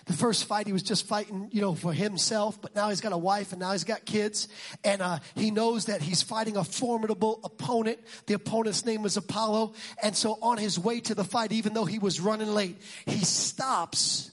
The 0.06 0.12
first 0.12 0.44
fight, 0.44 0.68
he 0.68 0.72
was 0.72 0.84
just 0.84 1.04
fighting, 1.04 1.48
you 1.50 1.60
know, 1.60 1.74
for 1.74 1.92
himself, 1.92 2.62
but 2.62 2.76
now 2.76 2.90
he's 2.90 3.00
got 3.00 3.12
a 3.12 3.18
wife 3.18 3.50
and 3.50 3.60
now 3.60 3.72
he's 3.72 3.82
got 3.82 4.04
kids. 4.04 4.46
And 4.84 5.02
uh, 5.02 5.18
he 5.34 5.50
knows 5.50 5.86
that 5.86 6.00
he's 6.00 6.22
fighting 6.22 6.56
a 6.56 6.62
formidable 6.62 7.40
opponent. 7.42 7.98
The 8.26 8.34
opponent's 8.34 8.86
name 8.86 9.02
was 9.02 9.16
Apollo. 9.16 9.74
And 10.00 10.14
so 10.14 10.38
on 10.40 10.58
his 10.58 10.78
way 10.78 11.00
to 11.00 11.14
the 11.16 11.24
fight, 11.24 11.50
even 11.50 11.74
though 11.74 11.84
he 11.84 11.98
was 11.98 12.20
running 12.20 12.54
late, 12.54 12.80
he 13.04 13.24
stops 13.24 14.30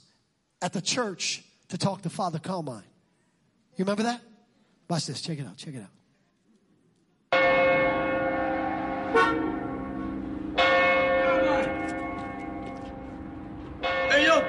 at 0.62 0.71
the 0.71 0.82
church 0.82 1.43
to 1.69 1.77
talk 1.79 2.03
to 2.03 2.10
Father 2.12 2.38
Carmine. 2.38 2.84
You 3.77 3.86
remember 3.86 4.03
that? 4.03 4.21
Watch 4.88 5.08
this. 5.08 5.21
Check 5.21 5.39
it 5.39 5.47
out. 5.47 5.58
Check 5.58 5.73
it 5.73 5.84
out. 7.34 7.68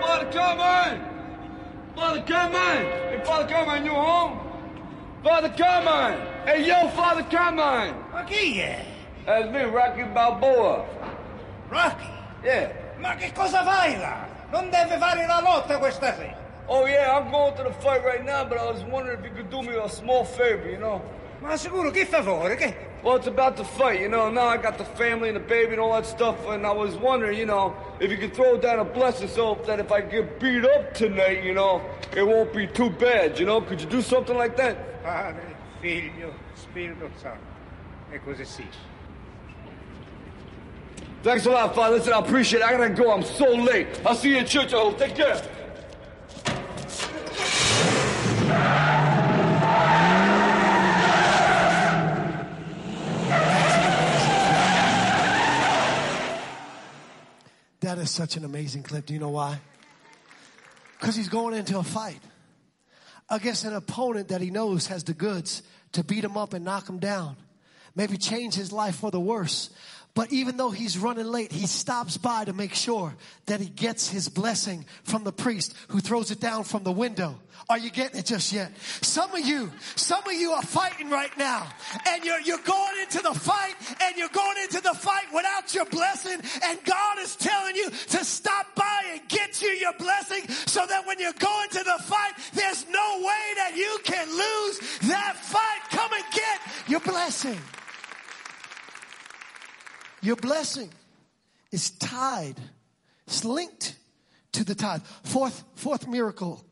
Father 0.01 0.31
Carmine! 0.33 1.01
Father 1.95 2.23
Carmine! 2.23 2.87
Hey, 3.11 3.21
Father 3.25 3.49
Carmine, 3.49 3.85
you 3.85 3.93
home? 3.93 4.41
Father 5.23 5.51
Carmine! 5.51 6.19
Hey, 6.47 6.67
yo, 6.67 6.89
Father 6.89 7.23
Carmine! 7.25 7.95
Ma 8.11 8.25
chi 8.25 8.61
è? 8.61 8.85
That's 9.27 9.51
me, 9.51 9.65
Rocky 9.65 10.05
Balboa. 10.05 10.87
Rocky? 11.69 12.09
Yeah. 12.43 12.73
Ma 12.99 13.15
che 13.17 13.31
cosa 13.33 13.63
fai 13.63 13.99
là? 13.99 14.27
Non 14.51 14.71
deve 14.71 14.97
fare 14.97 15.27
la 15.27 15.41
lotta 15.41 15.79
questa 15.79 16.15
sera. 16.15 16.37
Oh, 16.67 16.87
yeah, 16.87 17.17
I'm 17.17 17.31
going 17.31 17.55
to 17.57 17.65
the 17.65 17.73
fight 17.81 18.03
right 18.05 18.25
now, 18.25 18.45
but 18.45 18.57
I 18.57 18.71
was 18.71 18.83
wondering 18.85 19.19
if 19.19 19.25
you 19.25 19.33
could 19.33 19.51
do 19.51 19.63
me 19.63 19.77
a 19.77 19.89
small 19.89 20.25
favor, 20.25 20.69
you 20.69 20.79
know? 20.79 21.03
Ma 21.41 21.57
sicuro, 21.57 21.91
che 21.91 22.07
favore? 22.07 22.57
Che? 22.57 22.75
Well, 23.03 23.17
it's 23.17 23.27
about 23.27 23.57
to 23.57 23.65
fight, 23.65 24.01
you 24.01 24.09
know. 24.09 24.31
Now 24.31 24.49
I 24.49 24.59
got 24.59 24.77
the 24.77 24.85
family 24.85 25.29
and 25.29 25.37
the 25.37 25.41
baby 25.41 25.73
and 25.73 25.81
all 25.81 25.95
that 25.95 26.05
stuff, 26.05 26.37
and 26.49 26.67
I 26.67 26.71
was 26.71 26.97
wondering, 26.97 27.39
you 27.39 27.47
know, 27.47 27.75
if 27.99 28.11
you 28.11 28.19
could 28.19 28.35
throw 28.35 28.59
down 28.59 28.79
a 28.79 28.85
blessing 28.85 29.29
so 29.29 29.59
that 29.67 29.81
if 29.81 29.91
I 29.91 30.03
get 30.03 30.39
beat 30.39 30.65
up 30.67 30.93
tonight, 30.93 31.43
you 31.43 31.55
know, 31.55 31.81
it 32.15 32.27
won't 32.27 32.53
be 32.53 32.67
too 32.67 32.91
bad, 32.91 33.39
you 33.39 33.47
know? 33.47 33.63
Could 33.63 33.81
you 33.81 33.89
do 33.89 34.03
something 34.03 34.37
like 34.37 34.57
that? 34.59 35.03
Padre, 35.03 35.41
Figlio, 35.81 36.35
Spirito 36.55 37.11
Santo. 37.17 37.41
E 38.13 38.19
così 38.19 38.45
sì. 38.45 38.67
Thanks 41.23 41.47
a 41.47 41.51
lot, 41.51 41.75
Father. 41.75 41.97
Listen, 41.97 42.15
I 42.15 42.19
appreciate 42.19 42.61
it. 42.61 42.67
I 42.67 42.73
gotta 42.73 42.91
go. 42.91 43.13
I'm 43.13 43.23
so 43.23 43.55
late. 43.55 44.01
I'll 44.05 44.15
see 44.15 44.31
you 44.31 44.39
in 44.39 44.47
church, 44.47 44.73
I 44.73 44.79
hope. 44.79 44.99
Take 44.99 45.15
care. 45.15 45.41
That 57.81 57.99
is 57.99 58.11
such 58.11 58.37
an 58.37 58.45
amazing 58.45 58.83
clip. 58.83 59.07
Do 59.07 59.15
you 59.15 59.21
know 59.21 59.31
why? 59.31 59.61
Because 60.99 61.17
he's 61.17 61.29
going 61.29 61.55
into 61.55 61.79
a 61.79 61.83
fight 61.83 62.21
against 63.31 63.65
an 63.65 63.75
opponent 63.75 64.29
that 64.29 64.41
he 64.41 64.51
knows 64.51 64.89
has 64.89 65.05
the 65.05 65.15
goods 65.15 65.63
to 65.93 66.05
beat 66.05 66.25
him 66.25 66.37
up 66.37 66.53
and 66.53 66.65
knock 66.65 66.89
him 66.89 66.99
down. 66.99 67.37
Maybe 67.95 68.17
change 68.17 68.55
his 68.55 68.71
life 68.71 68.97
for 68.97 69.11
the 69.11 69.21
worse. 69.21 69.71
But 70.21 70.35
even 70.35 70.59
though 70.59 70.71
he's 70.71 70.99
running 70.99 71.25
late, 71.25 71.51
he 71.51 71.67
stops 71.67 72.19
by 72.19 72.45
to 72.45 72.53
make 72.53 72.75
sure 72.75 73.15
that 73.47 73.59
he 73.59 73.71
gets 73.71 74.07
his 74.07 74.29
blessing 74.29 74.85
from 75.03 75.25
the 75.25 75.33
priest 75.33 75.75
who 75.89 76.01
throws 76.01 76.31
it 76.31 76.39
down 76.39 76.65
from 76.65 76.83
the 76.83 76.93
window. 76.93 77.41
Are 77.71 77.79
you 77.79 77.89
getting 77.91 78.21
it 78.21 78.27
just 78.27 78.53
yet? 78.53 78.71
Some 79.01 79.33
of 79.33 79.41
you, 79.41 79.73
some 79.97 80.23
of 80.27 80.35
you 80.35 80.51
are 80.51 80.61
fighting 80.61 81.09
right 81.09 81.35
now 81.39 81.67
and 82.07 82.23
you're, 82.23 82.39
you're 82.43 82.59
going 82.67 83.01
into 83.01 83.23
the 83.23 83.33
fight 83.33 83.73
and 84.03 84.19
you're 84.19 84.29
going 84.29 84.59
into 84.63 84.83
the 84.83 84.93
fight 84.93 85.25
without 85.35 85.75
your 85.75 85.87
blessing 85.87 86.39
and 86.65 86.79
God 86.85 87.19
is 87.21 87.35
telling 87.37 87.75
you 87.75 87.89
to 87.89 88.23
stop 88.23 88.67
by 88.75 89.01
and 89.13 89.27
get 89.27 89.63
you 89.63 89.69
your 89.69 89.95
blessing 89.95 90.47
so 90.67 90.85
that 90.85 91.07
when 91.07 91.19
you're 91.19 91.33
going 91.33 91.71
to 91.71 91.83
the 91.83 92.03
fight, 92.05 92.35
there's 92.53 92.87
no 92.91 93.17
way 93.21 93.55
that 93.57 93.73
you 93.75 93.99
can 94.05 94.29
lose 94.29 95.01
that 95.09 95.37
fight. 95.37 95.81
Come 95.89 96.13
and 96.13 96.25
get 96.35 96.91
your 96.91 97.01
blessing. 97.01 97.59
Your 100.23 100.37
blessing 100.37 100.91
is 101.73 101.91
tied, 101.91 102.57
it's 103.27 103.45
linked 103.45 103.97
to 104.53 104.65
the 104.65 104.75
tithe. 104.75 105.03
Fourth, 105.25 105.65
fourth 105.75 106.07
miracle 106.07 106.65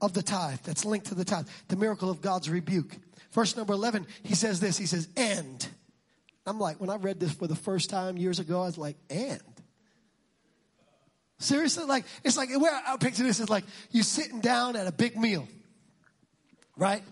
of 0.00 0.12
the 0.12 0.22
tithe 0.22 0.60
that's 0.64 0.84
linked 0.84 1.06
to 1.06 1.14
the 1.14 1.24
tithe, 1.24 1.46
the 1.68 1.76
miracle 1.76 2.10
of 2.10 2.20
God's 2.20 2.50
rebuke. 2.50 2.96
Verse 3.32 3.56
number 3.56 3.72
11, 3.72 4.06
he 4.22 4.34
says 4.34 4.60
this, 4.60 4.76
he 4.76 4.86
says, 4.86 5.08
and. 5.16 5.66
I'm 6.46 6.58
like, 6.58 6.80
when 6.80 6.90
I 6.90 6.96
read 6.96 7.20
this 7.20 7.32
for 7.32 7.46
the 7.46 7.54
first 7.54 7.90
time 7.90 8.16
years 8.16 8.38
ago, 8.38 8.62
I 8.62 8.66
was 8.66 8.78
like, 8.78 8.96
and. 9.08 9.40
Seriously, 11.38 11.84
like, 11.84 12.04
it's 12.24 12.36
like, 12.36 12.50
where 12.58 12.72
I 12.86 12.96
picture 12.98 13.22
this 13.22 13.40
is 13.40 13.48
like 13.48 13.64
you're 13.90 14.02
sitting 14.02 14.40
down 14.40 14.76
at 14.76 14.86
a 14.86 14.92
big 14.92 15.16
meal, 15.16 15.48
right? 16.76 17.02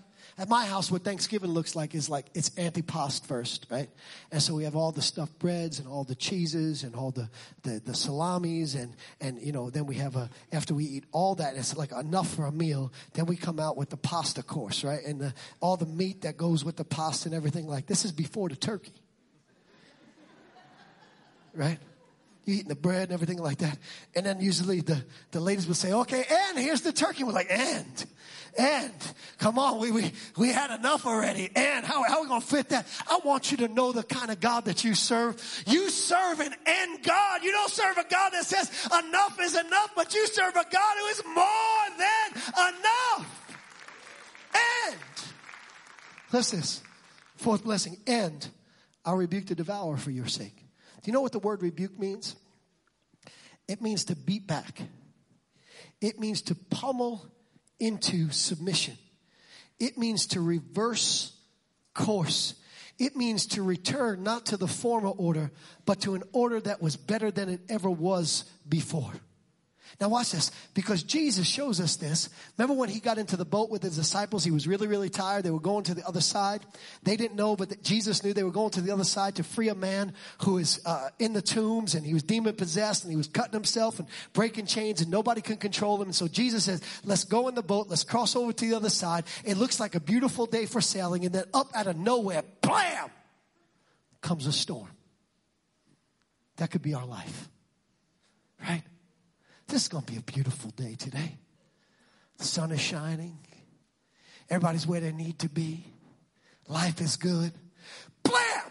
At 0.40 0.48
my 0.48 0.66
house, 0.66 0.88
what 0.88 1.03
Thanksgiving 1.03 1.51
looks 1.51 1.74
like 1.74 1.96
is 1.96 2.09
like 2.09 2.27
it's 2.33 2.51
antipasto 2.51 3.27
first, 3.27 3.66
right? 3.70 3.88
And 4.31 4.40
so 4.40 4.55
we 4.55 4.62
have 4.62 4.77
all 4.77 4.92
the 4.92 5.03
stuffed 5.03 5.37
breads 5.40 5.81
and 5.81 5.88
all 5.88 6.05
the 6.05 6.14
cheeses 6.14 6.85
and 6.85 6.94
all 6.94 7.11
the, 7.11 7.29
the, 7.64 7.83
the 7.85 7.92
salamis 7.92 8.77
and, 8.77 8.94
and, 9.20 9.42
you 9.42 9.51
know, 9.51 9.68
then 9.68 9.87
we 9.87 9.96
have 9.96 10.14
a, 10.14 10.31
after 10.53 10.74
we 10.74 10.85
eat 10.85 11.05
all 11.11 11.35
that, 11.35 11.57
it's 11.57 11.77
like 11.77 11.90
enough 11.90 12.33
for 12.33 12.46
a 12.46 12.53
meal, 12.53 12.92
then 13.14 13.27
we 13.27 13.37
come 13.37 13.59
out 13.59 13.77
with 13.77 13.90
the 13.90 13.96
pasta 13.96 14.44
course, 14.44 14.85
right? 14.85 15.05
And 15.05 15.20
the, 15.20 15.35
all 15.59 15.77
the 15.77 15.87
meat 15.87 16.22
that 16.22 16.37
goes 16.37 16.64
with 16.64 16.77
the 16.77 16.85
pasta 16.85 17.29
and 17.29 17.35
everything 17.35 17.66
like 17.66 17.87
this 17.87 18.05
is 18.05 18.12
before 18.12 18.48
the 18.48 18.57
turkey. 18.57 18.94
Right? 21.53 21.81
You 22.49 22.55
eating 22.55 22.69
the 22.69 22.75
bread 22.75 23.03
and 23.03 23.13
everything 23.13 23.37
like 23.37 23.59
that. 23.59 23.77
And 24.15 24.25
then 24.25 24.41
usually 24.41 24.81
the, 24.81 25.05
the 25.33 25.41
ladies 25.41 25.67
would 25.67 25.77
say, 25.77 25.93
okay, 25.93 26.25
and 26.31 26.59
here's 26.59 26.81
the 26.81 26.95
turkey. 26.95 27.23
We're 27.23 27.33
like, 27.33 27.51
and, 27.51 28.07
and, 28.59 28.95
come 29.37 29.59
on, 29.59 29.79
we, 29.79 29.91
we, 29.91 30.13
we 30.39 30.49
had 30.49 30.75
enough 30.75 31.05
already. 31.05 31.51
And 31.55 31.85
how, 31.85 32.03
how 32.05 32.17
are 32.17 32.23
we 32.23 32.29
going 32.29 32.41
to 32.41 32.47
fit 32.47 32.71
that? 32.71 32.87
I 33.07 33.21
want 33.23 33.51
you 33.51 33.59
to 33.59 33.69
know 33.69 33.93
the 33.93 34.03
kind 34.03 34.31
of 34.31 34.41
God 34.41 34.65
that 34.65 34.83
you 34.83 34.95
serve. 34.95 35.37
You 35.67 35.91
serve 35.91 36.41
an 36.41 36.55
and 36.67 37.03
God. 37.03 37.43
You 37.43 37.53
don't 37.53 37.71
serve 37.71 37.99
a 37.99 38.07
God 38.09 38.31
that 38.31 38.47
says 38.47 38.71
enough 38.87 39.39
is 39.43 39.55
enough, 39.55 39.91
but 39.95 40.15
you 40.15 40.27
serve 40.29 40.57
a 40.57 40.65
God 40.73 40.97
who 41.01 41.07
is 41.09 41.23
more 41.27 41.99
than 41.99 42.43
enough. 42.79 43.59
And, 44.89 44.97
listen 46.33 46.61
this, 46.61 46.81
fourth 47.37 47.63
blessing, 47.63 47.99
and 48.07 48.49
I'll 49.05 49.17
rebuke 49.17 49.49
the 49.49 49.55
devourer 49.55 49.99
for 49.99 50.11
your 50.11 50.29
sake. 50.29 50.68
You 51.09 51.14
know 51.14 51.23
what 51.23 51.33
the 51.33 51.38
word 51.38 51.62
rebuke 51.62 51.99
means? 51.99 52.37
It 53.66 53.81
means 53.81 54.05
to 54.05 54.14
beat 54.14 54.47
back. 54.47 54.83
It 56.03 56.21
means 56.21 56.42
to 56.42 56.55
pummel 56.55 57.27
into 57.81 58.31
submission. 58.31 58.99
It 59.81 59.97
means 59.97 60.27
to 60.27 60.42
reverse 60.42 61.33
course. 61.94 62.57
It 62.99 63.16
means 63.16 63.47
to 63.47 63.62
return 63.62 64.23
not 64.23 64.44
to 64.47 64.59
the 64.59 64.68
former 64.68 65.09
order, 65.09 65.51
but 65.87 66.03
to 66.03 66.14
an 66.14 66.25
order 66.35 66.61
that 66.61 66.83
was 66.83 66.99
better 66.99 67.31
than 67.31 67.49
it 67.49 67.62
ever 67.71 67.88
was 67.88 68.44
before. 68.68 69.14
Now 70.01 70.09
watch 70.09 70.33
this, 70.33 70.51
because 70.74 71.03
Jesus 71.03 71.46
shows 71.46 71.81
us 71.81 71.96
this. 71.96 72.29
Remember 72.57 72.79
when 72.79 72.88
he 72.88 73.01
got 73.01 73.18
into 73.18 73.37
the 73.37 73.44
boat 73.44 73.70
with 73.70 73.83
his 73.83 73.96
disciples, 73.96 74.44
he 74.44 74.51
was 74.51 74.66
really, 74.66 74.87
really 74.87 75.09
tired. 75.09 75.44
They 75.44 75.51
were 75.51 75.61
going 75.61 75.85
to 75.85 75.94
the 75.94 76.07
other 76.07 76.20
side. 76.20 76.62
They 77.03 77.16
didn't 77.16 77.37
know, 77.37 77.57
but 77.57 77.83
Jesus 77.83 78.22
knew 78.22 78.33
they 78.33 78.44
were 78.44 78.51
going 78.51 78.70
to 78.70 78.81
the 78.81 78.92
other 78.92 79.05
side 79.05 79.37
to 79.37 79.42
free 79.42 79.68
a 79.68 79.74
man 79.74 80.12
who 80.42 80.59
is 80.59 80.81
uh, 80.87 81.09
in 81.18 81.33
the 81.33 81.42
tombs 81.42 81.94
and 81.94 82.07
he 82.07 82.14
was 82.14 82.22
demon 82.22 82.55
possessed 82.55 83.05
and 83.05 83.11
he 83.11 83.16
was 83.16 83.29
cutting 83.29 83.53
himself 83.53 83.98
and 83.98 84.09
breaking 84.33 84.66
chains 84.66 85.01
and 85.01 85.11
nobody 85.11 85.40
could 85.40 85.61
control 85.61 85.96
him. 85.96 86.09
And 86.09 86.14
so 86.14 86.29
Jesus 86.29 86.64
says, 86.64 86.83
let's 87.05 87.24
go 87.24 87.48
in 87.48 87.55
the 87.55 87.62
boat. 87.62 87.88
Let's 87.88 88.05
cross 88.05 88.37
over 88.37 88.53
to 88.53 88.68
the 88.68 88.77
other 88.77 88.90
side. 88.90 89.24
It 89.44 89.57
looks 89.57 89.81
like 89.81 89.94
a 89.94 90.01
beautiful 90.01 90.46
day 90.46 90.66
for 90.66 90.81
sailing. 90.81 91.24
And 91.24 91.35
then 91.35 91.44
up 91.53 91.68
out 91.74 91.87
of 91.87 91.96
nowhere, 91.96 92.42
blam, 92.61 93.11
comes 94.20 94.46
a 94.46 94.53
storm. 94.53 94.88
That 96.57 96.70
could 96.70 96.83
be 96.83 96.94
our 96.94 97.07
life, 97.07 97.48
right? 98.61 98.83
This 99.69 99.83
is 99.83 99.89
going 99.89 100.05
to 100.05 100.13
be 100.13 100.19
a 100.19 100.23
beautiful 100.23 100.71
day 100.71 100.95
today. 100.95 101.39
The 102.39 102.45
sun 102.45 102.73
is 102.73 102.81
shining. 102.81 103.39
Everybody's 104.49 104.87
where 104.87 105.01
they 105.01 105.13
need 105.13 105.39
to 105.41 105.49
be. 105.49 105.85
Life 106.67 107.01
is 107.01 107.17
good. 107.17 107.53
Blam! 108.23 108.63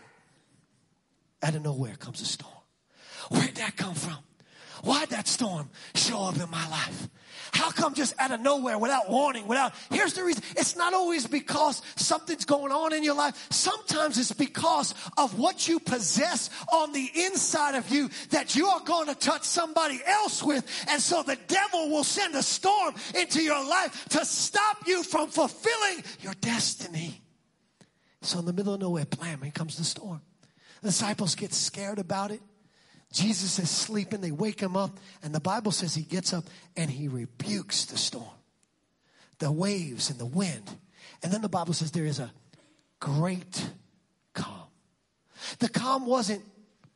Out 1.44 1.56
of 1.56 1.64
nowhere 1.64 1.96
comes 1.96 2.22
a 2.22 2.26
storm. 2.26 2.52
Where'd 3.30 3.56
that 3.56 3.76
come 3.78 3.94
from? 3.94 4.18
Why'd 4.84 5.10
that 5.10 5.28
storm 5.28 5.70
show 5.96 6.24
up 6.24 6.36
in 6.36 6.50
my 6.50 6.68
life? 6.70 7.10
How 7.52 7.72
come 7.72 7.94
just 7.94 8.14
out 8.20 8.32
of 8.32 8.42
nowhere, 8.42 8.78
without 8.78 9.10
warning, 9.10 9.48
without, 9.48 9.74
here's 9.90 10.14
the 10.14 10.24
reason. 10.24 10.44
It's 10.56 10.76
not 10.76 10.94
always 10.94 11.26
because 11.26 11.82
something's 11.96 12.46
going 12.46 12.72
on 12.72 12.94
in 12.94 13.04
your 13.04 13.16
life. 13.16 13.48
Sometimes 13.50 14.18
it's 14.18 14.32
because 14.32 14.94
of 15.18 15.40
what 15.40 15.68
you 15.68 15.80
possess 15.80 16.50
on 16.72 16.92
the 16.92 17.10
inside 17.16 17.76
of 17.76 17.90
you 17.90 18.10
that 18.30 18.56
you 18.56 18.68
are 18.68 18.82
going 18.82 19.08
to 19.08 19.16
touch 19.16 19.44
somebody 19.44 20.00
else 20.06 20.44
with. 20.44 20.66
And 20.90 21.02
so 21.02 21.24
the 21.24 21.38
devil 21.48 21.90
will 21.90 22.04
send 22.04 22.36
a 22.36 22.44
storm 22.44 22.96
into 23.16 23.42
your 23.42 23.64
life 23.68 24.06
to 24.10 24.26
stop 24.26 24.86
you 24.86 25.04
from 25.04 25.30
fulfilling 25.30 26.04
your 26.22 26.34
destiny. 26.42 27.22
So 28.22 28.40
in 28.40 28.46
the 28.46 28.54
middle 28.54 28.74
of 28.74 28.82
nowhere, 28.82 29.06
blam, 29.06 29.42
here 29.42 29.52
comes 29.52 29.78
the 29.78 29.84
storm. 29.84 30.22
The 30.82 30.90
disciples 30.90 31.36
get 31.36 31.54
scared 31.54 32.00
about 32.00 32.32
it. 32.32 32.42
Jesus 33.12 33.60
is 33.60 33.70
sleeping. 33.70 34.22
They 34.22 34.32
wake 34.32 34.60
him 34.60 34.76
up. 34.76 34.98
And 35.24 35.34
the 35.34 35.40
Bible 35.40 35.72
says 35.72 35.96
he 35.96 36.04
gets 36.04 36.34
up 36.34 36.46
and 36.76 36.90
he 36.90 37.08
rebukes 37.08 37.86
the 37.86 37.98
storm, 37.98 38.26
the 39.40 39.52
waves 39.52 40.10
and 40.10 40.20
the 40.20 40.26
wind. 40.26 40.70
And 41.24 41.32
then 41.32 41.42
the 41.42 41.50
Bible 41.50 41.74
says 41.74 41.92
there 41.92 42.06
is 42.06 42.20
a 42.20 42.32
great 43.00 43.70
calm. 44.34 44.68
The 45.60 45.70
calm 45.70 46.06
wasn't 46.06 46.44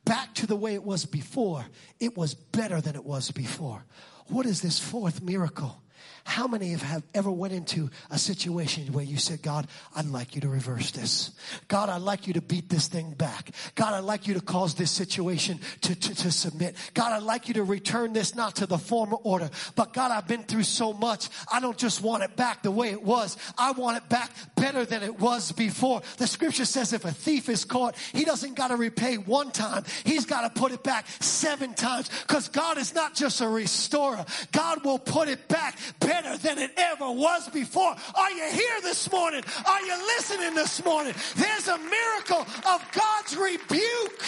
back 0.03 0.33
to 0.35 0.47
the 0.47 0.55
way 0.55 0.73
it 0.73 0.83
was 0.83 1.05
before, 1.05 1.65
it 1.99 2.17
was 2.17 2.33
better 2.33 2.81
than 2.81 2.95
it 2.95 3.05
was 3.05 3.31
before. 3.31 3.85
What 4.27 4.45
is 4.45 4.61
this 4.61 4.79
fourth 4.79 5.21
miracle? 5.21 5.81
How 6.23 6.47
many 6.47 6.69
have, 6.69 7.03
ever 7.13 7.31
went 7.31 7.53
into 7.53 7.89
a 8.09 8.17
situation 8.17 8.93
where 8.93 9.03
you 9.03 9.17
said, 9.17 9.41
God, 9.41 9.67
I'd 9.95 10.05
like 10.05 10.35
you 10.35 10.41
to 10.41 10.49
reverse 10.49 10.91
this. 10.91 11.31
God, 11.67 11.89
I'd 11.89 12.01
like 12.01 12.27
you 12.27 12.33
to 12.33 12.41
beat 12.41 12.69
this 12.69 12.87
thing 12.87 13.11
back. 13.11 13.51
God, 13.75 13.93
I'd 13.93 14.03
like 14.03 14.27
you 14.27 14.35
to 14.35 14.41
cause 14.41 14.75
this 14.75 14.91
situation 14.91 15.59
to, 15.81 15.95
to, 15.95 16.15
to 16.15 16.31
submit. 16.31 16.75
God, 16.93 17.11
I'd 17.11 17.23
like 17.23 17.47
you 17.47 17.55
to 17.55 17.63
return 17.63 18.13
this 18.13 18.35
not 18.35 18.57
to 18.57 18.65
the 18.65 18.77
former 18.77 19.17
order, 19.23 19.49
but 19.75 19.93
God, 19.93 20.11
I've 20.11 20.27
been 20.27 20.43
through 20.43 20.63
so 20.63 20.93
much. 20.93 21.29
I 21.51 21.59
don't 21.59 21.77
just 21.77 22.01
want 22.01 22.23
it 22.23 22.35
back 22.35 22.63
the 22.63 22.71
way 22.71 22.89
it 22.89 23.03
was. 23.03 23.37
I 23.57 23.71
want 23.71 23.97
it 23.97 24.07
back 24.07 24.31
better 24.55 24.85
than 24.85 25.03
it 25.03 25.19
was 25.19 25.51
before. 25.51 26.01
The 26.17 26.27
scripture 26.27 26.65
says 26.65 26.93
if 26.93 27.05
a 27.05 27.11
thief 27.11 27.49
is 27.49 27.65
caught, 27.65 27.95
he 28.13 28.25
doesn't 28.25 28.55
got 28.55 28.67
to 28.67 28.75
repay 28.75 29.17
one 29.17 29.51
time. 29.51 29.83
He's 30.03 30.25
got 30.25 30.53
to 30.53 30.59
put 30.61 30.71
it 30.71 30.83
back 30.83 31.07
seven 31.19 31.73
times 31.73 32.09
because 32.27 32.47
God 32.47 32.77
is 32.77 32.93
not 32.93 33.15
just 33.15 33.41
a 33.41 33.47
restorer. 33.47 34.25
God 34.51 34.85
will 34.85 34.99
put 34.99 35.27
it 35.27 35.47
back 35.47 35.77
better 35.99 36.37
than 36.37 36.57
it 36.57 36.71
ever 36.77 37.11
was 37.11 37.49
before. 37.49 37.95
Are 38.15 38.31
you 38.31 38.49
here 38.51 38.81
this 38.81 39.11
morning? 39.11 39.43
Are 39.65 39.81
you 39.81 39.97
listening 40.17 40.55
this 40.55 40.83
morning? 40.83 41.13
There's 41.35 41.67
a 41.67 41.77
miracle 41.77 42.41
of 42.41 42.91
God's 42.91 43.37
rebuke 43.37 44.23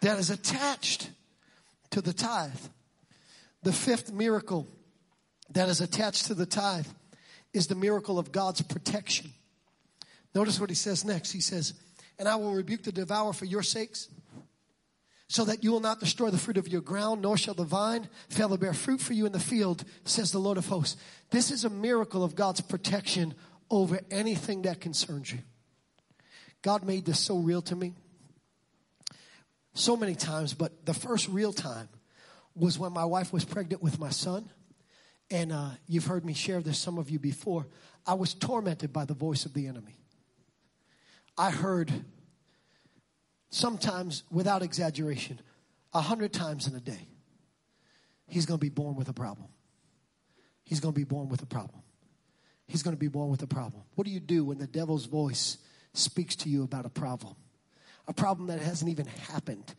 that 0.00 0.18
is 0.18 0.30
attached 0.30 1.10
to 1.90 2.00
the 2.00 2.12
tithe. 2.12 2.52
The 3.62 3.72
fifth 3.72 4.12
miracle 4.12 4.66
that 5.50 5.68
is 5.68 5.80
attached 5.80 6.26
to 6.26 6.34
the 6.34 6.46
tithe 6.46 6.86
is 7.52 7.66
the 7.66 7.74
miracle 7.74 8.18
of 8.18 8.32
God's 8.32 8.62
protection. 8.62 9.32
Notice 10.34 10.60
what 10.60 10.70
he 10.70 10.76
says 10.76 11.04
next. 11.04 11.32
He 11.32 11.40
says, 11.40 11.74
And 12.18 12.28
I 12.28 12.36
will 12.36 12.54
rebuke 12.54 12.84
the 12.84 12.92
devourer 12.92 13.32
for 13.32 13.44
your 13.44 13.62
sakes 13.62 14.08
so 15.30 15.44
that 15.44 15.62
you 15.62 15.70
will 15.70 15.78
not 15.78 16.00
destroy 16.00 16.28
the 16.28 16.36
fruit 16.36 16.56
of 16.56 16.66
your 16.66 16.80
ground, 16.80 17.22
nor 17.22 17.36
shall 17.36 17.54
the 17.54 17.62
vine 17.62 18.08
fail 18.28 18.48
to 18.48 18.58
bear 18.58 18.74
fruit 18.74 19.00
for 19.00 19.12
you 19.12 19.26
in 19.26 19.32
the 19.32 19.38
field, 19.38 19.84
says 20.04 20.32
the 20.32 20.40
Lord 20.40 20.58
of 20.58 20.66
hosts. 20.66 21.00
This 21.30 21.52
is 21.52 21.64
a 21.64 21.70
miracle 21.70 22.24
of 22.24 22.34
God's 22.34 22.60
protection 22.60 23.34
over 23.70 24.00
anything 24.10 24.62
that 24.62 24.80
concerns 24.80 25.30
you. 25.30 25.38
God 26.62 26.82
made 26.82 27.04
this 27.04 27.20
so 27.20 27.38
real 27.38 27.62
to 27.62 27.76
me 27.76 27.94
so 29.72 29.96
many 29.96 30.16
times, 30.16 30.52
but 30.52 30.84
the 30.84 30.94
first 30.94 31.28
real 31.28 31.52
time 31.52 31.88
was 32.56 32.76
when 32.76 32.92
my 32.92 33.04
wife 33.04 33.32
was 33.32 33.44
pregnant 33.44 33.84
with 33.84 34.00
my 34.00 34.10
son. 34.10 34.50
And 35.30 35.52
uh, 35.52 35.70
you've 35.86 36.06
heard 36.06 36.24
me 36.24 36.34
share 36.34 36.60
this, 36.60 36.76
some 36.76 36.98
of 36.98 37.08
you 37.08 37.20
before. 37.20 37.68
I 38.04 38.14
was 38.14 38.34
tormented 38.34 38.92
by 38.92 39.04
the 39.04 39.14
voice 39.14 39.44
of 39.44 39.54
the 39.54 39.68
enemy. 39.68 39.94
I 41.38 41.52
heard 41.52 42.04
sometimes 43.50 44.22
without 44.30 44.62
exaggeration, 44.62 45.40
a 45.92 46.00
hundred 46.00 46.32
times 46.32 46.66
in 46.66 46.74
a 46.74 46.80
day, 46.80 47.08
he's 48.26 48.46
going 48.46 48.58
to 48.58 48.64
be 48.64 48.70
born 48.70 48.94
with 48.94 49.08
a 49.08 49.12
problem. 49.12 49.48
He's 50.64 50.80
going 50.80 50.94
to 50.94 50.98
be 50.98 51.04
born 51.04 51.28
with 51.28 51.42
a 51.42 51.46
problem. 51.46 51.82
He's 52.66 52.84
going 52.84 52.94
to 52.94 53.00
be 53.00 53.08
born 53.08 53.30
with 53.30 53.42
a 53.42 53.48
problem. 53.48 53.82
What 53.96 54.06
do 54.06 54.12
you 54.12 54.20
do 54.20 54.44
when 54.44 54.58
the 54.58 54.66
devil's 54.68 55.06
voice 55.06 55.58
speaks 55.92 56.36
to 56.36 56.48
you 56.48 56.62
about 56.62 56.86
a 56.86 56.90
problem? 56.90 57.34
A 58.06 58.12
problem 58.12 58.46
that 58.46 58.60
hasn't 58.60 58.90
even 58.90 59.06
happened 59.06 59.74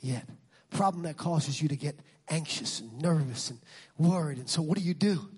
yet. 0.00 0.28
Problem 0.70 1.02
that 1.04 1.16
causes 1.16 1.60
you 1.60 1.68
to 1.68 1.76
get 1.76 1.98
anxious 2.28 2.80
and 2.80 3.00
nervous 3.00 3.50
and 3.50 3.60
worried. 3.98 4.38
And 4.38 4.48
so, 4.48 4.62
what 4.62 4.78
do 4.78 4.84
you 4.84 4.94
do? 4.94 5.28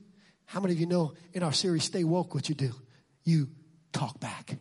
How 0.45 0.61
many 0.61 0.75
of 0.75 0.81
you 0.81 0.87
know 0.87 1.15
in 1.33 1.43
our 1.43 1.53
series, 1.53 1.85
Stay 1.85 2.05
Woke, 2.05 2.35
what 2.35 2.49
you 2.49 2.55
do? 2.55 2.73
You 3.25 3.49
talk 3.93 4.21
back. 4.21 4.57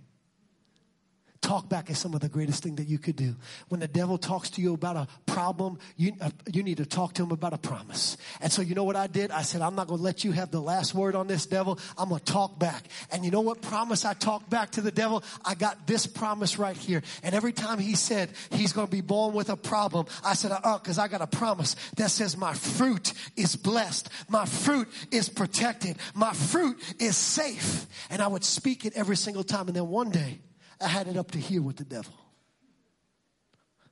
Talk 1.47 1.69
back 1.69 1.89
is 1.89 1.97
some 1.97 2.13
of 2.13 2.19
the 2.19 2.27
greatest 2.27 2.61
thing 2.61 2.75
that 2.75 2.89
you 2.89 2.99
could 2.99 3.15
do. 3.15 3.33
When 3.69 3.79
the 3.79 3.87
devil 3.87 4.17
talks 4.17 4.49
to 4.49 4.61
you 4.61 4.73
about 4.73 4.97
a 4.97 5.07
problem, 5.27 5.79
you, 5.95 6.11
uh, 6.19 6.29
you 6.51 6.61
need 6.61 6.75
to 6.75 6.85
talk 6.85 7.13
to 7.13 7.23
him 7.23 7.31
about 7.31 7.53
a 7.53 7.57
promise. 7.57 8.17
And 8.41 8.51
so 8.51 8.61
you 8.61 8.75
know 8.75 8.83
what 8.83 8.97
I 8.97 9.07
did? 9.07 9.31
I 9.31 9.43
said, 9.43 9.61
I'm 9.61 9.73
not 9.73 9.87
going 9.87 9.99
to 9.99 10.03
let 10.03 10.25
you 10.25 10.33
have 10.33 10.51
the 10.51 10.59
last 10.59 10.93
word 10.93 11.15
on 11.15 11.27
this 11.27 11.45
devil. 11.45 11.79
I'm 11.97 12.09
going 12.09 12.19
to 12.19 12.33
talk 12.33 12.59
back. 12.59 12.89
And 13.13 13.23
you 13.23 13.31
know 13.31 13.39
what 13.39 13.61
promise 13.61 14.03
I 14.03 14.13
talked 14.13 14.49
back 14.49 14.71
to 14.71 14.81
the 14.81 14.91
devil? 14.91 15.23
I 15.45 15.55
got 15.55 15.87
this 15.87 16.05
promise 16.05 16.59
right 16.59 16.75
here. 16.75 17.01
And 17.23 17.33
every 17.33 17.53
time 17.53 17.79
he 17.79 17.95
said 17.95 18.29
he's 18.51 18.73
going 18.73 18.87
to 18.87 18.91
be 18.91 18.99
born 18.99 19.33
with 19.33 19.49
a 19.49 19.55
problem, 19.55 20.07
I 20.25 20.33
said, 20.33 20.51
uh, 20.51 20.77
cause 20.79 20.99
I 20.99 21.07
got 21.07 21.21
a 21.21 21.27
promise 21.27 21.77
that 21.95 22.11
says 22.11 22.35
my 22.35 22.55
fruit 22.55 23.13
is 23.37 23.55
blessed. 23.55 24.09
My 24.27 24.43
fruit 24.43 24.89
is 25.11 25.29
protected. 25.29 25.95
My 26.13 26.33
fruit 26.33 26.77
is 26.99 27.15
safe. 27.15 27.87
And 28.09 28.21
I 28.21 28.27
would 28.27 28.43
speak 28.43 28.83
it 28.83 28.97
every 28.97 29.15
single 29.15 29.45
time. 29.45 29.67
And 29.67 29.77
then 29.77 29.87
one 29.87 30.09
day, 30.09 30.41
I 30.80 30.88
had 30.88 31.07
it 31.07 31.17
up 31.17 31.32
to 31.32 31.39
here 31.39 31.61
with 31.61 31.78
the 31.78 31.84
devil. 31.84 32.13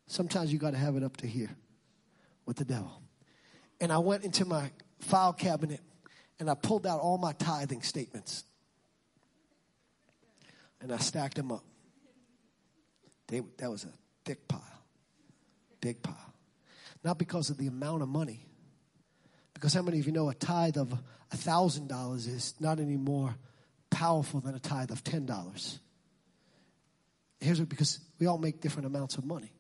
Sometimes 0.07 0.53
you 0.53 0.59
got 0.59 0.71
to 0.71 0.77
have 0.77 0.95
it 0.95 1.03
up 1.03 1.17
to 1.17 1.27
here 1.27 1.55
with 2.45 2.57
the 2.57 2.65
devil. 2.65 3.01
And 3.81 3.91
I 3.91 3.97
went 3.97 4.23
into 4.23 4.45
my 4.45 4.71
file 4.99 5.33
cabinet 5.33 5.81
and 6.39 6.49
I 6.49 6.53
pulled 6.53 6.85
out 6.85 6.99
all 6.99 7.17
my 7.17 7.33
tithing 7.33 7.81
statements. 7.81 8.43
And 10.81 10.91
I 10.91 10.97
stacked 10.97 11.35
them 11.35 11.51
up. 11.51 11.63
They, 13.27 13.41
that 13.57 13.71
was 13.71 13.85
a 13.85 13.93
thick 14.23 14.47
pile. 14.47 14.61
Big 15.81 16.03
pile. 16.03 16.33
Not 17.03 17.17
because 17.17 17.49
of 17.49 17.57
the 17.57 17.67
amount 17.67 18.03
of 18.03 18.09
money. 18.09 18.45
Because 19.53 19.73
how 19.73 19.81
many 19.81 19.99
of 19.99 20.05
you 20.05 20.11
know 20.11 20.29
a 20.29 20.35
tithe 20.35 20.77
of 20.77 20.89
$1,000 21.33 22.27
is 22.27 22.53
not 22.59 22.79
any 22.79 22.97
more 22.97 23.35
powerful 23.89 24.41
than 24.41 24.53
a 24.53 24.59
tithe 24.59 24.91
of 24.91 25.03
$10? 25.03 25.79
Here's 27.45 27.59
what, 27.59 27.69
because 27.69 27.99
we 28.19 28.25
all 28.25 28.39
make 28.39 28.59
different 28.59 28.87
amounts 28.87 29.17
of 29.17 29.25
money. 29.25 29.51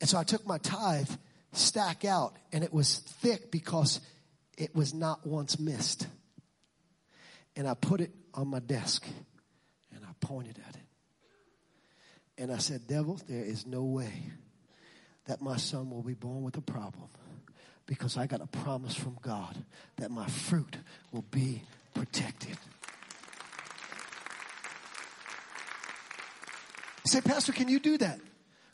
And 0.00 0.08
so 0.08 0.18
I 0.18 0.24
took 0.24 0.46
my 0.46 0.58
tithe 0.58 1.10
stack 1.52 2.04
out 2.04 2.36
and 2.52 2.64
it 2.64 2.72
was 2.72 2.98
thick 2.98 3.50
because 3.50 4.00
it 4.56 4.74
was 4.74 4.94
not 4.94 5.26
once 5.26 5.58
missed. 5.58 6.06
And 7.56 7.68
I 7.68 7.74
put 7.74 8.00
it 8.00 8.10
on 8.32 8.48
my 8.48 8.60
desk 8.60 9.06
and 9.94 10.04
I 10.04 10.10
pointed 10.20 10.58
at 10.66 10.76
it. 10.76 10.82
And 12.38 12.52
I 12.52 12.58
said, 12.58 12.86
Devil, 12.86 13.20
there 13.28 13.44
is 13.44 13.66
no 13.66 13.82
way 13.82 14.12
that 15.26 15.42
my 15.42 15.56
son 15.56 15.90
will 15.90 16.02
be 16.02 16.14
born 16.14 16.42
with 16.42 16.56
a 16.56 16.62
problem 16.62 17.08
because 17.84 18.16
I 18.16 18.26
got 18.26 18.40
a 18.40 18.46
promise 18.46 18.94
from 18.94 19.18
God 19.20 19.56
that 19.96 20.10
my 20.10 20.26
fruit 20.26 20.76
will 21.12 21.24
be 21.30 21.62
protected. 21.94 22.56
Say, 27.08 27.20
Pastor, 27.20 27.52
can 27.52 27.68
you 27.68 27.80
do 27.80 27.98
that? 27.98 28.20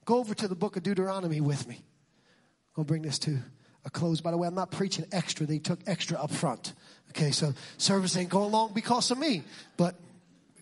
Go 0.04 0.18
over 0.18 0.34
to 0.34 0.48
the 0.48 0.54
book 0.54 0.76
of 0.76 0.82
Deuteronomy 0.82 1.40
with 1.40 1.66
me. 1.66 1.76
I'm 1.76 2.74
going 2.76 2.86
to 2.86 2.88
bring 2.88 3.02
this 3.02 3.18
to 3.20 3.38
a 3.84 3.90
close. 3.90 4.20
By 4.20 4.30
the 4.30 4.36
way, 4.36 4.48
I'm 4.48 4.54
not 4.54 4.70
preaching 4.70 5.06
extra. 5.12 5.46
They 5.46 5.58
took 5.58 5.80
extra 5.86 6.18
up 6.18 6.30
front. 6.30 6.72
Okay, 7.10 7.30
so 7.30 7.54
service 7.78 8.16
ain't 8.16 8.30
going 8.30 8.50
long 8.50 8.72
because 8.74 9.10
of 9.10 9.18
me, 9.18 9.42
but 9.76 9.94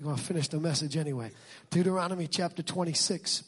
we're 0.01 0.07
going 0.07 0.16
to 0.16 0.23
finish 0.23 0.49
the 0.49 0.61
message 0.61 0.97
anyway. 0.97 1.31
Deuteronomy 1.70 2.27
chapter 2.27 2.62
26. 2.62 3.45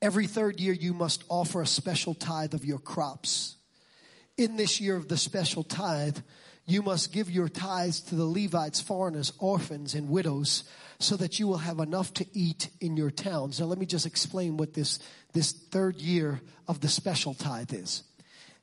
Every 0.00 0.26
third 0.26 0.60
year, 0.60 0.72
you 0.72 0.94
must 0.94 1.24
offer 1.28 1.62
a 1.62 1.66
special 1.66 2.14
tithe 2.14 2.54
of 2.54 2.64
your 2.64 2.78
crops. 2.78 3.56
In 4.36 4.56
this 4.56 4.80
year 4.80 4.96
of 4.96 5.08
the 5.08 5.16
special 5.16 5.62
tithe, 5.62 6.18
you 6.66 6.82
must 6.82 7.12
give 7.12 7.30
your 7.30 7.48
tithes 7.48 8.00
to 8.02 8.14
the 8.14 8.24
Levites, 8.24 8.80
foreigners, 8.80 9.32
orphans, 9.38 9.94
and 9.94 10.08
widows 10.08 10.64
so 10.98 11.16
that 11.16 11.38
you 11.40 11.48
will 11.48 11.58
have 11.58 11.80
enough 11.80 12.14
to 12.14 12.26
eat 12.32 12.68
in 12.80 12.96
your 12.96 13.10
towns. 13.10 13.58
Now, 13.58 13.66
let 13.66 13.78
me 13.78 13.86
just 13.86 14.06
explain 14.06 14.56
what 14.56 14.74
this, 14.74 15.00
this 15.32 15.52
third 15.52 15.96
year 15.96 16.40
of 16.68 16.80
the 16.80 16.88
special 16.88 17.34
tithe 17.34 17.72
is. 17.72 18.04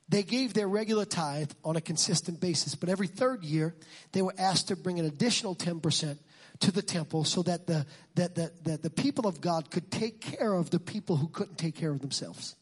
They 0.08 0.24
gave 0.24 0.54
their 0.54 0.68
regular 0.68 1.06
tithe 1.06 1.52
on 1.64 1.76
a 1.76 1.82
consistent 1.82 2.40
basis, 2.40 2.74
but 2.74 2.90
every 2.90 3.08
third 3.08 3.44
year 3.44 3.76
they 4.14 4.22
were 4.22 4.34
asked 4.38 4.70
to 4.70 4.76
bring 4.76 5.00
an 5.00 5.06
additional 5.06 5.56
10% 5.56 6.18
to 6.62 6.72
the 6.72 6.82
temple 6.82 7.24
so 7.26 7.44
that 7.44 7.68
the, 7.68 7.86
that, 8.16 8.36
that, 8.36 8.64
that 8.64 8.82
the 8.82 8.90
people 8.90 9.28
of 9.28 9.40
God 9.40 9.70
could 9.70 9.92
take 9.92 10.20
care 10.20 10.54
of 10.54 10.72
the 10.72 10.80
people 10.80 11.16
who 11.16 11.28
couldn't 11.28 11.58
take 11.58 11.76
care 11.76 11.92
of 11.92 12.00
themselves. 12.00 12.56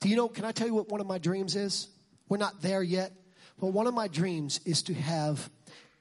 Do 0.00 0.08
you 0.08 0.16
know, 0.16 0.28
can 0.28 0.44
I 0.44 0.52
tell 0.52 0.66
you 0.66 0.74
what 0.74 0.88
one 0.88 1.00
of 1.00 1.06
my 1.06 1.18
dreams 1.18 1.56
is? 1.56 1.88
We're 2.28 2.38
not 2.38 2.62
there 2.62 2.82
yet, 2.82 3.12
but 3.60 3.68
one 3.68 3.86
of 3.86 3.94
my 3.94 4.08
dreams 4.08 4.60
is 4.64 4.82
to 4.84 4.94
have 4.94 5.50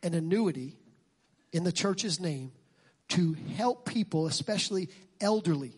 an 0.02 0.14
annuity 0.14 0.78
in 1.52 1.64
the 1.64 1.72
church's 1.72 2.20
name 2.20 2.52
to 3.10 3.36
help 3.56 3.86
people, 3.86 4.28
especially 4.28 4.90
elderly, 5.20 5.74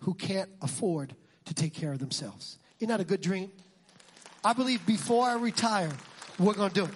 who 0.00 0.14
can't 0.14 0.48
afford 0.62 1.14
to 1.44 1.54
take 1.54 1.74
care 1.74 1.92
of 1.92 1.98
themselves. 1.98 2.58
Isn't 2.78 2.88
that 2.88 3.00
a 3.00 3.04
good 3.04 3.20
dream? 3.20 3.50
I 4.44 4.52
believe 4.52 4.84
before 4.86 5.26
I 5.26 5.34
retire, 5.34 5.90
we're 6.38 6.54
going 6.54 6.70
to 6.70 6.74
do 6.74 6.84
it. 6.84 6.94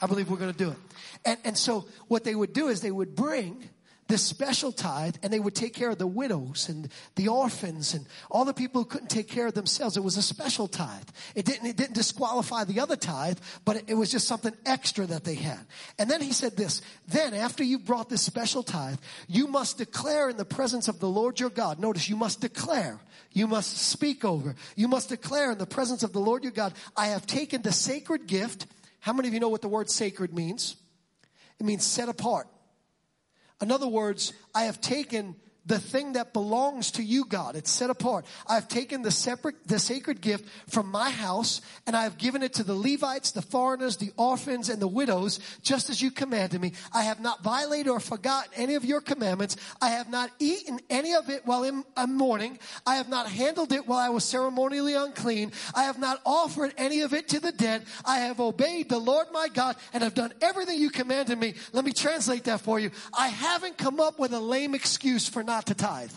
I 0.00 0.06
believe 0.06 0.30
we're 0.30 0.38
going 0.38 0.52
to 0.52 0.58
do 0.58 0.70
it. 0.70 0.76
And, 1.24 1.38
and 1.44 1.58
so 1.58 1.86
what 2.08 2.24
they 2.24 2.34
would 2.34 2.52
do 2.52 2.68
is 2.68 2.80
they 2.80 2.90
would 2.90 3.14
bring 3.14 3.68
this 4.10 4.22
special 4.22 4.72
tithe 4.72 5.16
and 5.22 5.32
they 5.32 5.40
would 5.40 5.54
take 5.54 5.72
care 5.72 5.90
of 5.90 5.98
the 5.98 6.06
widows 6.06 6.68
and 6.68 6.88
the 7.14 7.28
orphans 7.28 7.94
and 7.94 8.06
all 8.30 8.44
the 8.44 8.52
people 8.52 8.82
who 8.82 8.88
couldn't 8.88 9.08
take 9.08 9.28
care 9.28 9.46
of 9.46 9.54
themselves. 9.54 9.96
It 9.96 10.04
was 10.04 10.16
a 10.16 10.22
special 10.22 10.68
tithe. 10.68 11.08
It 11.34 11.44
didn't, 11.44 11.66
it 11.66 11.76
didn't 11.76 11.94
disqualify 11.94 12.64
the 12.64 12.80
other 12.80 12.96
tithe, 12.96 13.38
but 13.64 13.82
it, 13.88 13.94
was 13.94 14.10
just 14.10 14.26
something 14.26 14.54
extra 14.66 15.06
that 15.06 15.24
they 15.24 15.36
had. 15.36 15.60
And 15.98 16.10
then 16.10 16.20
he 16.20 16.32
said 16.32 16.56
this, 16.56 16.82
then 17.08 17.34
after 17.34 17.62
you've 17.62 17.86
brought 17.86 18.08
this 18.08 18.22
special 18.22 18.62
tithe, 18.62 18.98
you 19.28 19.46
must 19.46 19.78
declare 19.78 20.28
in 20.28 20.36
the 20.36 20.44
presence 20.44 20.88
of 20.88 20.98
the 20.98 21.08
Lord 21.08 21.38
your 21.38 21.50
God. 21.50 21.78
Notice 21.78 22.08
you 22.08 22.16
must 22.16 22.40
declare. 22.40 22.98
You 23.32 23.46
must 23.46 23.78
speak 23.78 24.24
over. 24.24 24.56
You 24.74 24.88
must 24.88 25.08
declare 25.08 25.52
in 25.52 25.58
the 25.58 25.66
presence 25.66 26.02
of 26.02 26.12
the 26.12 26.20
Lord 26.20 26.42
your 26.42 26.52
God, 26.52 26.74
I 26.96 27.06
have 27.08 27.26
taken 27.26 27.62
the 27.62 27.72
sacred 27.72 28.26
gift. 28.26 28.66
How 28.98 29.12
many 29.12 29.28
of 29.28 29.34
you 29.34 29.40
know 29.40 29.48
what 29.48 29.62
the 29.62 29.68
word 29.68 29.88
sacred 29.88 30.34
means? 30.34 30.76
It 31.60 31.66
means 31.66 31.84
set 31.84 32.08
apart. 32.08 32.48
In 33.60 33.70
other 33.70 33.88
words, 33.88 34.32
I 34.54 34.64
have 34.64 34.80
taken 34.80 35.36
the 35.66 35.78
thing 35.78 36.14
that 36.14 36.32
belongs 36.32 36.92
to 36.92 37.02
you, 37.02 37.24
God. 37.24 37.56
It's 37.56 37.70
set 37.70 37.90
apart. 37.90 38.26
I've 38.48 38.68
taken 38.68 39.02
the 39.02 39.10
separate, 39.10 39.66
the 39.66 39.78
sacred 39.78 40.20
gift 40.20 40.46
from 40.68 40.90
my 40.90 41.10
house 41.10 41.60
and 41.86 41.96
I 41.96 42.04
have 42.04 42.18
given 42.18 42.42
it 42.42 42.54
to 42.54 42.64
the 42.64 42.74
Levites, 42.74 43.32
the 43.32 43.42
foreigners, 43.42 43.96
the 43.96 44.12
orphans, 44.16 44.68
and 44.68 44.80
the 44.80 44.88
widows, 44.88 45.40
just 45.62 45.90
as 45.90 46.00
you 46.00 46.10
commanded 46.10 46.60
me. 46.60 46.72
I 46.92 47.02
have 47.02 47.20
not 47.20 47.42
violated 47.42 47.88
or 47.88 48.00
forgotten 48.00 48.52
any 48.56 48.74
of 48.74 48.84
your 48.84 49.00
commandments. 49.00 49.56
I 49.80 49.90
have 49.90 50.08
not 50.08 50.30
eaten 50.38 50.80
any 50.88 51.14
of 51.14 51.28
it 51.30 51.46
while 51.46 51.64
in, 51.64 51.84
in 51.96 52.14
mourning. 52.14 52.58
I 52.86 52.96
have 52.96 53.08
not 53.08 53.28
handled 53.28 53.72
it 53.72 53.86
while 53.86 53.98
I 53.98 54.08
was 54.08 54.24
ceremonially 54.24 54.94
unclean. 54.94 55.52
I 55.74 55.84
have 55.84 55.98
not 55.98 56.20
offered 56.24 56.74
any 56.76 57.00
of 57.00 57.12
it 57.14 57.28
to 57.28 57.40
the 57.40 57.52
dead. 57.52 57.84
I 58.04 58.20
have 58.20 58.40
obeyed 58.40 58.88
the 58.88 58.98
Lord 58.98 59.28
my 59.32 59.48
God 59.48 59.76
and 59.92 60.02
have 60.02 60.14
done 60.14 60.32
everything 60.40 60.78
you 60.78 60.90
commanded 60.90 61.38
me. 61.38 61.54
Let 61.72 61.84
me 61.84 61.92
translate 61.92 62.44
that 62.44 62.60
for 62.60 62.78
you. 62.78 62.90
I 63.16 63.28
haven't 63.28 63.78
come 63.78 64.00
up 64.00 64.18
with 64.18 64.32
a 64.32 64.40
lame 64.40 64.74
excuse 64.74 65.28
for 65.28 65.42
not 65.50 65.66
to 65.66 65.74
tithe. 65.74 66.12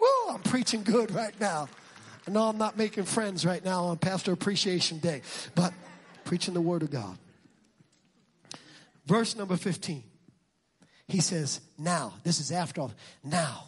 Woo, 0.00 0.34
I'm 0.34 0.42
preaching 0.42 0.82
good 0.82 1.12
right 1.12 1.38
now. 1.40 1.68
I 2.26 2.32
know 2.32 2.48
I'm 2.48 2.58
not 2.58 2.76
making 2.76 3.04
friends 3.04 3.46
right 3.46 3.64
now 3.64 3.84
on 3.84 3.98
Pastor 3.98 4.32
Appreciation 4.32 4.98
Day, 4.98 5.22
but 5.54 5.72
preaching 6.24 6.54
the 6.54 6.60
Word 6.60 6.82
of 6.82 6.90
God. 6.90 7.16
Verse 9.06 9.36
number 9.36 9.56
15. 9.56 10.02
He 11.06 11.20
says, 11.20 11.60
Now, 11.78 12.14
this 12.24 12.40
is 12.40 12.50
after 12.50 12.80
all, 12.80 12.92
now 13.22 13.66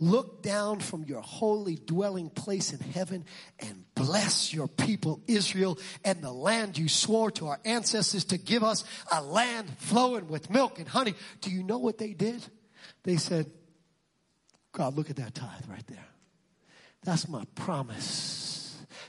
look 0.00 0.42
down 0.42 0.80
from 0.80 1.04
your 1.04 1.20
holy 1.20 1.76
dwelling 1.76 2.30
place 2.30 2.72
in 2.72 2.80
heaven 2.80 3.24
and 3.60 3.84
bless 3.94 4.52
your 4.52 4.68
people 4.68 5.20
Israel 5.26 5.78
and 6.04 6.22
the 6.22 6.32
land 6.32 6.76
you 6.78 6.88
swore 6.88 7.30
to 7.32 7.46
our 7.46 7.60
ancestors 7.64 8.24
to 8.24 8.38
give 8.38 8.62
us 8.62 8.84
a 9.12 9.22
land 9.22 9.68
flowing 9.78 10.28
with 10.28 10.50
milk 10.50 10.78
and 10.78 10.88
honey. 10.88 11.14
Do 11.40 11.50
you 11.50 11.62
know 11.62 11.78
what 11.78 11.98
they 11.98 12.12
did? 12.12 12.42
They 13.06 13.16
said, 13.16 13.46
God, 14.72 14.96
look 14.96 15.10
at 15.10 15.16
that 15.16 15.32
tithe 15.32 15.68
right 15.70 15.86
there. 15.86 16.08
That's 17.04 17.28
my 17.28 17.44
promise. 17.54 18.35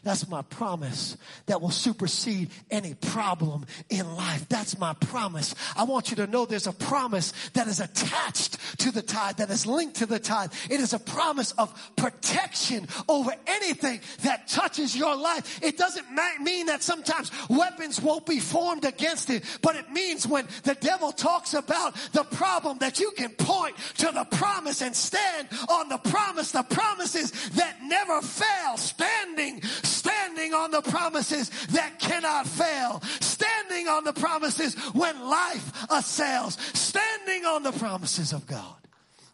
That's 0.04 0.28
my 0.28 0.42
promise 0.42 1.18
that 1.48 1.62
will 1.62 1.72
supersede 1.72 2.50
any 2.72 2.94
problem 2.94 3.66
in 3.90 4.16
life. 4.16 4.48
That's 4.50 4.78
my 4.78 4.94
promise. 4.94 5.56
I 5.76 5.84
want 5.84 6.10
you 6.10 6.16
to 6.18 6.28
know 6.28 6.46
there's 6.46 6.68
a 6.68 6.74
promise 6.74 7.34
that 7.54 7.68
is 7.68 7.80
attached 7.80 8.58
to 8.80 8.92
the 8.92 9.02
tithe, 9.02 9.38
that 9.38 9.50
is 9.50 9.66
linked 9.66 9.98
to 9.98 10.06
the 10.06 10.20
tithe. 10.20 10.52
It 10.70 10.80
is 10.80 10.94
a 10.94 11.00
promise 11.00 11.52
of 11.54 11.74
protection 11.96 12.88
over 13.08 13.34
anything 13.48 14.02
that 14.24 14.48
touches 14.48 14.96
your 14.96 15.16
life. 15.16 15.60
It 15.64 15.78
doesn't 15.78 16.08
mean 16.42 16.68
that 16.68 16.84
sometimes 16.84 17.32
weapons 17.50 18.02
won't 18.02 18.26
be 18.26 18.40
formed 18.40 18.86
against 18.86 19.30
it, 19.30 19.44
but 19.62 19.76
it 19.76 19.92
means 19.92 20.28
when 20.28 20.48
the 20.64 20.76
devil 20.76 21.12
talks 21.12 21.54
about 21.54 21.96
the 22.14 22.24
problem 22.24 22.78
that 22.80 23.00
you 23.00 23.12
can 23.12 23.30
point 23.32 23.76
to 23.98 24.12
the 24.12 24.26
promise 24.38 24.82
and 24.82 24.96
stand 24.96 25.48
on 25.70 25.90
the 25.90 25.98
promise, 25.98 26.52
the 26.52 26.64
promises 26.64 27.32
that 27.52 27.78
never 27.84 28.22
fail, 28.22 28.78
standing 28.78 29.62
standing 30.08 30.54
on 30.54 30.72
the 30.72 30.82
promises 30.82 31.50
that 31.68 32.00
cannot 32.00 32.48
fail, 32.48 33.02
standing 33.20 33.88
on 33.88 34.04
the 34.04 34.14
promises 34.14 34.76
when 34.94 35.20
life 35.22 35.72
assails, 35.90 36.58
standing 36.74 37.46
on 37.46 37.64
the 37.64 37.72
promises 37.74 38.34
of 38.34 38.46
God. 38.48 38.76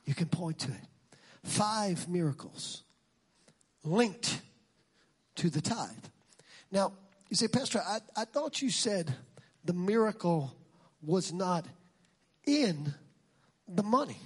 You 0.06 0.16
can 0.16 0.28
point 0.28 0.60
to 0.60 0.72
it. 0.72 1.18
Five 1.44 2.08
miracles 2.10 2.84
linked 3.84 4.42
to 5.36 5.50
the 5.50 5.62
tithe. 5.62 5.90
Now, 6.72 6.94
you 7.30 7.36
say, 7.36 7.48
Pastor, 7.48 7.82
I, 7.86 8.00
I 8.16 8.26
thought 8.26 8.62
you 8.62 8.70
said 8.70 9.14
the 9.64 9.74
miracle 9.74 10.56
was 11.02 11.34
not 11.34 11.66
in 12.46 12.94
the 13.68 13.84
money. 13.84 14.18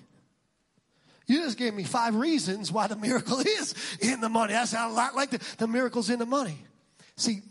You 1.28 1.42
just 1.42 1.58
gave 1.58 1.74
me 1.74 1.84
five 1.84 2.16
reasons 2.16 2.72
why 2.72 2.88
the 2.88 2.96
miracle 2.96 3.40
is 3.46 3.76
in 4.00 4.22
the 4.22 4.30
money. 4.30 4.54
That 4.54 4.70
sounds 4.70 4.94
a 4.94 4.96
lot 4.96 5.16
like 5.16 5.30
the, 5.30 5.42
the 5.58 5.68
miracle's 5.68 6.10
in 6.10 6.20
the 6.20 6.26
money. 6.26 6.58
See, 7.18 7.42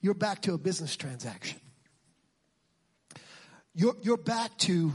you're 0.00 0.14
back 0.14 0.42
to 0.42 0.54
a 0.54 0.58
business 0.58 0.96
transaction. 0.96 1.58
You're, 3.74 3.96
you're 4.02 4.16
back 4.16 4.56
to, 4.58 4.92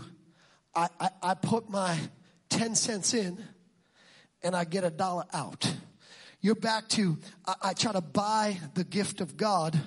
I, 0.73 0.87
I, 0.99 1.09
I 1.21 1.33
put 1.33 1.69
my 1.69 1.97
10 2.49 2.75
cents 2.75 3.13
in 3.13 3.43
and 4.41 4.55
I 4.55 4.63
get 4.63 4.83
a 4.83 4.89
dollar 4.89 5.25
out. 5.33 5.71
You're 6.39 6.55
back 6.55 6.87
to, 6.89 7.17
I, 7.45 7.55
I 7.61 7.73
try 7.73 7.91
to 7.91 8.01
buy 8.01 8.57
the 8.75 8.83
gift 8.83 9.19
of 9.19 9.35
God 9.35 9.77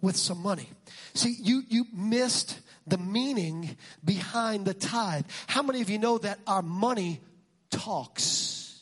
with 0.00 0.16
some 0.16 0.42
money. 0.42 0.68
See, 1.14 1.36
you, 1.38 1.62
you 1.68 1.84
missed 1.92 2.60
the 2.86 2.98
meaning 2.98 3.76
behind 4.04 4.64
the 4.64 4.74
tithe. 4.74 5.26
How 5.46 5.62
many 5.62 5.80
of 5.80 5.90
you 5.90 5.98
know 5.98 6.18
that 6.18 6.40
our 6.46 6.62
money 6.62 7.20
talks. 7.70 8.80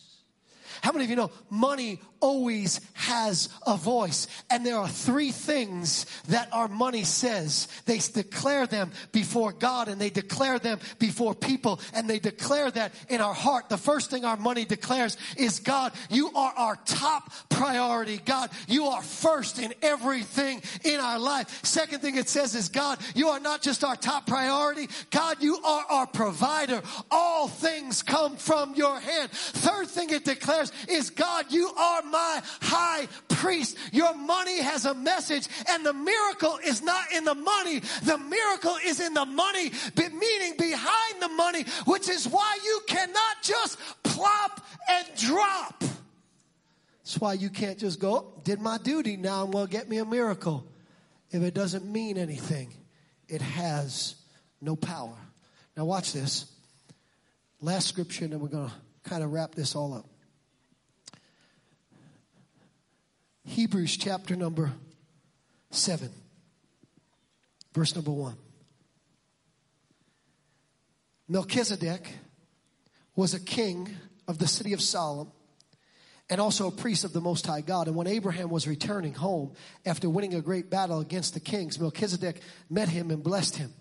How 0.83 0.93
many 0.93 1.05
of 1.05 1.11
you 1.11 1.17
know 1.17 1.31
money 1.51 2.01
always 2.21 2.81
has 2.95 3.49
a 3.67 3.77
voice? 3.77 4.27
And 4.51 4.65
there 4.65 4.79
are 4.79 4.89
three 4.89 5.31
things 5.31 6.07
that 6.29 6.49
our 6.53 6.69
money 6.69 7.05
says. 7.05 7.69
They 7.85 7.99
declare 7.99 8.67
them 8.67 8.93
before 9.13 9.53
God 9.53 9.89
and 9.89 10.01
they 10.01 10.11
declare 10.11 10.59
them 10.59 10.81
before 10.99 11.35
people 11.35 11.81
and 11.95 12.09
they 12.09 12.19
declare 12.19 12.71
that 12.71 12.93
in 13.09 13.21
our 13.21 13.35
heart. 13.35 13.69
The 13.69 13.77
first 13.77 14.11
thing 14.11 14.25
our 14.25 14.37
money 14.37 14.65
declares 14.65 15.17
is 15.37 15.61
God, 15.61 15.93
you 16.11 16.31
are 16.35 16.53
our 16.57 16.77
top 16.85 17.33
priority. 17.49 18.19
God, 18.19 18.51
you 18.69 18.87
are 18.87 19.03
first 19.03 19.59
in 19.59 19.75
everything 19.83 20.63
in 20.85 21.01
our 21.01 21.19
life. 21.19 21.65
Second 21.65 22.01
thing 22.01 22.17
it 22.17 22.29
says 22.29 22.55
is 22.55 22.69
God, 22.69 22.99
you 23.15 23.29
are 23.29 23.41
not 23.41 23.63
just 23.63 23.85
our 23.85 23.97
top 23.97 24.27
priority. 24.27 24.89
God, 25.11 25.43
you 25.43 25.59
are 25.63 25.85
our 25.89 26.07
provider. 26.07 26.83
All 27.11 27.49
things 27.49 28.03
come 28.03 28.37
from 28.37 28.75
your 28.75 28.99
hand. 28.99 29.31
Third 29.31 29.89
thing 29.89 30.11
it 30.11 30.25
declares 30.25 30.73
is 30.89 31.11
God, 31.11 31.47
you 31.51 31.69
are 31.69 32.03
my 32.07 32.43
high 32.63 33.07
priest. 33.29 33.77
Your 33.93 34.15
money 34.15 34.61
has 34.61 34.85
a 34.85 34.95
message 34.95 35.49
and 35.69 35.85
the 35.85 35.93
miracle 35.93 36.59
is 36.65 36.83
not 36.83 37.13
in 37.13 37.25
the 37.25 37.35
money. 37.35 37.81
The 38.03 38.19
miracle 38.19 38.77
is 38.85 39.01
in 39.01 39.15
the 39.15 39.27
money, 39.27 39.71
meaning 39.97 40.55
behind 40.59 41.21
the 41.21 41.29
money, 41.29 41.65
which 41.85 42.09
is 42.09 42.27
why 42.27 42.59
you 42.65 42.81
cannot 42.87 43.43
just 43.43 43.79
plop 44.03 44.65
and 44.89 45.07
drop. 45.17 45.81
That's 45.81 47.21
why 47.21 47.35
you 47.35 47.51
can't 47.51 47.79
just 47.79 48.01
go, 48.01 48.33
did 48.43 48.61
my 48.61 48.79
duty, 48.79 49.17
now 49.17 49.45
I'm 49.45 49.53
going 49.53 49.67
to 49.67 49.73
get 49.73 49.89
me 49.89 49.99
a 49.99 50.05
miracle. 50.05 50.67
If 51.31 51.43
it 51.43 51.55
doesn't 51.55 51.85
mean 51.85 52.19
anything, 52.19 52.73
it 53.29 53.41
has 53.41 54.17
no 54.61 54.75
power. 54.75 55.17
Now 55.77 55.85
watch 55.85 56.13
this. 56.13 56.47
Last 57.61 57.89
scripture, 57.89 58.25
and 58.25 58.33
then 58.33 58.41
we're 58.41 58.49
going 58.49 58.69
to 58.69 58.75
kind 59.09 59.23
of 59.23 59.33
wrap 59.33 59.55
this 59.55 59.75
all 59.75 59.95
up. 59.95 60.07
Hebrews 63.47 63.97
chapter 63.97 64.35
number 64.35 64.73
7, 65.71 66.11
verse 67.73 67.95
number 67.95 68.11
1. 68.11 68.37
Melchizedek 71.29 72.13
was 73.15 73.35
a 73.35 73.41
king 73.41 73.89
of 74.29 74.39
the 74.39 74.47
city 74.47 74.73
of 74.73 74.83
Salem 74.83 75.31
and 76.29 76.41
also 76.41 76.67
a 76.67 76.73
priest 76.73 77.05
of 77.05 77.13
the 77.13 77.21
Most 77.21 77.47
High 77.47 77.61
God. 77.61 77.87
And 77.87 77.97
when 77.97 78.09
Abraham 78.09 78.51
was 78.51 78.67
returning 78.67 79.15
home 79.15 79.53
after 79.85 80.11
winning 80.11 80.35
a 80.35 80.41
great 80.41 80.69
battle 80.69 80.99
against 80.99 81.35
the 81.35 81.41
kings, 81.41 81.79
Melchizedek 81.79 82.41
met 82.69 82.89
him 82.89 83.11
and 83.11 83.23
blessed 83.23 83.57
him. 83.57 83.73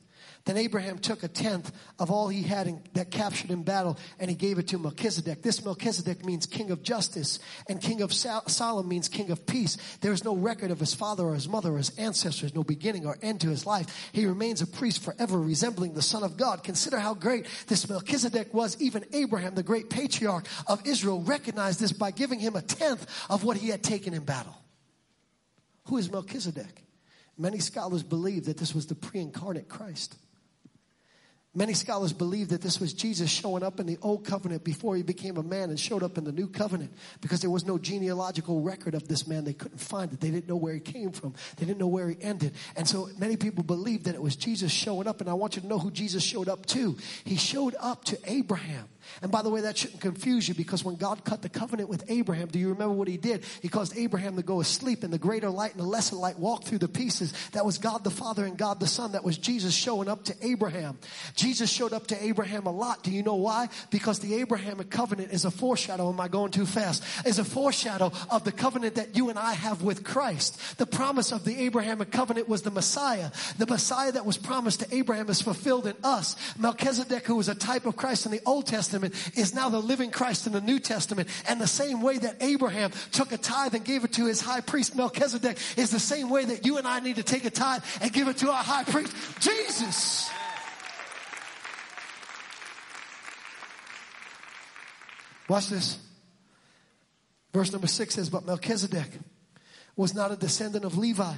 Then 0.45 0.57
Abraham 0.57 0.99
took 0.99 1.23
a 1.23 1.27
tenth 1.27 1.71
of 1.97 2.11
all 2.11 2.27
he 2.27 2.43
had 2.43 2.67
in, 2.67 2.83
that 2.93 3.09
captured 3.09 3.49
in 3.49 3.63
battle 3.63 3.97
and 4.19 4.29
he 4.29 4.35
gave 4.35 4.59
it 4.59 4.67
to 4.67 4.77
Melchizedek. 4.77 5.41
This 5.41 5.65
Melchizedek 5.65 6.23
means 6.23 6.45
king 6.45 6.69
of 6.69 6.83
justice 6.83 7.39
and 7.67 7.81
king 7.81 8.03
of 8.03 8.13
Salem 8.13 8.87
means 8.87 9.09
king 9.09 9.31
of 9.31 9.47
peace. 9.47 9.77
There 10.01 10.11
is 10.11 10.23
no 10.23 10.35
record 10.35 10.69
of 10.69 10.79
his 10.79 10.93
father 10.93 11.23
or 11.23 11.33
his 11.33 11.49
mother 11.49 11.73
or 11.73 11.77
his 11.77 11.97
ancestors, 11.97 12.53
no 12.53 12.63
beginning 12.63 13.07
or 13.07 13.17
end 13.23 13.41
to 13.41 13.49
his 13.49 13.65
life. 13.65 14.09
He 14.11 14.27
remains 14.27 14.61
a 14.61 14.67
priest 14.67 15.03
forever 15.03 15.39
resembling 15.39 15.95
the 15.95 16.03
son 16.03 16.21
of 16.21 16.37
God. 16.37 16.63
Consider 16.63 16.99
how 16.99 17.15
great 17.15 17.47
this 17.65 17.89
Melchizedek 17.89 18.53
was. 18.53 18.79
Even 18.79 19.03
Abraham, 19.13 19.55
the 19.55 19.63
great 19.63 19.89
patriarch 19.89 20.45
of 20.67 20.85
Israel, 20.85 21.23
recognized 21.23 21.79
this 21.79 21.91
by 21.91 22.11
giving 22.11 22.39
him 22.39 22.55
a 22.55 22.61
tenth 22.61 23.07
of 23.31 23.43
what 23.43 23.57
he 23.57 23.69
had 23.69 23.81
taken 23.81 24.13
in 24.13 24.23
battle. 24.23 24.55
Who 25.85 25.97
is 25.97 26.11
Melchizedek? 26.11 26.83
Many 27.35 27.57
scholars 27.57 28.03
believe 28.03 28.45
that 28.45 28.57
this 28.57 28.75
was 28.75 28.85
the 28.85 28.95
pre-incarnate 28.95 29.67
Christ. 29.67 30.15
Many 31.57 31.73
scholars 31.73 32.11
believe 32.11 32.49
that 32.49 32.61
this 32.61 32.81
was 32.81 32.93
Jesus 32.93 33.29
showing 33.29 33.63
up 33.63 33.79
in 33.79 33.85
the 33.85 33.97
old 34.01 34.25
covenant 34.25 34.65
before 34.65 34.97
he 34.97 35.03
became 35.03 35.37
a 35.37 35.43
man 35.43 35.69
and 35.69 35.79
showed 35.79 36.03
up 36.03 36.17
in 36.17 36.25
the 36.25 36.33
new 36.33 36.47
covenant 36.47 36.91
because 37.21 37.39
there 37.39 37.49
was 37.49 37.65
no 37.65 37.77
genealogical 37.77 38.61
record 38.61 38.93
of 38.93 39.07
this 39.07 39.25
man. 39.25 39.45
They 39.45 39.53
couldn't 39.53 39.77
find 39.77 40.11
it. 40.11 40.19
They 40.19 40.31
didn't 40.31 40.49
know 40.49 40.57
where 40.57 40.73
he 40.73 40.81
came 40.81 41.11
from. 41.11 41.33
They 41.55 41.65
didn't 41.65 41.79
know 41.79 41.87
where 41.87 42.09
he 42.09 42.17
ended. 42.21 42.55
And 42.75 42.85
so 42.85 43.09
many 43.17 43.37
people 43.37 43.63
believe 43.63 44.03
that 44.03 44.15
it 44.15 44.21
was 44.21 44.35
Jesus 44.35 44.69
showing 44.69 45.07
up. 45.07 45.21
And 45.21 45.29
I 45.29 45.33
want 45.33 45.55
you 45.55 45.61
to 45.61 45.67
know 45.67 45.79
who 45.79 45.91
Jesus 45.91 46.23
showed 46.23 46.49
up 46.49 46.65
to. 46.67 46.97
He 47.23 47.37
showed 47.37 47.75
up 47.79 48.03
to 48.05 48.19
Abraham. 48.25 48.89
And 49.21 49.31
by 49.31 49.41
the 49.41 49.49
way, 49.49 49.61
that 49.61 49.77
shouldn't 49.77 50.01
confuse 50.01 50.47
you 50.47 50.53
because 50.53 50.83
when 50.83 50.95
God 50.95 51.23
cut 51.23 51.41
the 51.41 51.49
covenant 51.49 51.89
with 51.89 52.03
Abraham, 52.09 52.47
do 52.47 52.59
you 52.59 52.69
remember 52.69 52.93
what 52.93 53.07
he 53.07 53.17
did? 53.17 53.43
He 53.61 53.67
caused 53.67 53.97
Abraham 53.97 54.35
to 54.35 54.43
go 54.43 54.61
asleep 54.61 55.03
and 55.03 55.11
the 55.11 55.17
greater 55.17 55.49
light 55.49 55.71
and 55.71 55.79
the 55.79 55.87
lesser 55.87 56.15
light 56.15 56.37
walked 56.39 56.67
through 56.67 56.79
the 56.79 56.87
pieces. 56.87 57.33
That 57.51 57.65
was 57.65 57.77
God 57.77 58.03
the 58.03 58.11
Father 58.11 58.45
and 58.45 58.57
God 58.57 58.79
the 58.79 58.87
Son. 58.87 59.13
That 59.13 59.23
was 59.23 59.37
Jesus 59.37 59.73
showing 59.73 60.07
up 60.07 60.25
to 60.25 60.35
Abraham. 60.41 60.97
Jesus 61.35 61.69
showed 61.69 61.93
up 61.93 62.07
to 62.07 62.23
Abraham 62.23 62.65
a 62.65 62.71
lot. 62.71 63.03
Do 63.03 63.11
you 63.11 63.23
know 63.23 63.35
why? 63.35 63.69
Because 63.89 64.19
the 64.19 64.35
Abrahamic 64.35 64.89
covenant 64.89 65.31
is 65.31 65.45
a 65.45 65.51
foreshadow. 65.51 66.09
Am 66.09 66.19
I 66.19 66.27
going 66.27 66.51
too 66.51 66.65
fast? 66.65 67.03
Is 67.25 67.39
a 67.39 67.45
foreshadow 67.45 68.11
of 68.29 68.43
the 68.43 68.51
covenant 68.51 68.95
that 68.95 69.15
you 69.15 69.29
and 69.29 69.39
I 69.39 69.53
have 69.53 69.81
with 69.81 70.03
Christ. 70.03 70.77
The 70.77 70.85
promise 70.85 71.31
of 71.31 71.43
the 71.45 71.55
Abrahamic 71.65 72.11
covenant 72.11 72.49
was 72.49 72.61
the 72.61 72.71
Messiah. 72.71 73.31
The 73.57 73.67
Messiah 73.67 74.11
that 74.11 74.25
was 74.25 74.37
promised 74.37 74.81
to 74.81 74.95
Abraham 74.95 75.29
is 75.29 75.41
fulfilled 75.41 75.87
in 75.87 75.95
us. 76.03 76.35
Melchizedek, 76.57 77.25
who 77.25 77.35
was 77.35 77.49
a 77.49 77.55
type 77.55 77.85
of 77.85 77.95
Christ 77.95 78.25
in 78.25 78.31
the 78.31 78.41
Old 78.45 78.67
Testament, 78.67 78.94
Testament 78.95 79.37
is 79.37 79.53
now 79.53 79.69
the 79.69 79.81
living 79.81 80.09
Christ 80.09 80.47
in 80.47 80.53
the 80.53 80.61
New 80.61 80.79
Testament. 80.79 81.27
And 81.47 81.59
the 81.59 81.67
same 81.67 82.01
way 82.01 82.17
that 82.17 82.37
Abraham 82.41 82.91
took 83.11 83.31
a 83.31 83.37
tithe 83.37 83.73
and 83.75 83.83
gave 83.83 84.03
it 84.05 84.13
to 84.13 84.25
his 84.25 84.39
high 84.39 84.61
priest 84.61 84.95
Melchizedek 84.95 85.57
is 85.75 85.91
the 85.91 85.99
same 85.99 86.29
way 86.29 86.45
that 86.45 86.65
you 86.65 86.77
and 86.77 86.87
I 86.87 86.99
need 86.99 87.17
to 87.17 87.23
take 87.23 87.45
a 87.45 87.49
tithe 87.49 87.83
and 88.01 88.11
give 88.13 88.27
it 88.27 88.37
to 88.37 88.49
our 88.49 88.63
high 88.63 88.83
priest, 88.83 89.13
Jesus. 89.41 90.29
Watch 95.49 95.67
this. 95.67 95.99
Verse 97.53 97.71
number 97.71 97.87
six 97.87 98.15
says, 98.15 98.29
But 98.29 98.45
Melchizedek 98.45 99.09
was 99.95 100.15
not 100.15 100.31
a 100.31 100.35
descendant 100.35 100.85
of 100.85 100.97
Levi, 100.97 101.33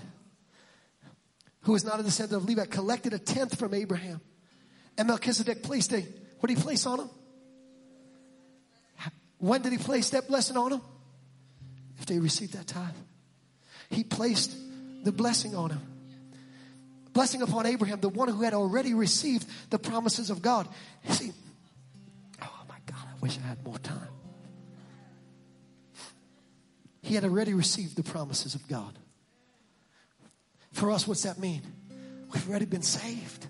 who 1.62 1.72
was 1.72 1.84
not 1.84 2.00
a 2.00 2.04
descendant 2.04 2.42
of 2.42 2.48
Levi, 2.48 2.66
collected 2.66 3.14
a 3.14 3.20
tenth 3.20 3.58
from 3.58 3.74
Abraham. 3.74 4.22
And 4.98 5.08
Melchizedek 5.08 5.64
placed 5.64 5.92
a, 5.94 6.02
what 6.40 6.48
did 6.48 6.58
he 6.58 6.64
place 6.64 6.86
on 6.86 7.00
him? 7.02 7.10
When 9.40 9.62
did 9.62 9.72
he 9.72 9.78
place 9.78 10.10
that 10.12 10.28
blessing 10.28 10.58
on 10.58 10.72
them? 10.72 10.82
If 12.00 12.06
they 12.06 12.20
received 12.20 12.54
that 12.54 12.68
tithe. 12.68 12.96
He 13.90 14.04
placed 14.04 14.56
the 15.04 15.12
blessing 15.12 15.56
on 15.56 15.72
him. 15.72 15.82
Blessing 17.14 17.42
upon 17.42 17.66
Abraham, 17.66 18.00
the 18.00 18.10
one 18.10 18.28
who 18.28 18.42
had 18.44 18.54
already 18.54 18.94
received 18.94 19.48
the 19.70 19.80
promises 19.80 20.30
of 20.30 20.42
God. 20.42 20.68
See, 21.10 21.32
oh 22.42 22.60
my 22.70 22.76
God, 22.86 23.00
I 23.04 23.20
wish 23.22 23.38
I 23.44 23.48
had 23.48 23.64
more 23.64 23.80
time. 23.80 24.10
He 27.02 27.16
had 27.16 27.24
already 27.24 27.54
received 27.54 27.96
the 27.96 28.04
promises 28.04 28.54
of 28.54 28.68
God. 28.68 28.94
For 30.74 30.92
us, 30.92 31.08
what's 31.08 31.24
that 31.24 31.40
mean? 31.40 31.62
We've 32.34 32.50
already 32.50 32.66
been 32.66 32.82
saved. 32.82 33.48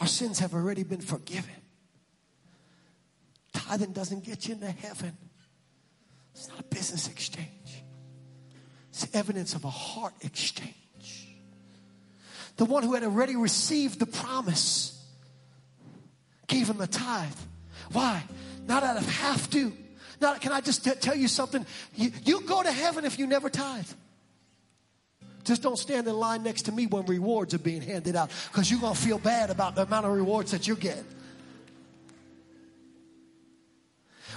Our 0.00 0.06
sins 0.06 0.38
have 0.38 0.54
already 0.54 0.84
been 0.84 1.00
forgiven. 1.00 1.61
Tithing 3.68 3.92
doesn't 3.92 4.24
get 4.24 4.46
you 4.48 4.54
into 4.54 4.70
heaven. 4.70 5.16
It's 6.34 6.48
not 6.48 6.60
a 6.60 6.64
business 6.64 7.08
exchange. 7.08 7.48
It's 8.90 9.06
evidence 9.14 9.54
of 9.54 9.64
a 9.64 9.70
heart 9.70 10.14
exchange. 10.22 11.28
The 12.56 12.64
one 12.64 12.82
who 12.82 12.94
had 12.94 13.04
already 13.04 13.36
received 13.36 13.98
the 13.98 14.06
promise 14.06 14.98
gave 16.46 16.68
him 16.68 16.78
the 16.78 16.86
tithe. 16.86 17.32
Why? 17.92 18.22
Not 18.66 18.82
out 18.82 18.96
of 18.96 19.08
have 19.08 19.48
to. 19.50 19.72
Not, 20.20 20.40
can 20.40 20.52
I 20.52 20.60
just 20.60 20.84
t- 20.84 20.92
tell 20.92 21.16
you 21.16 21.28
something? 21.28 21.64
You, 21.94 22.12
you 22.24 22.40
go 22.42 22.62
to 22.62 22.70
heaven 22.70 23.04
if 23.04 23.18
you 23.18 23.26
never 23.26 23.48
tithe. 23.48 23.88
Just 25.44 25.62
don't 25.62 25.78
stand 25.78 26.06
in 26.06 26.14
line 26.14 26.42
next 26.42 26.62
to 26.62 26.72
me 26.72 26.86
when 26.86 27.04
rewards 27.06 27.54
are 27.54 27.58
being 27.58 27.82
handed 27.82 28.14
out 28.14 28.30
because 28.50 28.70
you're 28.70 28.80
going 28.80 28.94
to 28.94 29.00
feel 29.00 29.18
bad 29.18 29.50
about 29.50 29.74
the 29.74 29.82
amount 29.82 30.06
of 30.06 30.12
rewards 30.12 30.52
that 30.52 30.68
you're 30.68 30.76
getting. 30.76 31.04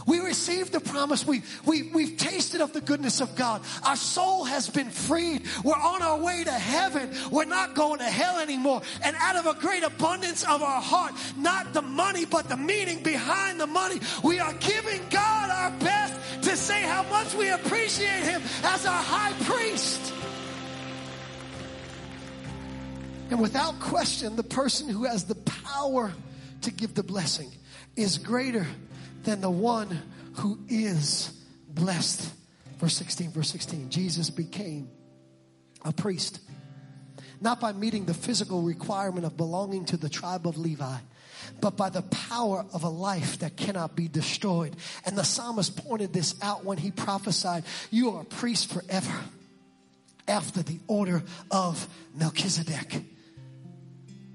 We 0.05 0.19
received 0.19 0.71
the 0.71 0.79
promise. 0.79 1.25
We, 1.25 1.41
we, 1.65 1.83
we've 1.83 2.17
tasted 2.17 2.61
of 2.61 2.73
the 2.73 2.81
goodness 2.81 3.21
of 3.21 3.35
God. 3.35 3.61
Our 3.83 3.95
soul 3.95 4.45
has 4.45 4.69
been 4.69 4.89
freed. 4.89 5.43
We're 5.63 5.73
on 5.73 6.01
our 6.01 6.19
way 6.19 6.43
to 6.43 6.51
heaven. 6.51 7.09
We're 7.31 7.45
not 7.45 7.73
going 7.73 7.99
to 7.99 8.05
hell 8.05 8.39
anymore. 8.39 8.81
And 9.03 9.15
out 9.19 9.35
of 9.35 9.47
a 9.47 9.59
great 9.59 9.83
abundance 9.83 10.43
of 10.43 10.61
our 10.61 10.81
heart, 10.81 11.13
not 11.37 11.73
the 11.73 11.81
money, 11.81 12.25
but 12.25 12.49
the 12.49 12.57
meaning 12.57 13.01
behind 13.01 13.59
the 13.59 13.67
money, 13.67 13.99
we 14.23 14.39
are 14.39 14.53
giving 14.53 15.01
God 15.09 15.49
our 15.49 15.71
best 15.79 16.43
to 16.43 16.55
say 16.55 16.83
how 16.83 17.03
much 17.03 17.33
we 17.33 17.49
appreciate 17.49 18.23
Him 18.23 18.41
as 18.63 18.85
our 18.85 19.01
high 19.01 19.33
priest. 19.43 20.13
And 23.31 23.41
without 23.41 23.79
question, 23.79 24.35
the 24.35 24.43
person 24.43 24.87
who 24.87 25.05
has 25.05 25.23
the 25.23 25.35
power 25.35 26.13
to 26.65 26.71
give 26.71 26.93
the 26.93 27.03
blessing 27.03 27.51
is 27.95 28.17
greater 28.17 28.67
than 29.23 29.41
the 29.41 29.49
one 29.49 30.01
who 30.35 30.59
is 30.67 31.31
blessed. 31.69 32.31
Verse 32.77 32.95
16, 32.97 33.31
verse 33.31 33.49
16. 33.49 33.89
Jesus 33.89 34.29
became 34.29 34.89
a 35.83 35.93
priest, 35.93 36.39
not 37.39 37.59
by 37.59 37.71
meeting 37.71 38.05
the 38.05 38.13
physical 38.13 38.61
requirement 38.61 39.25
of 39.25 39.37
belonging 39.37 39.85
to 39.85 39.97
the 39.97 40.09
tribe 40.09 40.47
of 40.47 40.57
Levi, 40.57 40.97
but 41.61 41.77
by 41.77 41.89
the 41.89 42.01
power 42.01 42.65
of 42.73 42.83
a 42.83 42.89
life 42.89 43.39
that 43.39 43.55
cannot 43.55 43.95
be 43.95 44.07
destroyed. 44.07 44.75
And 45.05 45.17
the 45.17 45.23
psalmist 45.23 45.77
pointed 45.77 46.11
this 46.11 46.35
out 46.41 46.65
when 46.65 46.77
he 46.77 46.91
prophesied, 46.91 47.63
You 47.91 48.11
are 48.11 48.21
a 48.21 48.25
priest 48.25 48.71
forever 48.71 49.13
after 50.27 50.63
the 50.63 50.79
order 50.87 51.23
of 51.51 51.87
Melchizedek. 52.15 53.03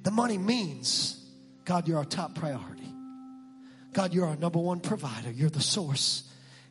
The 0.03 0.11
money 0.11 0.39
means, 0.39 1.20
God, 1.71 1.87
you're 1.87 1.99
our 1.99 2.05
top 2.05 2.35
priority. 2.35 2.93
God, 3.93 4.13
you're 4.13 4.27
our 4.27 4.35
number 4.35 4.59
one 4.59 4.81
provider. 4.81 5.31
You're 5.31 5.51
the 5.51 5.61
source. 5.61 6.25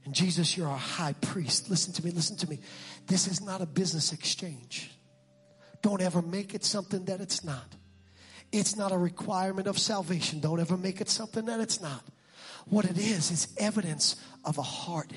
And 0.04 0.14
Jesus, 0.14 0.58
you're 0.58 0.68
our 0.68 0.76
high 0.76 1.14
priest. 1.22 1.70
Listen 1.70 1.94
to 1.94 2.04
me, 2.04 2.12
listen 2.12 2.36
to 2.36 2.50
me. 2.50 2.60
This 3.08 3.26
is 3.26 3.42
not 3.42 3.62
a 3.62 3.66
business 3.66 4.12
exchange. 4.12 4.92
Don't 5.82 6.02
ever 6.02 6.22
make 6.22 6.54
it 6.54 6.66
something 6.66 7.06
that 7.06 7.22
it's 7.22 7.46
not. 7.46 7.78
It's 8.52 8.76
not 8.76 8.92
a 8.92 8.98
requirement 8.98 9.68
of 9.68 9.80
salvation. 9.80 10.42
Don't 10.42 10.60
ever 10.60 10.76
make 10.76 11.00
it 11.00 11.08
something 11.08 11.46
that 11.46 11.62
it's 11.62 11.80
not. 11.80 12.04
What 12.66 12.84
it 12.84 12.98
is, 12.98 13.32
is 13.32 13.48
evidence 13.56 14.18
of 14.44 14.58
a 14.58 14.64
heart 14.64 15.14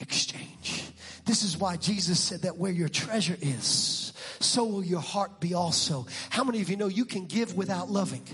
exchange. 0.00 0.90
This 1.24 1.44
is 1.44 1.56
why 1.56 1.76
Jesus 1.76 2.18
said 2.18 2.42
that 2.42 2.56
where 2.56 2.72
your 2.72 2.88
treasure 2.88 3.38
is, 3.40 4.12
so 4.40 4.64
will 4.64 4.84
your 4.84 4.98
heart 4.98 5.38
be 5.38 5.54
also. 5.54 6.08
How 6.30 6.42
many 6.42 6.62
of 6.62 6.68
you 6.68 6.76
know 6.76 6.88
you 6.88 7.04
can 7.04 7.26
give 7.26 7.54
without 7.54 7.88
loving? 7.88 8.24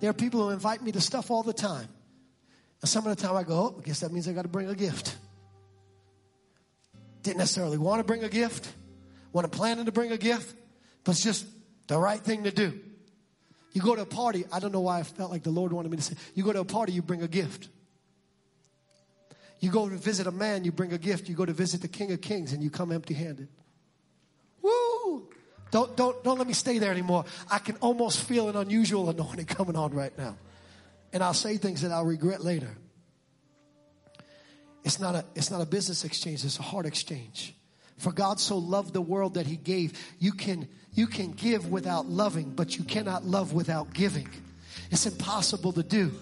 There 0.00 0.10
are 0.10 0.14
people 0.14 0.42
who 0.42 0.50
invite 0.50 0.82
me 0.82 0.92
to 0.92 1.00
stuff 1.00 1.30
all 1.30 1.42
the 1.42 1.52
time. 1.52 1.88
And 2.82 2.88
some 2.88 3.06
of 3.06 3.16
the 3.16 3.22
time 3.22 3.36
I 3.36 3.42
go, 3.42 3.54
oh, 3.54 3.76
I 3.78 3.82
guess 3.82 4.00
that 4.00 4.12
means 4.12 4.28
I 4.28 4.32
got 4.32 4.42
to 4.42 4.48
bring 4.48 4.68
a 4.68 4.74
gift. 4.74 5.16
Didn't 7.22 7.38
necessarily 7.38 7.78
want 7.78 8.00
to 8.00 8.04
bring 8.04 8.22
a 8.22 8.28
gift, 8.28 8.72
wasn't 9.32 9.52
planning 9.52 9.86
to 9.86 9.92
bring 9.92 10.12
a 10.12 10.18
gift, 10.18 10.54
but 11.02 11.12
it's 11.12 11.22
just 11.22 11.46
the 11.86 11.98
right 11.98 12.20
thing 12.20 12.44
to 12.44 12.50
do. 12.50 12.78
You 13.72 13.82
go 13.82 13.96
to 13.96 14.02
a 14.02 14.06
party, 14.06 14.44
I 14.52 14.60
don't 14.60 14.72
know 14.72 14.80
why 14.80 15.00
I 15.00 15.02
felt 15.02 15.30
like 15.30 15.42
the 15.42 15.50
Lord 15.50 15.72
wanted 15.72 15.90
me 15.90 15.96
to 15.96 16.02
say, 16.02 16.14
you 16.34 16.44
go 16.44 16.52
to 16.52 16.60
a 16.60 16.64
party, 16.64 16.92
you 16.92 17.02
bring 17.02 17.22
a 17.22 17.28
gift. 17.28 17.68
You 19.60 19.70
go 19.70 19.88
to 19.88 19.96
visit 19.96 20.26
a 20.26 20.30
man, 20.30 20.64
you 20.64 20.72
bring 20.72 20.92
a 20.92 20.98
gift. 20.98 21.28
You 21.28 21.34
go 21.34 21.46
to 21.46 21.52
visit 21.52 21.82
the 21.82 21.88
King 21.88 22.12
of 22.12 22.20
Kings 22.20 22.52
and 22.52 22.62
you 22.62 22.70
come 22.70 22.92
empty 22.92 23.14
handed. 23.14 23.48
Don't, 25.70 25.96
don't, 25.96 26.22
don't 26.22 26.38
let 26.38 26.46
me 26.46 26.52
stay 26.52 26.78
there 26.78 26.90
anymore. 26.90 27.24
I 27.50 27.58
can 27.58 27.76
almost 27.76 28.22
feel 28.22 28.48
an 28.48 28.56
unusual 28.56 29.10
anointing 29.10 29.46
coming 29.46 29.76
on 29.76 29.92
right 29.92 30.16
now. 30.16 30.36
And 31.12 31.22
I'll 31.22 31.34
say 31.34 31.56
things 31.56 31.82
that 31.82 31.92
I'll 31.92 32.04
regret 32.04 32.42
later. 32.42 32.70
It's 34.84 35.00
not 35.00 35.16
a, 35.16 35.24
it's 35.34 35.50
not 35.50 35.60
a 35.60 35.66
business 35.66 36.04
exchange, 36.04 36.44
it's 36.44 36.58
a 36.58 36.62
heart 36.62 36.86
exchange. 36.86 37.54
For 37.98 38.12
God 38.12 38.38
so 38.38 38.58
loved 38.58 38.92
the 38.92 39.00
world 39.00 39.34
that 39.34 39.46
he 39.46 39.56
gave. 39.56 39.98
You 40.18 40.32
can, 40.32 40.68
you 40.92 41.06
can 41.06 41.32
give 41.32 41.70
without 41.70 42.06
loving, 42.06 42.50
but 42.50 42.76
you 42.76 42.84
cannot 42.84 43.24
love 43.24 43.52
without 43.52 43.92
giving. 43.92 44.28
It's 44.90 45.06
impossible 45.06 45.72
to 45.72 45.82
do. 45.82 46.12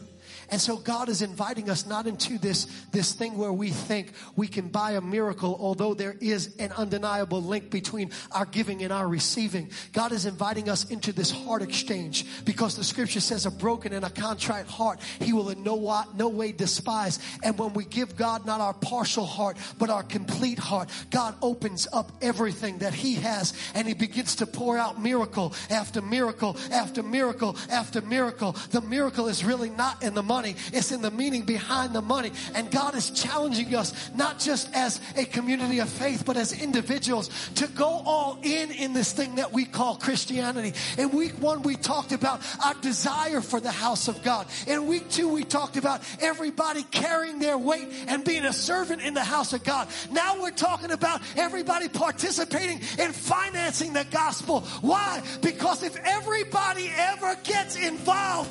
And 0.50 0.60
so 0.60 0.76
God 0.76 1.08
is 1.08 1.22
inviting 1.22 1.70
us 1.70 1.86
not 1.86 2.06
into 2.06 2.38
this, 2.38 2.66
this 2.92 3.12
thing 3.12 3.36
where 3.36 3.52
we 3.52 3.70
think 3.70 4.12
we 4.36 4.46
can 4.46 4.68
buy 4.68 4.92
a 4.92 5.00
miracle, 5.00 5.56
although 5.58 5.94
there 5.94 6.16
is 6.20 6.54
an 6.58 6.72
undeniable 6.72 7.42
link 7.42 7.70
between 7.70 8.10
our 8.32 8.44
giving 8.44 8.82
and 8.82 8.92
our 8.92 9.08
receiving. 9.08 9.70
God 9.92 10.12
is 10.12 10.26
inviting 10.26 10.68
us 10.68 10.84
into 10.90 11.12
this 11.12 11.30
heart 11.30 11.62
exchange 11.62 12.26
because 12.44 12.76
the 12.76 12.84
scripture 12.84 13.20
says 13.20 13.46
a 13.46 13.50
broken 13.50 13.92
and 13.92 14.04
a 14.04 14.10
contrite 14.10 14.66
heart 14.66 15.00
he 15.20 15.32
will 15.32 15.50
in 15.50 15.62
no, 15.62 16.04
no 16.14 16.28
way 16.28 16.52
despise. 16.52 17.18
And 17.42 17.58
when 17.58 17.72
we 17.72 17.84
give 17.84 18.16
God 18.16 18.46
not 18.46 18.60
our 18.60 18.74
partial 18.74 19.26
heart, 19.26 19.56
but 19.78 19.90
our 19.90 20.02
complete 20.02 20.58
heart, 20.58 20.90
God 21.10 21.34
opens 21.42 21.86
up 21.92 22.12
everything 22.20 22.78
that 22.78 22.94
he 22.94 23.14
has 23.14 23.54
and 23.74 23.86
he 23.86 23.94
begins 23.94 24.36
to 24.36 24.46
pour 24.46 24.78
out 24.78 25.00
miracle 25.00 25.54
after 25.70 26.02
miracle 26.02 26.56
after 26.70 27.02
miracle 27.02 27.56
after 27.70 28.00
miracle. 28.00 28.52
The 28.70 28.80
miracle 28.80 29.28
is 29.28 29.44
really 29.44 29.70
not 29.70 30.02
in 30.02 30.14
the 30.14 30.22
money. 30.34 30.56
It's 30.72 30.90
in 30.90 31.00
the 31.00 31.12
meaning 31.12 31.42
behind 31.42 31.94
the 31.94 32.02
money. 32.02 32.32
And 32.56 32.68
God 32.68 32.96
is 32.96 33.10
challenging 33.10 33.72
us, 33.76 34.10
not 34.16 34.40
just 34.40 34.68
as 34.74 35.00
a 35.16 35.24
community 35.24 35.78
of 35.78 35.88
faith, 35.88 36.24
but 36.26 36.36
as 36.36 36.60
individuals 36.60 37.30
to 37.54 37.68
go 37.68 38.02
all 38.04 38.38
in 38.42 38.72
in 38.72 38.94
this 38.94 39.12
thing 39.12 39.36
that 39.36 39.52
we 39.52 39.64
call 39.64 39.94
Christianity. 39.94 40.72
In 40.98 41.10
week 41.10 41.34
one, 41.40 41.62
we 41.62 41.76
talked 41.76 42.10
about 42.10 42.40
our 42.64 42.74
desire 42.80 43.40
for 43.40 43.60
the 43.60 43.70
house 43.70 44.08
of 44.08 44.24
God. 44.24 44.48
In 44.66 44.88
week 44.88 45.08
two, 45.08 45.28
we 45.28 45.44
talked 45.44 45.76
about 45.76 46.02
everybody 46.20 46.82
carrying 46.90 47.38
their 47.38 47.56
weight 47.56 47.88
and 48.08 48.24
being 48.24 48.44
a 48.44 48.52
servant 48.52 49.02
in 49.02 49.14
the 49.14 49.22
house 49.22 49.52
of 49.52 49.62
God. 49.62 49.86
Now 50.10 50.42
we're 50.42 50.50
talking 50.50 50.90
about 50.90 51.20
everybody 51.36 51.88
participating 51.88 52.80
in 52.98 53.12
financing 53.12 53.92
the 53.92 54.06
gospel. 54.10 54.62
Why? 54.80 55.22
Because 55.42 55.84
if 55.84 55.96
everybody 56.04 56.90
ever 56.96 57.36
gets 57.44 57.76
involved, 57.76 58.50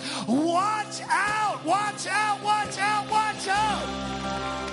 Watch 1.73 2.05
out, 2.05 2.43
watch 2.43 2.77
out, 2.77 3.09
watch 3.09 3.47
out. 3.47 4.72